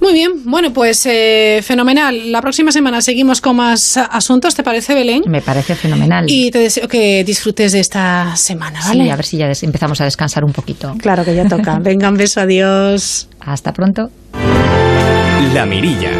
[0.00, 2.32] Muy bien, bueno, pues eh, fenomenal.
[2.32, 5.22] La próxima semana seguimos con más asuntos, ¿te parece, Belén?
[5.26, 6.24] Me parece fenomenal.
[6.28, 9.04] Y te deseo que disfrutes de esta semana, ¿vale?
[9.04, 10.94] Sí, a ver si ya empezamos a descansar un poquito.
[10.98, 11.78] Claro que ya toca.
[11.82, 13.28] Venga, un beso, adiós.
[13.40, 14.10] Hasta pronto.
[15.54, 16.10] La Mirilla.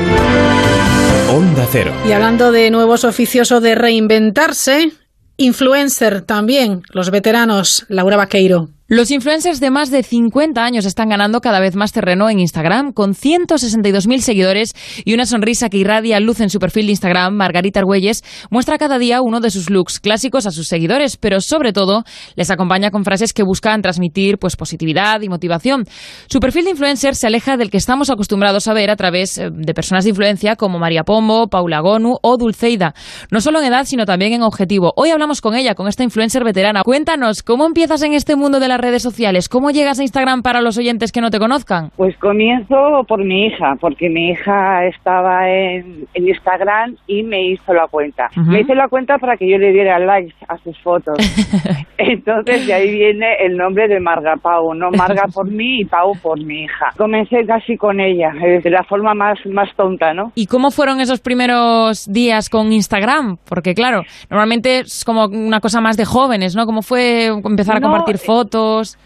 [1.28, 1.92] Onda Cero.
[2.08, 4.92] Y hablando de nuevos oficios o de reinventarse,
[5.36, 8.68] influencer también, los veteranos, Laura Vaqueiro.
[8.88, 12.92] Los influencers de más de 50 años están ganando cada vez más terreno en Instagram,
[12.92, 17.34] con 162.000 seguidores y una sonrisa que irradia luz en su perfil de Instagram.
[17.34, 21.72] Margarita Argüelles muestra cada día uno de sus looks clásicos a sus seguidores, pero sobre
[21.72, 22.04] todo
[22.36, 25.82] les acompaña con frases que buscan transmitir pues, positividad y motivación.
[26.28, 29.48] Su perfil de influencer se aleja del que estamos acostumbrados a ver a través eh,
[29.52, 32.94] de personas de influencia como María Pombo, Paula Gonu o Dulceida,
[33.32, 34.92] no solo en edad, sino también en objetivo.
[34.94, 36.84] Hoy hablamos con ella, con esta influencer veterana.
[36.84, 39.48] Cuéntanos, ¿cómo empiezas en este mundo de la redes sociales.
[39.48, 41.90] ¿Cómo llegas a Instagram para los oyentes que no te conozcan?
[41.96, 47.72] Pues comienzo por mi hija, porque mi hija estaba en, en Instagram y me hizo
[47.72, 48.28] la cuenta.
[48.36, 48.52] Uh -huh.
[48.52, 51.16] Me hizo la cuenta para que yo le diera likes a sus fotos.
[51.98, 56.12] Entonces de ahí viene el nombre de Marga Pau, no Marga por mí y Pau
[56.22, 56.86] por mi hija.
[56.96, 60.32] Comencé casi con ella, de la forma más, más tonta, ¿no?
[60.34, 63.36] ¿Y cómo fueron esos primeros días con Instagram?
[63.48, 66.66] Porque claro, normalmente es como una cosa más de jóvenes, ¿no?
[66.66, 68.65] ¿Cómo fue empezar a no, compartir fotos?
[68.66, 68.98] Fotos?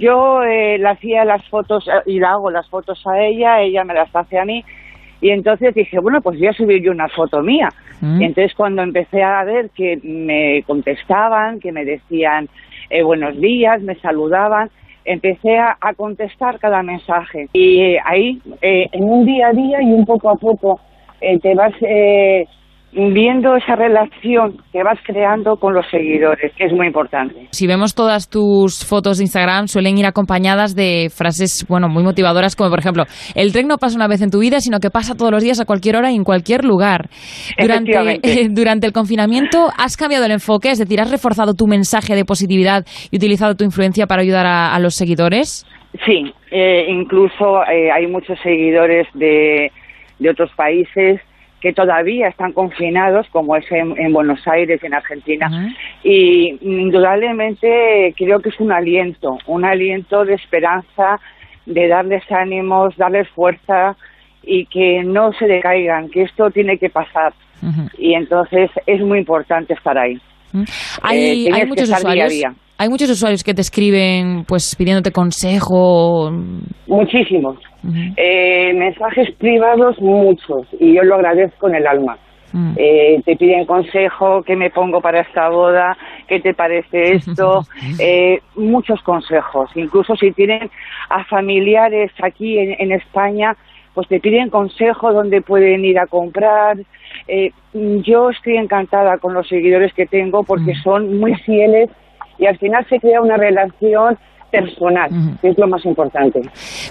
[0.00, 3.84] Yo eh, le hacía las fotos eh, y le hago las fotos a ella, ella
[3.84, 4.64] me las hace a mí.
[5.20, 7.70] Y entonces dije, bueno, pues voy a subir yo una foto mía.
[8.00, 8.22] Mm.
[8.22, 12.48] Y entonces cuando empecé a ver que me contestaban, que me decían
[12.90, 14.70] eh, buenos días, me saludaban,
[15.04, 17.48] empecé a, a contestar cada mensaje.
[17.52, 20.80] Y eh, ahí, eh, en un día a día y un poco a poco,
[21.20, 22.46] eh, te vas eh,
[22.92, 27.48] viendo esa relación que vas creando con los seguidores, que es muy importante.
[27.50, 32.56] Si vemos todas tus fotos de Instagram, suelen ir acompañadas de frases, bueno, muy motivadoras,
[32.56, 33.04] como por ejemplo,
[33.34, 35.60] el tren no pasa una vez en tu vida, sino que pasa todos los días
[35.60, 37.08] a cualquier hora y en cualquier lugar.
[37.58, 37.92] Durante,
[38.86, 40.70] el confinamiento, ¿has cambiado el enfoque?
[40.70, 44.74] Es decir, ¿has reforzado tu mensaje de positividad y utilizado tu influencia para ayudar a,
[44.74, 45.66] a los seguidores?
[46.06, 49.72] Sí, eh, incluso eh, hay muchos seguidores de,
[50.18, 51.20] de otros países
[51.60, 55.74] que todavía están confinados, como es en, en Buenos Aires, en Argentina,
[56.04, 61.18] y indudablemente creo que es un aliento, un aliento de esperanza,
[61.66, 63.96] de darles ánimos, darles fuerza
[64.42, 67.32] y que no se decaigan, que esto tiene que pasar.
[67.98, 70.14] Y entonces es muy importante estar ahí.
[70.54, 70.64] Eh,
[71.02, 72.32] Hay, hay muchos estar día usuarios.
[72.32, 72.54] día.
[72.78, 76.30] Hay muchos usuarios que te escriben, pues pidiéndote consejo.
[76.86, 77.56] Muchísimos.
[78.16, 82.18] Eh, mensajes privados, muchos, y yo lo agradezco en el alma.
[82.52, 82.72] Mm.
[82.76, 85.96] Eh, te piden consejo, qué me pongo para esta boda,
[86.26, 87.62] qué te parece esto,
[87.98, 89.70] eh, muchos consejos.
[89.74, 90.70] Incluso si tienen
[91.10, 93.56] a familiares aquí en, en España,
[93.98, 96.78] pues te piden consejo dónde pueden ir a comprar.
[97.26, 101.90] Eh, yo estoy encantada con los seguidores que tengo porque son muy fieles
[102.38, 104.16] y al final se crea una relación
[104.50, 105.10] personal,
[105.40, 106.40] que es lo más importante.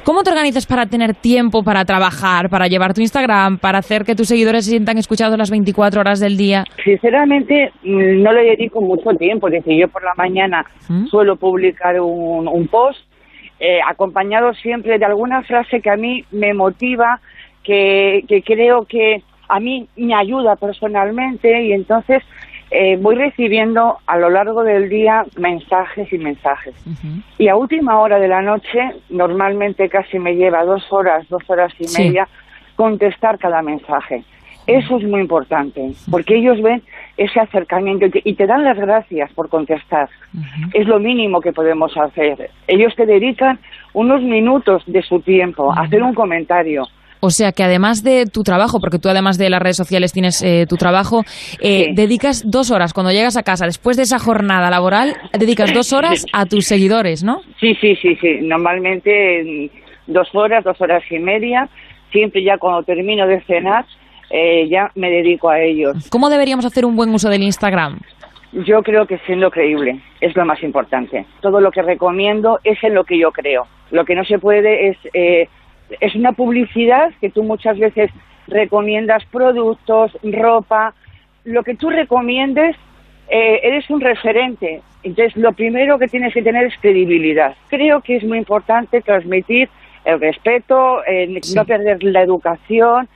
[0.03, 4.15] ¿Cómo te organizas para tener tiempo para trabajar, para llevar tu Instagram, para hacer que
[4.15, 6.63] tus seguidores se sientan escuchados las 24 horas del día?
[6.83, 9.47] Sinceramente, mm, no le dedico mucho tiempo.
[9.47, 10.65] Es decir, yo por la mañana
[11.09, 12.99] suelo publicar un, un post
[13.59, 17.19] eh, acompañado siempre de alguna frase que a mí me motiva,
[17.63, 22.21] que, que creo que a mí me ayuda personalmente y entonces
[22.71, 26.75] eh, voy recibiendo a lo largo del día mensajes y mensajes.
[27.37, 28.79] Y a última hora de la noche,
[29.09, 32.03] normalmente casi me lleva dos horas, dos horas y Sí.
[32.03, 32.27] media,
[32.75, 34.23] contestar cada mensaje.
[34.67, 36.83] Eso es muy importante, porque ellos ven
[37.15, 40.09] ese acercamiento y te, y te dan las gracias por contestar.
[40.73, 42.49] Es lo mínimo que podemos hacer.
[42.67, 43.59] Ellos te dedican
[43.93, 46.83] unos minutos de su tiempo a hacer un comentario.
[47.19, 50.41] O sea que además de tu trabajo, porque tú además de las redes sociales tienes
[50.43, 51.23] eh, tu trabajo,
[51.61, 55.93] eh, dedicas dos horas cuando llegas a casa, después de esa jornada laboral, dedicas dos
[55.93, 57.41] horas a tus seguidores, ¿no?
[57.59, 58.39] Sí, sí, sí, sí.
[58.41, 61.69] Normalmente mm, dos horas, dos horas y media.
[62.11, 63.85] Siempre ya cuando termino de cenar,
[64.29, 66.09] eh, ya me dedico a ellos.
[66.09, 67.99] ¿Cómo deberíamos hacer un buen uso del Instagram?
[68.65, 71.25] Yo creo que siendo creíble es lo más importante.
[71.41, 73.67] Todo lo que recomiendo es en lo que yo creo.
[73.91, 75.49] Lo que no se puede es eh,
[75.99, 78.11] es una publicidad que tú muchas veces
[78.47, 80.93] recomiendas productos, ropa,
[81.43, 82.75] lo que tú recomiendes,
[83.29, 84.81] eh, eres un referente.
[85.03, 87.55] Entonces, lo primero que tienes que tener es credibilidad.
[87.69, 89.69] Creo que es muy importante transmitir
[90.05, 93.07] el respeto, eh, no perder la educación.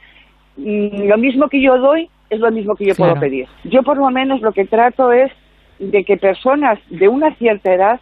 [0.57, 3.13] Mm, Lo mismo que yo doy es lo mismo que yo Claro.
[3.13, 3.47] puedo pedir.
[3.63, 5.31] Yo, por lo menos, lo que trato es
[5.79, 7.99] de que personas de una cierta edad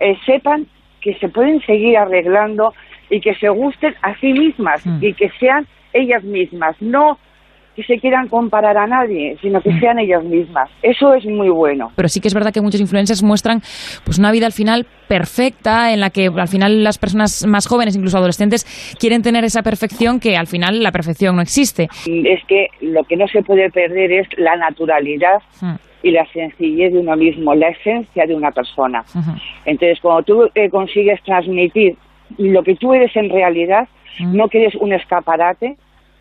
[0.00, 0.66] eh, sepan
[1.00, 2.74] que se pueden seguir arreglando
[3.10, 7.18] y que se gusten a sí mismas y que sean ellas mismas, no
[7.76, 10.68] que se quieran comparar a nadie, sino que sean ellas mismas.
[10.82, 11.92] Eso es muy bueno.
[11.94, 13.62] Pero sí que es verdad que muchos influencers muestran
[14.04, 17.94] pues una vida al final perfecta, en la que al final las personas más jóvenes,
[17.94, 18.64] incluso adolescentes,
[18.98, 21.88] quieren tener esa perfección que al final la perfección no existe.
[22.06, 25.74] Es que lo que no se puede perder es la naturalidad Mm.
[26.02, 29.04] y la sencillez de uno mismo, la esencia de una persona.
[29.64, 31.96] Entonces, cuando tú eh, consigues transmitir
[32.38, 33.88] lo que tú eres en realidad,
[34.20, 35.76] no que eres un escaparate,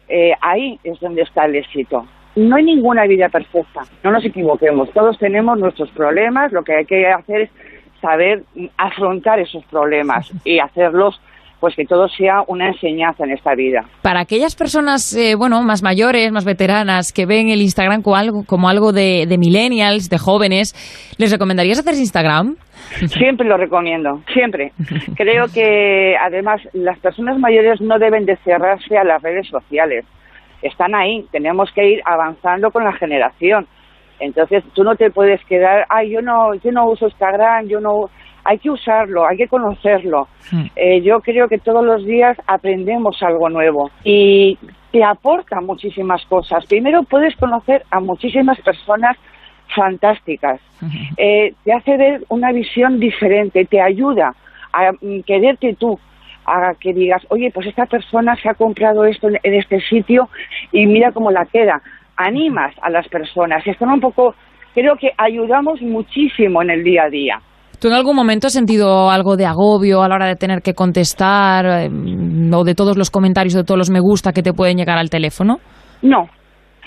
[0.08, 2.06] eh, ahí es donde está el éxito.
[2.36, 6.86] No hay ninguna vida perfecta, no nos equivoquemos, todos tenemos nuestros problemas, lo que hay
[6.86, 7.50] que hacer es
[8.02, 11.20] saber mm, afrontar esos problemas y hacerlos,
[11.60, 13.82] pues que todo sea una enseñanza en esta vida.
[14.02, 18.44] Para aquellas personas, eh, bueno, más mayores, más veteranas, que ven el Instagram como algo,
[18.46, 20.74] como algo de, de millennials, de jóvenes,
[21.18, 22.56] ¿les recomendarías hacer Instagram?
[23.08, 24.72] Siempre lo recomiendo, siempre.
[25.16, 30.06] Creo que además las personas mayores no deben de cerrarse a las redes sociales.
[30.62, 33.68] Están ahí, tenemos que ir avanzando con la generación.
[34.20, 38.10] Entonces tú no te puedes quedar, ay, yo no, yo no uso Instagram, yo no,
[38.44, 40.28] hay que usarlo, hay que conocerlo.
[40.76, 44.58] Eh, yo creo que todos los días aprendemos algo nuevo y
[44.92, 46.66] te aporta muchísimas cosas.
[46.66, 49.18] Primero puedes conocer a muchísimas personas
[49.76, 50.60] fantásticas.
[51.18, 54.34] Eh, te hace ver una visión diferente, te ayuda
[54.74, 56.00] a mm, quererte tú,
[56.46, 60.30] a que digas, oye, pues esta persona se ha comprado esto en, en este sitio
[60.72, 61.82] y mira cómo la queda.
[62.16, 64.36] Animas a las personas, están un poco,
[64.74, 67.42] creo que ayudamos muchísimo en el día a día.
[67.80, 70.74] ¿Tú en algún momento has sentido algo de agobio a la hora de tener que
[70.74, 71.90] contestar eh,
[72.54, 75.10] o de todos los comentarios, de todos los me gusta que te pueden llegar al
[75.10, 75.60] teléfono?
[76.02, 76.28] No,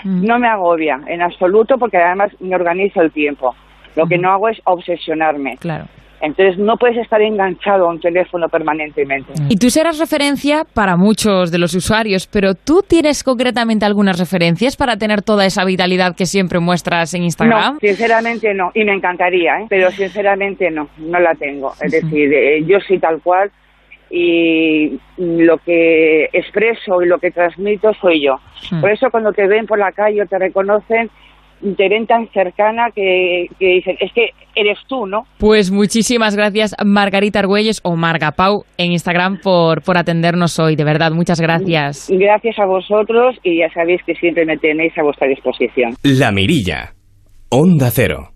[0.03, 3.55] no me agobia en absoluto porque además me organizo el tiempo.
[3.95, 5.57] Lo que no hago es obsesionarme.
[5.57, 5.85] Claro.
[6.21, 9.33] Entonces no puedes estar enganchado a un teléfono permanentemente.
[9.49, 14.77] Y tú serás referencia para muchos de los usuarios, pero ¿tú tienes concretamente algunas referencias
[14.77, 17.73] para tener toda esa vitalidad que siempre muestras en Instagram?
[17.73, 18.71] No, sinceramente no.
[18.73, 19.65] Y me encantaría, ¿eh?
[19.67, 21.73] pero sinceramente no, no la tengo.
[21.81, 23.51] Es decir, eh, yo soy tal cual
[24.15, 28.39] y lo que expreso y lo que transmito soy yo.
[28.71, 28.81] Mm.
[28.81, 31.09] Por eso cuando te ven por la calle o te reconocen,
[31.63, 35.23] ven tan cercana que, que dicen, es que eres tú, ¿no?
[35.39, 40.75] Pues muchísimas gracias Margarita Argüelles o Marga Pau en Instagram por, por atendernos hoy.
[40.75, 42.09] De verdad, muchas gracias.
[42.11, 45.93] Gracias a vosotros y ya sabéis que siempre me tenéis a vuestra disposición.
[46.03, 46.93] La Mirilla.
[47.49, 48.33] Onda Cero.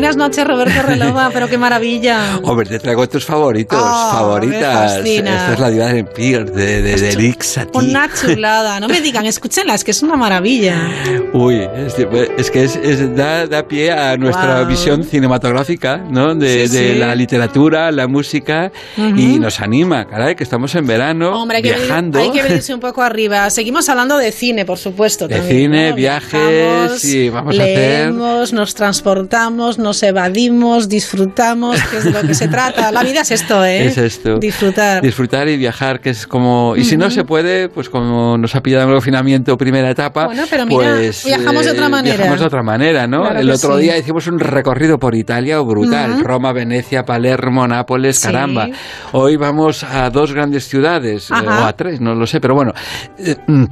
[0.00, 2.38] Buenas noches, Roberto Relova, pero qué maravilla.
[2.42, 4.96] Hombre, te traigo tus favoritos, Oh, favoritas.
[5.04, 7.34] Esta es la diva de Empire, de, de, de.
[7.74, 8.80] Una chulada.
[8.80, 10.88] No me digan, escúchenla, es que es una maravilla.
[11.34, 11.94] Uy, es,
[12.38, 14.68] es que es, es- da, da pie a nuestra Guau.
[14.68, 16.34] visión cinematográfica, ¿no?
[16.34, 16.98] De, Sí, de sí.
[16.98, 19.02] la literatura, la música, y
[19.32, 19.38] Ujú.
[19.42, 22.18] nos anima, caray, que estamos en verano, Hombre, hay que, venir- viajando.
[22.20, 23.50] hay que venirse un poco arriba.
[23.50, 25.28] Seguimos hablando de cine, por supuesto.
[25.28, 25.96] De también, cine, ¿no?
[25.96, 32.10] viajes, Viajamos, y vamos a hacer- leemos, nos transportamos, nos evadimos, disfrutamos, que es de
[32.12, 32.90] lo que se trata.
[32.92, 33.86] La vida es esto, ¿eh?
[33.86, 34.38] Es esto.
[34.38, 35.02] Disfrutar.
[35.02, 36.74] Disfrutar y viajar, que es como...
[36.76, 40.44] Y si no se puede, pues como nos ha pillado el confinamiento primera etapa, Bueno,
[40.48, 42.16] pero mira, pues, viajamos de otra manera.
[42.16, 43.22] Viajamos de otra manera, ¿no?
[43.22, 43.82] Claro el otro sí.
[43.82, 46.12] día hicimos un recorrido por Italia brutal.
[46.12, 46.22] Ujú.
[46.22, 48.26] Roma, Venecia, Palermo, Nápoles, Sí.
[48.26, 48.68] caramba.
[49.12, 51.62] Hoy vamos a dos grandes ciudades, eh, Ajá.
[51.62, 52.72] o a tres, no lo sé, pero bueno...
[53.18, 53.64] eh, mm,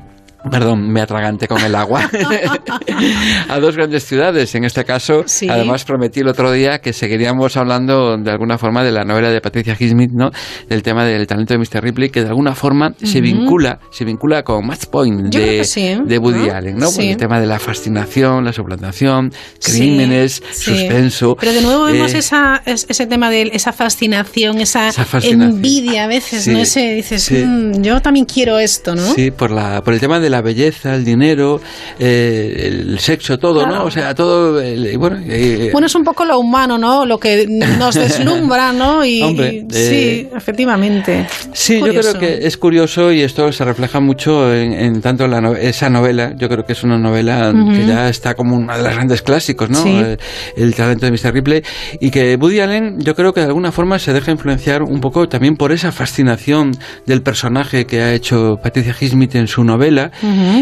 [0.51, 2.09] Perdón, me atraganté con el agua.
[3.49, 4.55] a dos grandes ciudades.
[4.55, 5.49] En este caso, Sí.
[5.49, 9.41] además prometí el otro día que seguiríamos hablando de alguna forma de la novela de
[9.41, 10.31] Patricia Highsmith, ¿no?
[10.69, 11.83] Del tema del talento de Mr.
[11.83, 13.23] Ripley, que de alguna forma se Ujú.
[13.23, 16.55] vincula, se vincula con Match Point de, sí, de Woody ¿no?
[16.55, 16.87] Allen, ¿no?
[16.89, 17.11] Sí.
[17.11, 19.33] el tema de la fascinación, la suplantación,
[19.63, 21.37] crímenes, suspenso.
[21.39, 25.57] Pero de nuevo vemos Eh, esa, es- ese tema de esa fascinación, esa, Esa fascinación.
[25.57, 26.59] envidia a veces, ¿no?
[26.59, 27.45] Ese dices, sí.
[27.45, 29.03] "Mm, yo también quiero esto, ¿no?
[29.15, 31.61] Sí, por, la, por el tema de la belleza, el dinero,
[31.99, 33.77] eh, el sexo, todo, Claro.
[33.77, 33.85] ¿no?
[33.85, 34.61] O sea, todo,
[34.99, 35.19] bueno...
[35.27, 37.05] eh, Bueno, es un poco lo humano, ¿no?
[37.07, 39.05] Lo que nos deslumbra, ¿no?
[39.05, 41.27] Y, Hombre, y- sí, eh, efectivamente.
[41.53, 42.13] Sí, Curioso.
[42.13, 45.55] yo creo que es curioso y esto se refleja mucho en, en tanto la no-
[45.55, 46.35] esa novela.
[46.37, 49.71] Yo creo que es una novela que ya está como una de las grandes clásicos,
[49.71, 49.83] ¿no?
[49.83, 49.91] Sí.
[49.95, 50.17] Eh,
[50.57, 51.33] El, talento de Mr.
[51.33, 51.63] Ripley
[52.01, 55.29] y que Woody Allen, yo creo que de alguna forma se deja influenciar un poco
[55.29, 56.73] también por esa fascinación
[57.07, 60.11] del personaje que ha hecho Patricia Highsmith en su novela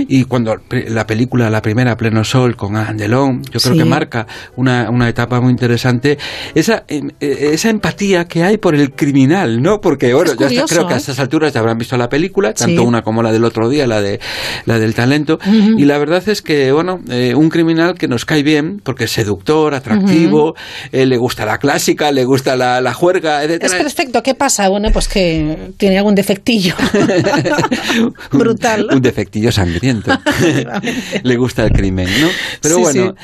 [0.09, 0.57] Y cuando
[0.89, 3.79] la película la primera pleno sol con Alain Delon, yo creo Sí.
[3.79, 4.27] que marca
[4.57, 6.19] una, una etapa muy interesante
[6.55, 9.81] esa em- eh, esa empatía que hay por el criminal, ¿no?
[9.81, 11.01] Porque bueno, Es ya está- creo que a ¿eh?
[11.01, 12.87] estas alturas ya habrán visto la película, tanto Sí.
[12.87, 14.21] una como la del otro día, la de
[14.65, 15.39] la del talento,
[15.77, 19.11] y la verdad es que bueno, eh, un criminal que nos cae bien porque es
[19.13, 20.55] seductor, atractivo,
[20.93, 23.79] eh, le gusta la clásica, le gusta la, la juerga, Es etcétera.
[23.83, 24.23] perfecto.
[24.23, 24.69] ¿Qué pasa?
[24.69, 26.75] Bueno, pues que tiene algún defectillo.
[28.33, 28.89] Brutal.
[28.93, 30.17] un defectillo sangriento.
[31.23, 32.29] Le gusta el crimen, ¿no?
[32.61, 33.15] Pero Sí, bueno,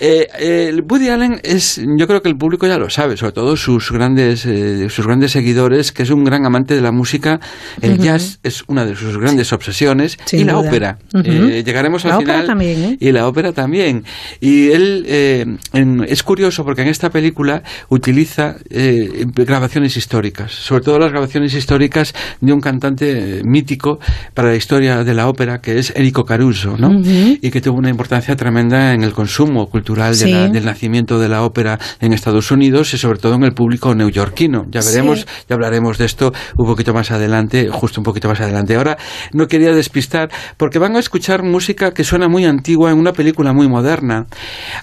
[0.00, 3.32] eh, eh, el Woody Allen es, yo creo que el público ya lo sabe, sobre
[3.32, 7.38] todo sus grandes, eh, sus grandes seguidores, que es un gran amante de la música.
[7.80, 10.68] El jazz es una de sus grandes obsesiones Sin y la duda.
[10.68, 10.98] ópera.
[11.24, 12.96] Eh, llegaremos al La ópera final también, ¿eh?
[12.98, 14.04] y la ópera también.
[14.40, 20.82] Y él eh, en- es curioso porque en esta película utiliza eh, grabaciones históricas, sobre
[20.82, 24.00] todo las grabaciones históricas de un cantante eh, mítico
[24.34, 26.90] para la historia de la ópera que es Enrico Caruso, ¿no?
[27.04, 30.30] Y que tuvo una importancia tremenda en el consumo cultural de Sí.
[30.30, 33.94] la- del nacimiento de la ópera en Estados Unidos y sobre todo en el público
[33.94, 34.64] neoyorquino.
[34.70, 35.26] Ya veremos, Sí.
[35.48, 38.74] ya hablaremos de esto un poquito más adelante, justo un poquito más adelante.
[38.76, 38.96] Ahora
[39.32, 43.52] no quería despistar porque van a escuchar música que suena muy antigua en una película
[43.52, 44.26] muy moderna.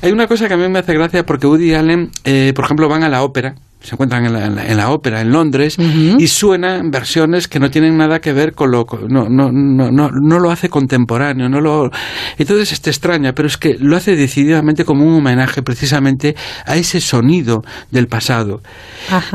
[0.02, 2.88] Hay una cosa que a mí me hace gracia porque Woody Allen, eh, por ejemplo,
[2.90, 6.91] van a la ópera se encuentran en la, en la, ópera en Londres y suenan
[6.91, 10.51] versiones que no tienen nada que ver con lo no no no no, no lo
[10.51, 11.89] hace contemporáneo no lo
[12.38, 16.35] entonces te extraña pero es que lo hace decididamente como un homenaje precisamente
[16.65, 18.61] a ese sonido del pasado.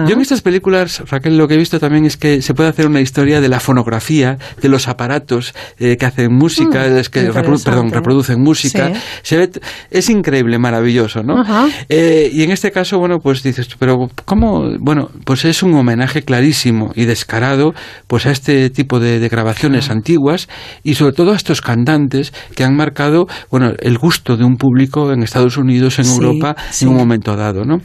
[0.07, 2.87] Yo en estas películas Raquel lo que he visto también es que se puede hacer
[2.87, 7.33] una historia de la fonografía de los aparatos eh, que hacen música mm, que
[7.65, 8.93] perdón reproducen música.
[9.23, 9.51] Se ve
[9.91, 11.45] es increíble maravilloso no
[11.89, 16.93] eh, y en este caso bueno pues dices pero bueno, pues es un homenaje clarísimo
[16.94, 17.74] y descarado
[18.06, 20.48] pues a este tipo de, grabaciones antiguas
[20.82, 25.12] y sobre todo a estos cantantes que han marcado, bueno, el gusto de un público
[25.12, 27.81] en Estados Unidos, en Europa, en un momento dado, ¿no?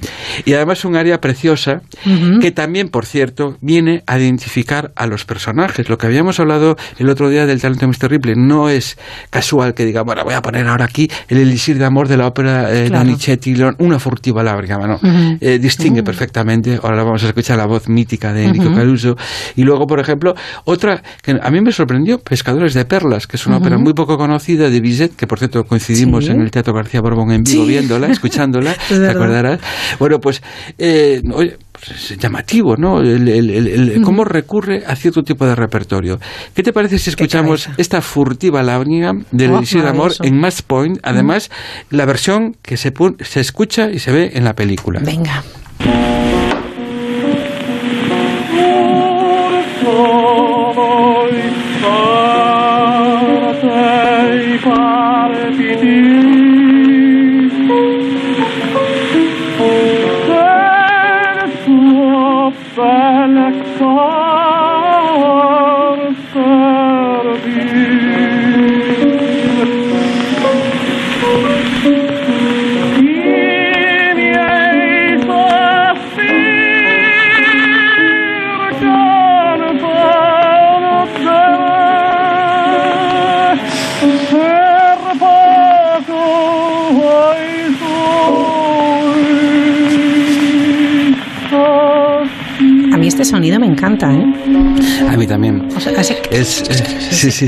[0.45, 1.81] Y además un área preciosa
[2.41, 5.89] que también, por cierto, viene a identificar a los personajes.
[5.89, 8.11] Lo que habíamos hablado el otro día del talento de Mr.
[8.11, 8.97] Ripley no es
[9.29, 12.27] casual que diga, bueno, voy a poner ahora aquí el elixir de amor de la
[12.27, 14.99] ópera eh, de Donizetti, una furtiva lágrima, ¿no?
[15.41, 16.38] Eh, distingue perfectamente
[16.83, 19.15] Ahora vamos a escuchar la voz mítica de Enrico Caruso.
[19.55, 20.35] Y luego, por ejemplo,
[20.65, 24.17] otra que a mí me sorprendió, Pescadores de Perlas, que es una ópera muy poco
[24.17, 28.07] conocida de Bizet, que por cierto coincidimos en el Teatro García Borbón en vivo viéndola,
[28.11, 29.59] escuchándola, ¿te acordarás?
[29.99, 30.41] Bueno, pues,
[30.77, 33.01] eh, oye, pues es llamativo, ¿no?
[33.01, 36.19] El, cómo recurre a cierto tipo de repertorio.
[36.53, 40.99] ¿Qué te parece si escuchamos esta furtiva lágrima del oh, de Amor en Match Point?
[41.03, 41.49] Además,
[41.89, 44.99] la versión que se, se escucha y se ve en la película.
[45.03, 45.43] Venga.
[45.79, 46.48] Este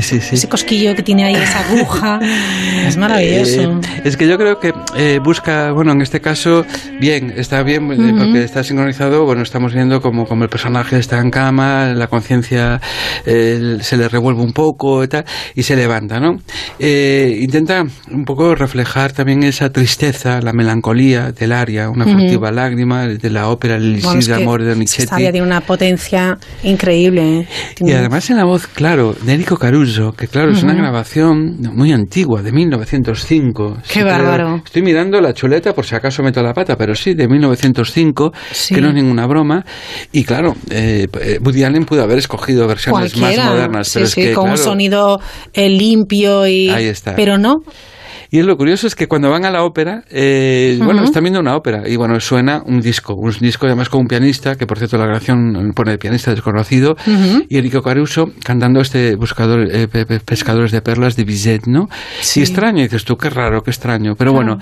[0.00, 2.18] sí, sí, ese cosquillo que tiene ahí, esa aguja,
[2.86, 3.60] es maravilloso.
[3.60, 6.64] Eh, es que yo creo que eh, busca, bueno, en este caso,
[7.00, 11.18] bien, está bien, eh, porque está sincronizado, bueno, estamos viendo como, como el personaje está
[11.18, 12.80] en cama, la conciencia
[13.24, 15.24] se le revuelve un poco y tal,
[15.54, 16.36] y se levanta, ¿no?
[16.78, 23.30] intenta un poco reflejar también esa tristeza, la melancolía del aria, una furtiva lágrima de
[23.30, 25.14] la ópera El de amor de Donizetti.
[25.16, 27.40] tiene una potencia increíble.
[27.40, 27.46] ¿eh?
[27.80, 31.92] Y además en la voz, claro, de Enrico Caruso, que claro, es una grabación muy
[31.92, 33.78] antigua, de 1905.
[33.92, 34.62] Qué bárbaro.
[34.64, 38.32] Estoy mirando la chuleta por si acaso meto la pata, pero sí, de 1905,
[38.68, 39.64] que no es ninguna broma.
[40.12, 41.06] Y claro, eh,
[41.42, 43.90] Woody Allen pudo haber escogido versiones más modernas.
[43.92, 45.20] pero es que, con un sonido
[45.52, 46.68] eh, limpio y...
[46.68, 47.14] Ahí está.
[47.14, 47.62] Pero no,
[48.32, 51.54] y lo curioso es que cuando van a la ópera, eh, bueno, están viendo una
[51.54, 54.96] ópera y bueno, suena un disco, un disco además con un pianista, que por cierto
[54.96, 56.96] la grabación pone de pianista desconocido,
[57.50, 59.86] y Enrico Caruso cantando este buscador, eh,
[60.24, 61.90] Pescadores de Perlas de Bizet, ¿no?
[62.22, 62.40] Sí.
[62.40, 64.14] Y extraño, dices tú, qué raro, qué extraño.
[64.16, 64.56] Pero bueno,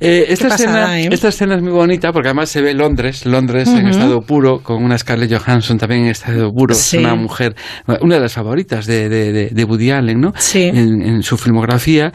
[0.00, 3.86] eh, esta, escena, esta escena es muy bonita porque además se ve Londres, Londres en
[3.86, 7.54] estado puro, con una Scarlett Johansson también en estado puro, es una mujer,
[8.00, 10.32] una de las favoritas de, de, de Woody Allen, ¿no?
[10.36, 10.64] Sí.
[10.64, 12.12] En, en su filmografía.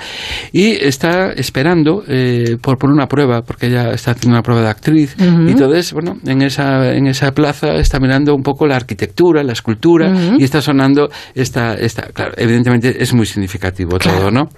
[0.51, 5.15] Y está esperando eh, por, una prueba, porque ella está haciendo una prueba de actriz.
[5.19, 9.53] Y entonces, bueno, en esa, en esa plaza está mirando un poco la arquitectura, la
[9.53, 12.07] escultura, y está sonando esta, esta.
[12.13, 14.49] Claro, evidentemente es muy significativo todo, ¿no?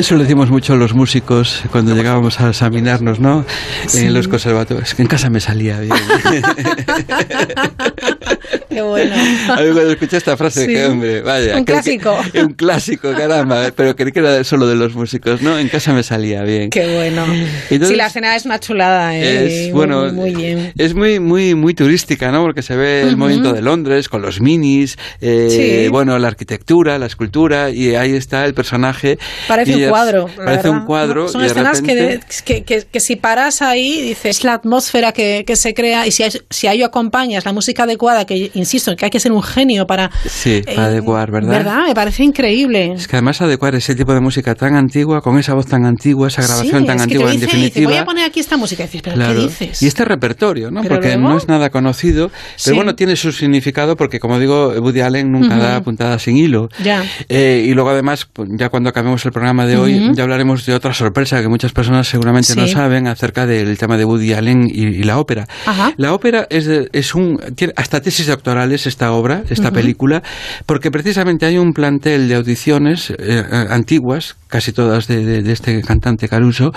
[0.00, 3.44] Eso lo decimos mucho los músicos cuando llegábamos a examinarnos, ¿no?
[3.86, 4.06] Sí.
[4.06, 4.94] En los conservatorios.
[4.94, 5.92] Que en casa me salía bien.
[8.68, 9.14] Qué bueno.
[9.48, 10.72] A mí cuando escuché esta frase, Sí.
[10.72, 11.56] que hombre, vaya.
[11.56, 12.16] Un creo que- clásico.
[12.46, 13.70] un clásico, caramba.
[13.74, 15.58] Pero creí que era solo de los músicos, ¿no?
[15.58, 16.70] En casa me salía bien.
[16.70, 17.24] Qué bueno.
[17.70, 19.16] Entonces- sí, la escena es una chulada.
[19.16, 19.46] ¿eh?
[19.46, 20.72] Es, Muy, bueno, muy, muy bien.
[20.76, 22.42] es muy, muy, muy turística, ¿no?
[22.42, 23.16] Porque se ve el Ujú.
[23.18, 25.88] movimiento de Londres con los minis, eh, Sí.
[25.88, 29.18] bueno, la arquitectura, la escultura, y ahí está el personaje.
[29.48, 30.26] Parece un cuadro.
[30.36, 30.70] Parece verdad.
[30.70, 31.28] un cuadro.
[31.28, 35.12] Son y escenas que, repente- que, que- que si paras ahí, dices, es la atmósfera
[35.12, 38.94] que, que se crea y si si a ello acompañas la música adecuada, que insisto,
[38.96, 40.10] que hay que ser un genio para...
[40.26, 41.50] Sí, para eh, adecuar, ¿verdad?
[41.50, 41.86] ¿Verdad?
[41.88, 42.92] Me parece increíble.
[42.92, 46.28] Es que además adecuar ese tipo de música tan antigua, con esa voz tan antigua,
[46.28, 47.90] esa grabación Sí, tan es que te antigua, en dice, dice, definitiva.
[47.90, 48.82] voy a poner aquí esta música.
[48.84, 49.34] Y dices, ¿pero Claro.
[49.34, 49.82] qué dices?
[49.82, 50.82] Y este repertorio, ¿no?
[50.82, 52.72] Pero Porque luego- no es nada conocido, pero Sí.
[52.72, 55.62] bueno, tiene su significado porque, como digo, Woody Allen nunca Ujú.
[55.62, 56.68] da puntada sin hilo.
[56.82, 57.04] Ya.
[57.28, 60.14] Eh, y luego, además, pues, ya cuando acabemos el programa de hoy, Ujú.
[60.14, 62.72] ya hablaremos de otra sorpresa que muchas personas seguramente no Sí.
[62.72, 65.46] saben acerca del tema de Woody Allen y, y la ópera.
[65.66, 65.92] Ajá.
[65.96, 67.38] La ópera es, es un.
[67.54, 70.22] Tiene hasta tesis doctorales esta obra, esta película,
[70.66, 75.80] porque precisamente hay un plantel de audiciones eh, antiguas, casi todas de, de- de este
[75.82, 76.72] cantante Caruso,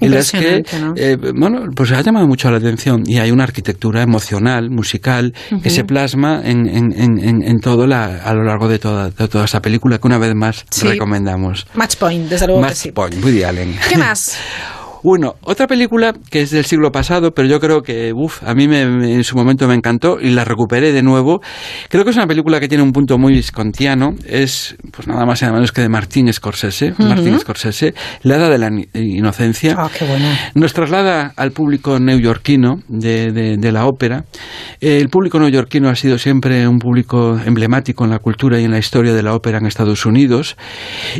[0.00, 0.64] en las que,
[0.96, 5.32] eh, bueno, pues ha llamado mucho la atención y hay una arquitectura emocional, musical,
[5.62, 9.10] que se plasma en, en, en, en- en todo la, a lo largo de toda,
[9.10, 10.86] de toda esta película que una vez más Sí.
[10.88, 11.66] recomendamos.
[11.74, 12.92] Match Point, desde luego que Match sí.
[12.92, 13.76] Point, Woody Allen.
[13.88, 14.36] ¿Qué más?
[15.04, 18.66] Bueno, otra película que es del siglo pasado, pero yo creo que, uff, a mí
[18.66, 21.42] me- me- en su momento me encantó y la recuperé de nuevo.
[21.90, 24.14] Creo que es una película que tiene un punto muy viscontiano.
[24.26, 26.94] Es, pues nada más y nada menos que de Martín Scorsese.
[26.98, 29.74] Martín Scorsese, La Edad de la Inocencia.
[29.78, 30.26] Ah, qué bueno.
[30.54, 34.24] Nos traslada al público neoyorquino de, de- de la ópera.
[34.80, 38.78] El público neoyorquino ha sido siempre un público emblemático en la cultura y en la
[38.78, 40.56] historia de la ópera en Estados Unidos.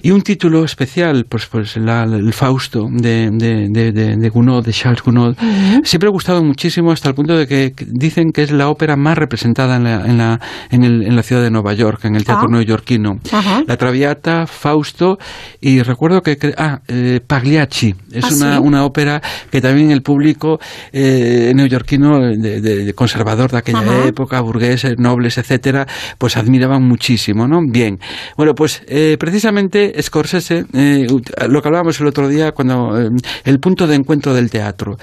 [0.03, 4.65] Y un título especial, pues, pues la- el Fausto de, de, de, de- de Gounod,
[4.65, 5.37] de Charles Gounod.
[5.83, 9.19] Siempre ha gustado muchísimo hasta el punto de que dicen que es la ópera más
[9.19, 10.41] representada en la, en la,
[10.71, 12.53] en el- en la ciudad de Nueva York, en el teatro Ah.
[12.53, 13.19] neoyorquino.
[13.67, 15.19] La Traviata, Fausto
[15.61, 16.39] y recuerdo que...
[16.57, 17.95] Ah, eh, Pagliacci.
[18.13, 18.63] Es Ah, una, ¿sí?
[18.63, 19.21] una ópera
[19.51, 20.59] que también el público
[20.93, 25.87] eh, neoyorquino de, de- conservador de aquella época, burgueses, nobles, etcétera,
[26.19, 27.61] pues admiraban muchísimo, ¿no?
[27.67, 27.99] Bien.
[28.37, 31.07] Bueno, pues eh, precisamente Scorsese, eh,
[31.49, 33.11] lo que hablábamos el otro día, cuando eh,
[33.45, 34.97] el punto de encuentro del teatro.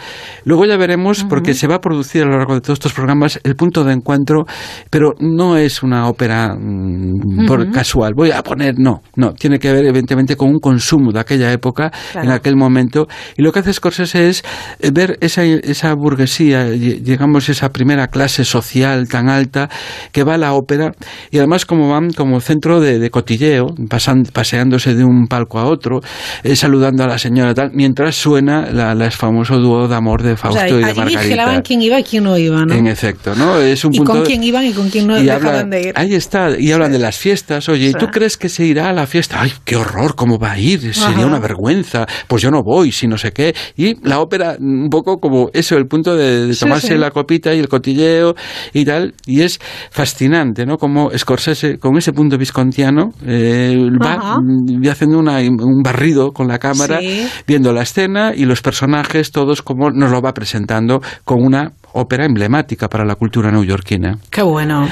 [0.46, 3.40] Luego ya veremos, porque se va a producir a lo largo de todos estos programas,
[3.44, 4.46] el punto de encuentro,
[4.92, 8.14] pero no es una ópera mm, por casual.
[8.16, 11.90] Voy a poner, no, no, tiene que ver evidentemente con un consumo de aquella época,
[12.12, 12.28] Claro.
[12.28, 13.08] en aquel momento.
[13.36, 14.44] Y lo que hace Scorsese es
[14.80, 19.70] eh, ver esa, esa burguesía, ll- digamos, esa primera clase social tan alta
[20.12, 20.92] que va a la ópera
[21.32, 25.66] y además como van como centro de, de cotilleo, pasan, paseándose de un palco a
[25.66, 26.02] otro,
[26.44, 30.34] eh, saludando a la señora tal, mientras suena la, la famoso dúo de amor de
[30.34, 31.22] O Fausto sea, y de Margarita.
[31.22, 32.74] vigilaban quién iba y quién no iba, ¿no?
[32.74, 33.60] En efecto, ¿no?
[33.62, 35.94] Es un y punto con quién iban y con quién no dejaban de ir.
[35.96, 37.68] Ahí está, y hablan de las fiestas.
[37.70, 39.42] Oye, ¿y tú crees que se irá a la fiesta?
[39.42, 40.16] ¡Ay, qué horror!
[40.16, 40.80] ¿Cómo va a ir?
[40.94, 41.26] Sería Ajá.
[41.26, 42.06] una vergüenza.
[42.28, 43.54] Pues yo no voy, si no sé qué.
[43.78, 46.98] Y la ópera, un poco como eso, el punto de, tomarse sí.
[46.98, 48.36] la copita y el cotilleo
[48.74, 49.14] y tal.
[49.26, 49.60] Y es
[49.92, 50.78] fascinante, ¿no?
[50.78, 56.58] Como Scorsese, con ese punto viscontiano, eh, va mm, haciendo una- un barrido con la
[56.58, 57.00] cámara,
[57.46, 62.26] viendo la escena y los personajes, todos como nos lo va presentando con una ópera
[62.26, 64.18] emblemática para la cultura neoyorquina.
[64.32, 64.88] Qué bueno.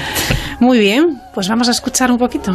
[0.59, 2.53] Muy bien, pues vamos a escuchar un poquito.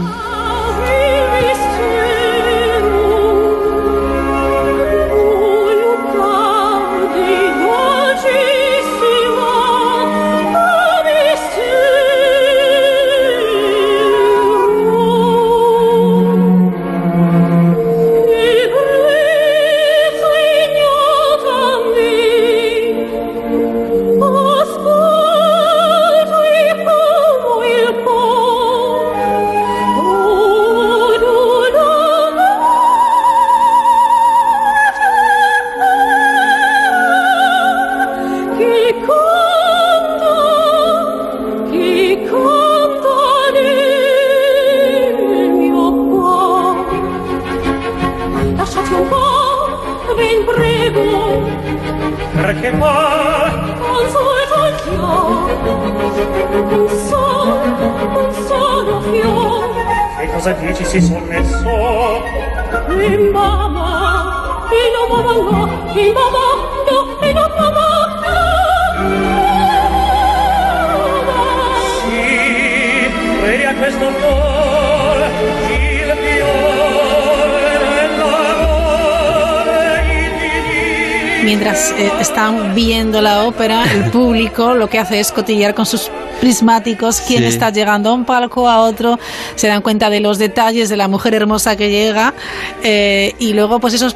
[81.44, 86.10] mientras eh, están viendo la ópera, el público lo que hace es cotillar con sus
[86.44, 87.48] prismáticos quién Sí.
[87.48, 89.18] está llegando a un palco, a otro,
[89.54, 92.34] se dan cuenta de los detalles de la mujer hermosa que llega
[92.82, 94.14] eh, y luego pues esos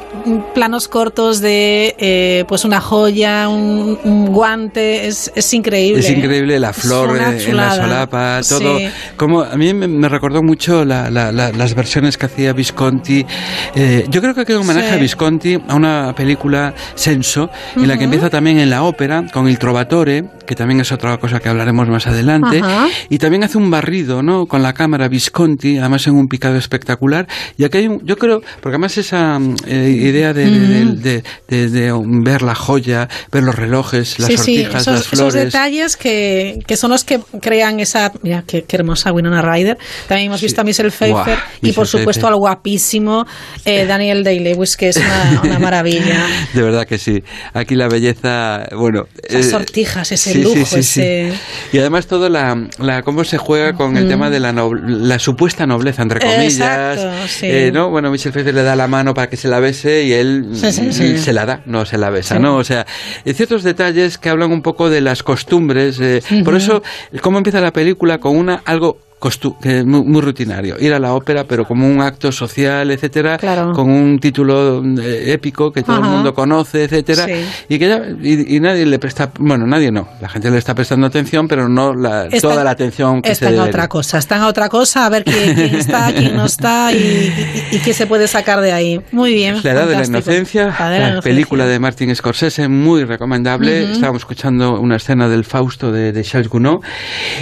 [0.53, 5.99] planos cortos de eh, pues una joya, un, un guante, es, es increíble.
[5.99, 8.77] Es increíble la flor en la solapa, todo.
[8.79, 8.89] Sí.
[9.17, 13.25] Como a mí me, recordó mucho la- la- la- las versiones que hacía Visconti.
[13.75, 14.93] Eh, yo creo que queda un homenaje Sí.
[14.95, 19.47] a Visconti a una película Senso, en la que empieza también en la ópera con
[19.47, 22.87] el Trovatore, que también es otra cosa que hablaremos más adelante, Ajá.
[23.09, 24.45] y también hace un barrido, ¿no?
[24.47, 27.27] Con la cámara Visconti, además en un picado espectacular.
[27.57, 31.69] Y aquí hay un, yo creo, porque además esa eh, idea de, de- de- de-
[31.69, 31.93] de,
[32.23, 35.33] ver la joya, ver los relojes, las sí, sí, sortijas, esos, las esos flores.
[35.45, 38.11] detalles que, que son los que crean esa.
[38.21, 39.77] Mira, qué, qué hermosa Winona Ryder.
[40.07, 42.33] También hemos visto a Michelle Pfeiffer y, Michelle por supuesto, Pfeiffer.
[42.33, 43.25] al guapísimo
[43.65, 46.25] eh, Daniel Day-Lewis, que es una, una maravilla.
[46.53, 47.23] De verdad que sí.
[47.53, 49.03] Aquí la belleza, bueno.
[49.23, 51.01] Esas eh, sortijas, ese sí, sí, lujo, sí, sí.
[51.01, 51.33] ese.
[51.73, 54.09] Y además todo la, la cómo se juega con el Mm.
[54.09, 56.53] tema de la, nob- la supuesta nobleza, entre comillas.
[56.97, 57.45] Exacto, sí.
[57.47, 57.89] Eh, ¿no?
[57.89, 60.71] Bueno, Michelle Pfeiffer le da la mano para que se la bese y él Sí,
[60.71, 61.17] sí, sí.
[61.17, 62.39] se la da, no se la besa.
[62.39, 62.57] ¿no?
[62.57, 62.85] O sea,
[63.25, 65.99] ciertos detalles que hablan un poco de las costumbres.
[65.99, 66.81] eh, Por eso,
[67.21, 68.97] cómo empieza la película con una algo
[69.61, 73.37] que es muy, muy rutinario, ir a la ópera, pero como un acto social, etcétera,
[73.37, 73.73] Claro.
[73.73, 76.05] con un título eh, épico que todo Ajá.
[76.05, 77.33] el mundo conoce, etcétera, Sí.
[77.69, 80.73] y que ya, y, y nadie le presta, bueno, nadie no, la gente le está
[80.73, 84.41] prestando atención, pero no la, Está- toda la atención que Están a otra cosa, están
[84.41, 86.97] a otra cosa, a ver quién, quién está, quién no está y,
[87.71, 89.01] y- y qué se puede sacar de ahí.
[89.11, 89.55] Muy bien.
[89.63, 90.31] La edad de la fantástico.
[90.31, 93.83] inocencia, La de la película de Martin Scorsese, muy recomendable.
[93.83, 93.93] Ujú.
[93.93, 96.81] Estábamos escuchando una escena del Fausto de, de Charles Gounod.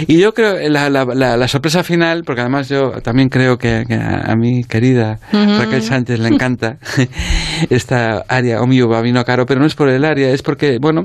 [0.06, 1.04] Y yo creo la, la,
[1.36, 5.58] la sorpresa final, porque además yo también creo que, que a, a mi querida Ujú.
[5.58, 6.76] Raquel Sánchez le encanta
[7.70, 11.04] esta área, o mío vino caro, pero no es por el área, es porque, bueno,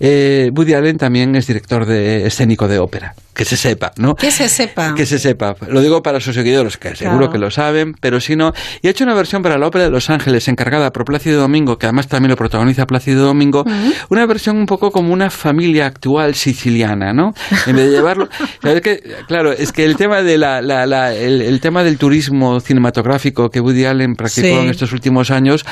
[0.00, 3.14] eh, Woody Allen también es director de escénico de ópera.
[3.34, 4.14] Que se sepa, ¿no?
[4.14, 4.94] Que se sepa.
[4.94, 5.54] Que se sepa.
[5.66, 7.32] Lo digo para sus seguidores, que seguro Claro.
[7.32, 8.52] que lo saben, pero si no.
[8.82, 11.78] Y ha hecho una versión para la Ópera de Los Ángeles, encargada por Plácido Domingo,
[11.78, 13.64] que además también lo protagoniza Plácido Domingo.
[14.10, 17.32] Una versión un poco como una familia actual siciliana, ¿no?
[17.66, 18.28] En vez de llevarlo.
[18.62, 19.00] ¿Sabes qué?
[19.26, 23.48] Claro, es que el tema, de la, la- la- el, el tema del turismo cinematográfico
[23.50, 24.52] que Woody Allen practicó Sí.
[24.52, 25.64] en estos últimos años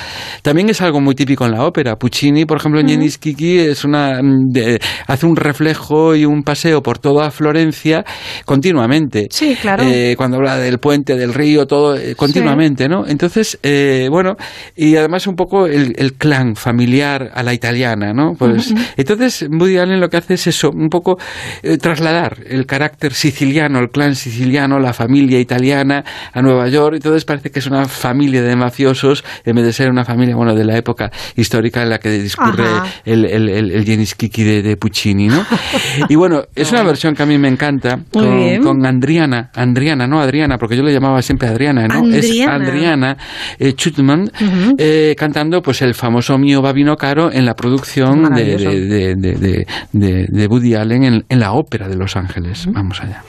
[0.43, 1.97] también es algo muy típico en la ópera.
[1.97, 6.43] Puccini, por ejemplo, en Jenny Kiki es una, mm, de- hace un reflejo y un
[6.43, 8.05] paseo por toda Florencia
[8.44, 9.27] continuamente.
[9.31, 9.82] Sí, claro.
[9.85, 13.07] Eh, cuando habla del puente, del río, todo eh, continuamente, ¿no?
[13.07, 14.36] Entonces, eh, bueno,
[14.77, 18.32] y además un poco el, el clan familiar a la italiana, ¿no?
[18.39, 18.81] Pues Ujú.
[18.97, 21.19] entonces Woody Allen lo que hace es eso, un poco
[21.62, 26.94] eh, trasladar el carácter siciliano, el clan siciliano, la familia italiana a Nueva York.
[26.97, 30.55] Entonces parece que es una familia de mafiosos en vez de ser una familia, bueno,
[30.55, 32.86] de la época histórica en la que discurre Ajá.
[33.05, 35.44] el, el, el, de, de Puccini, ¿no?
[36.09, 40.59] y bueno, es una versión que a mí me encanta con, Andriana, Andriana, no Adriana,
[40.59, 42.01] porque yo le llamaba siempre Adriana, ¿no?
[42.01, 42.18] Andriana.
[42.18, 43.16] Es Adriana
[43.59, 44.30] eh, Chutman
[44.78, 50.74] eh, cantando pues el famoso Mio Babino Caro en la producción de, de, de, Woody
[50.74, 52.66] Allen en, en la ópera de Los Ángeles.
[52.70, 53.22] Vamos allá.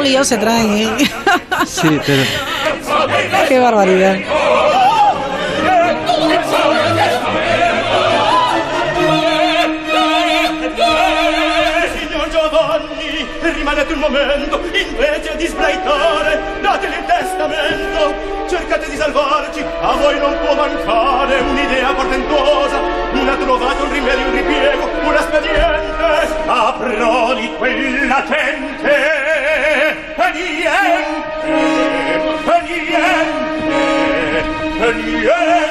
[0.00, 0.84] Lío se trae.
[0.84, 0.90] ¿eh?
[1.66, 2.22] Sí, pero...
[3.48, 4.16] Qué barbaridad.
[11.98, 18.14] Signor Giovanni, rimanete un momento, invece di sbraitare, dateli il testamento,
[18.48, 22.78] cercate di salvarci, a voi non può mancare un'idea portentosa,
[23.12, 29.19] una trovate un rimedio, un ripiego, un espediente, a prodi quella gente,
[30.10, 30.72] Niente,
[32.72, 33.30] niente,
[34.96, 35.70] niente.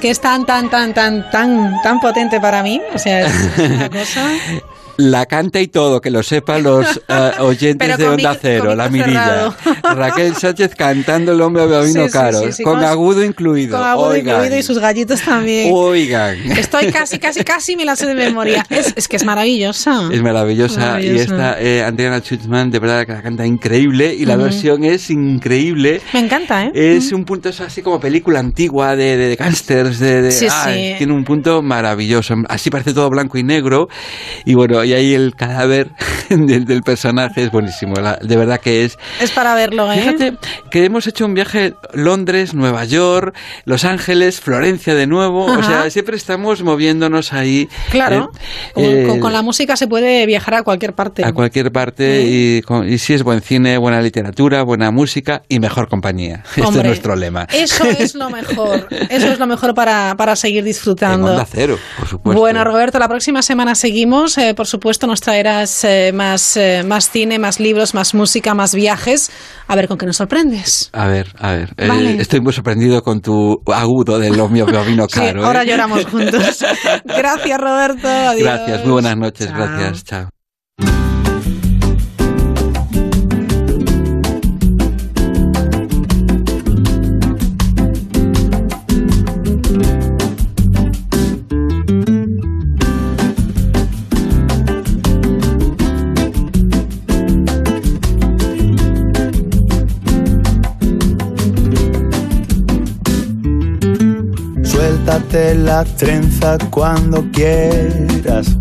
[0.00, 2.80] Que es tan, tan, tan, tan, tan, tan potente para mí.
[2.94, 4.26] O sea, es una cosa.
[4.96, 9.24] La canta y todo, que lo sepan los eh, oyentes de Onda Cero, la mirilla.
[9.24, 9.54] cerrado.
[9.94, 13.76] Raquel Sánchez cantando el hombre babino Sí, sí, caro, sí, sí, con con- agudo incluido.
[13.78, 15.70] Con agudo Oigan, incluido y sus gallitos también.
[15.74, 16.36] oigan.
[16.52, 18.64] Estoy casi, casi, casi me la sé de memoria.
[18.70, 20.08] Es, es que es maravillosa.
[20.12, 24.36] Es maravillosa, y esta eh, Adriana Schutzman de verdad que la canta increíble y la
[24.36, 26.00] versión es increíble.
[26.12, 26.72] Me encanta, ¿eh?
[26.74, 30.48] Es un punto es así como película antigua de, de, de gángsters, de, de- Sí,
[30.48, 30.94] sí.
[30.98, 32.34] tiene un punto maravilloso.
[32.48, 33.88] Así parece todo blanco y negro
[34.44, 35.90] y bueno, y ahí el cadáver
[36.28, 37.94] del, del personaje es buenísimo.
[37.96, 40.00] la- de verdad que es Es para verlo, ¿eh?
[40.00, 40.36] Fíjate
[40.70, 43.34] que hemos hecho un viaje Londres, Nueva York,
[43.64, 45.44] Los Ángeles, Florencia de nuevo.
[45.46, 47.68] O sea, siempre estamos moviéndonos ahí.
[47.90, 48.30] Claro.
[48.34, 51.24] eh, Con, eh, con- la música se puede viajar a cualquier parte.
[51.24, 55.60] a cualquier parte y, con- y sí es buen cine, buena literatura, buena música y
[55.60, 56.42] mejor compañía.
[56.56, 57.46] Este es nuestro lema.
[57.52, 58.88] Eso es lo mejor.
[59.08, 61.26] Eso es lo mejor para, para seguir En disfrutando.
[61.30, 62.40] Onda Cero, por supuesto.
[62.40, 64.36] Bueno, Roberto, la próxima semana seguimos.
[64.38, 69.30] Eh, por supuesto, nos traerás más, más cine, más libros, más música, más viajes.
[69.70, 70.90] A ver con qué nos sorprendes.
[70.92, 71.70] A ver, a ver.
[71.76, 72.20] eh, Vale.
[72.20, 75.42] estoy muy sorprendido con tu agudo de lo mío vino Sí, caro.
[75.42, 75.46] ¿eh?
[75.46, 76.58] ahora lloramos juntos.
[77.04, 78.08] Gracias, Roberto.
[78.08, 78.42] Adiós.
[78.42, 79.56] Gracias, muy buenas noches, Chao.
[79.56, 80.39] gracias, chao.
[105.20, 108.56] Suéltate la trenza cuando quieras.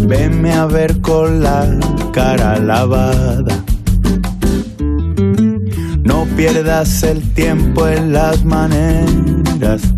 [0.00, 1.66] Venme a ver con la
[2.12, 3.62] cara lavada.
[6.02, 9.93] No pierdas el tiempo en las maneras.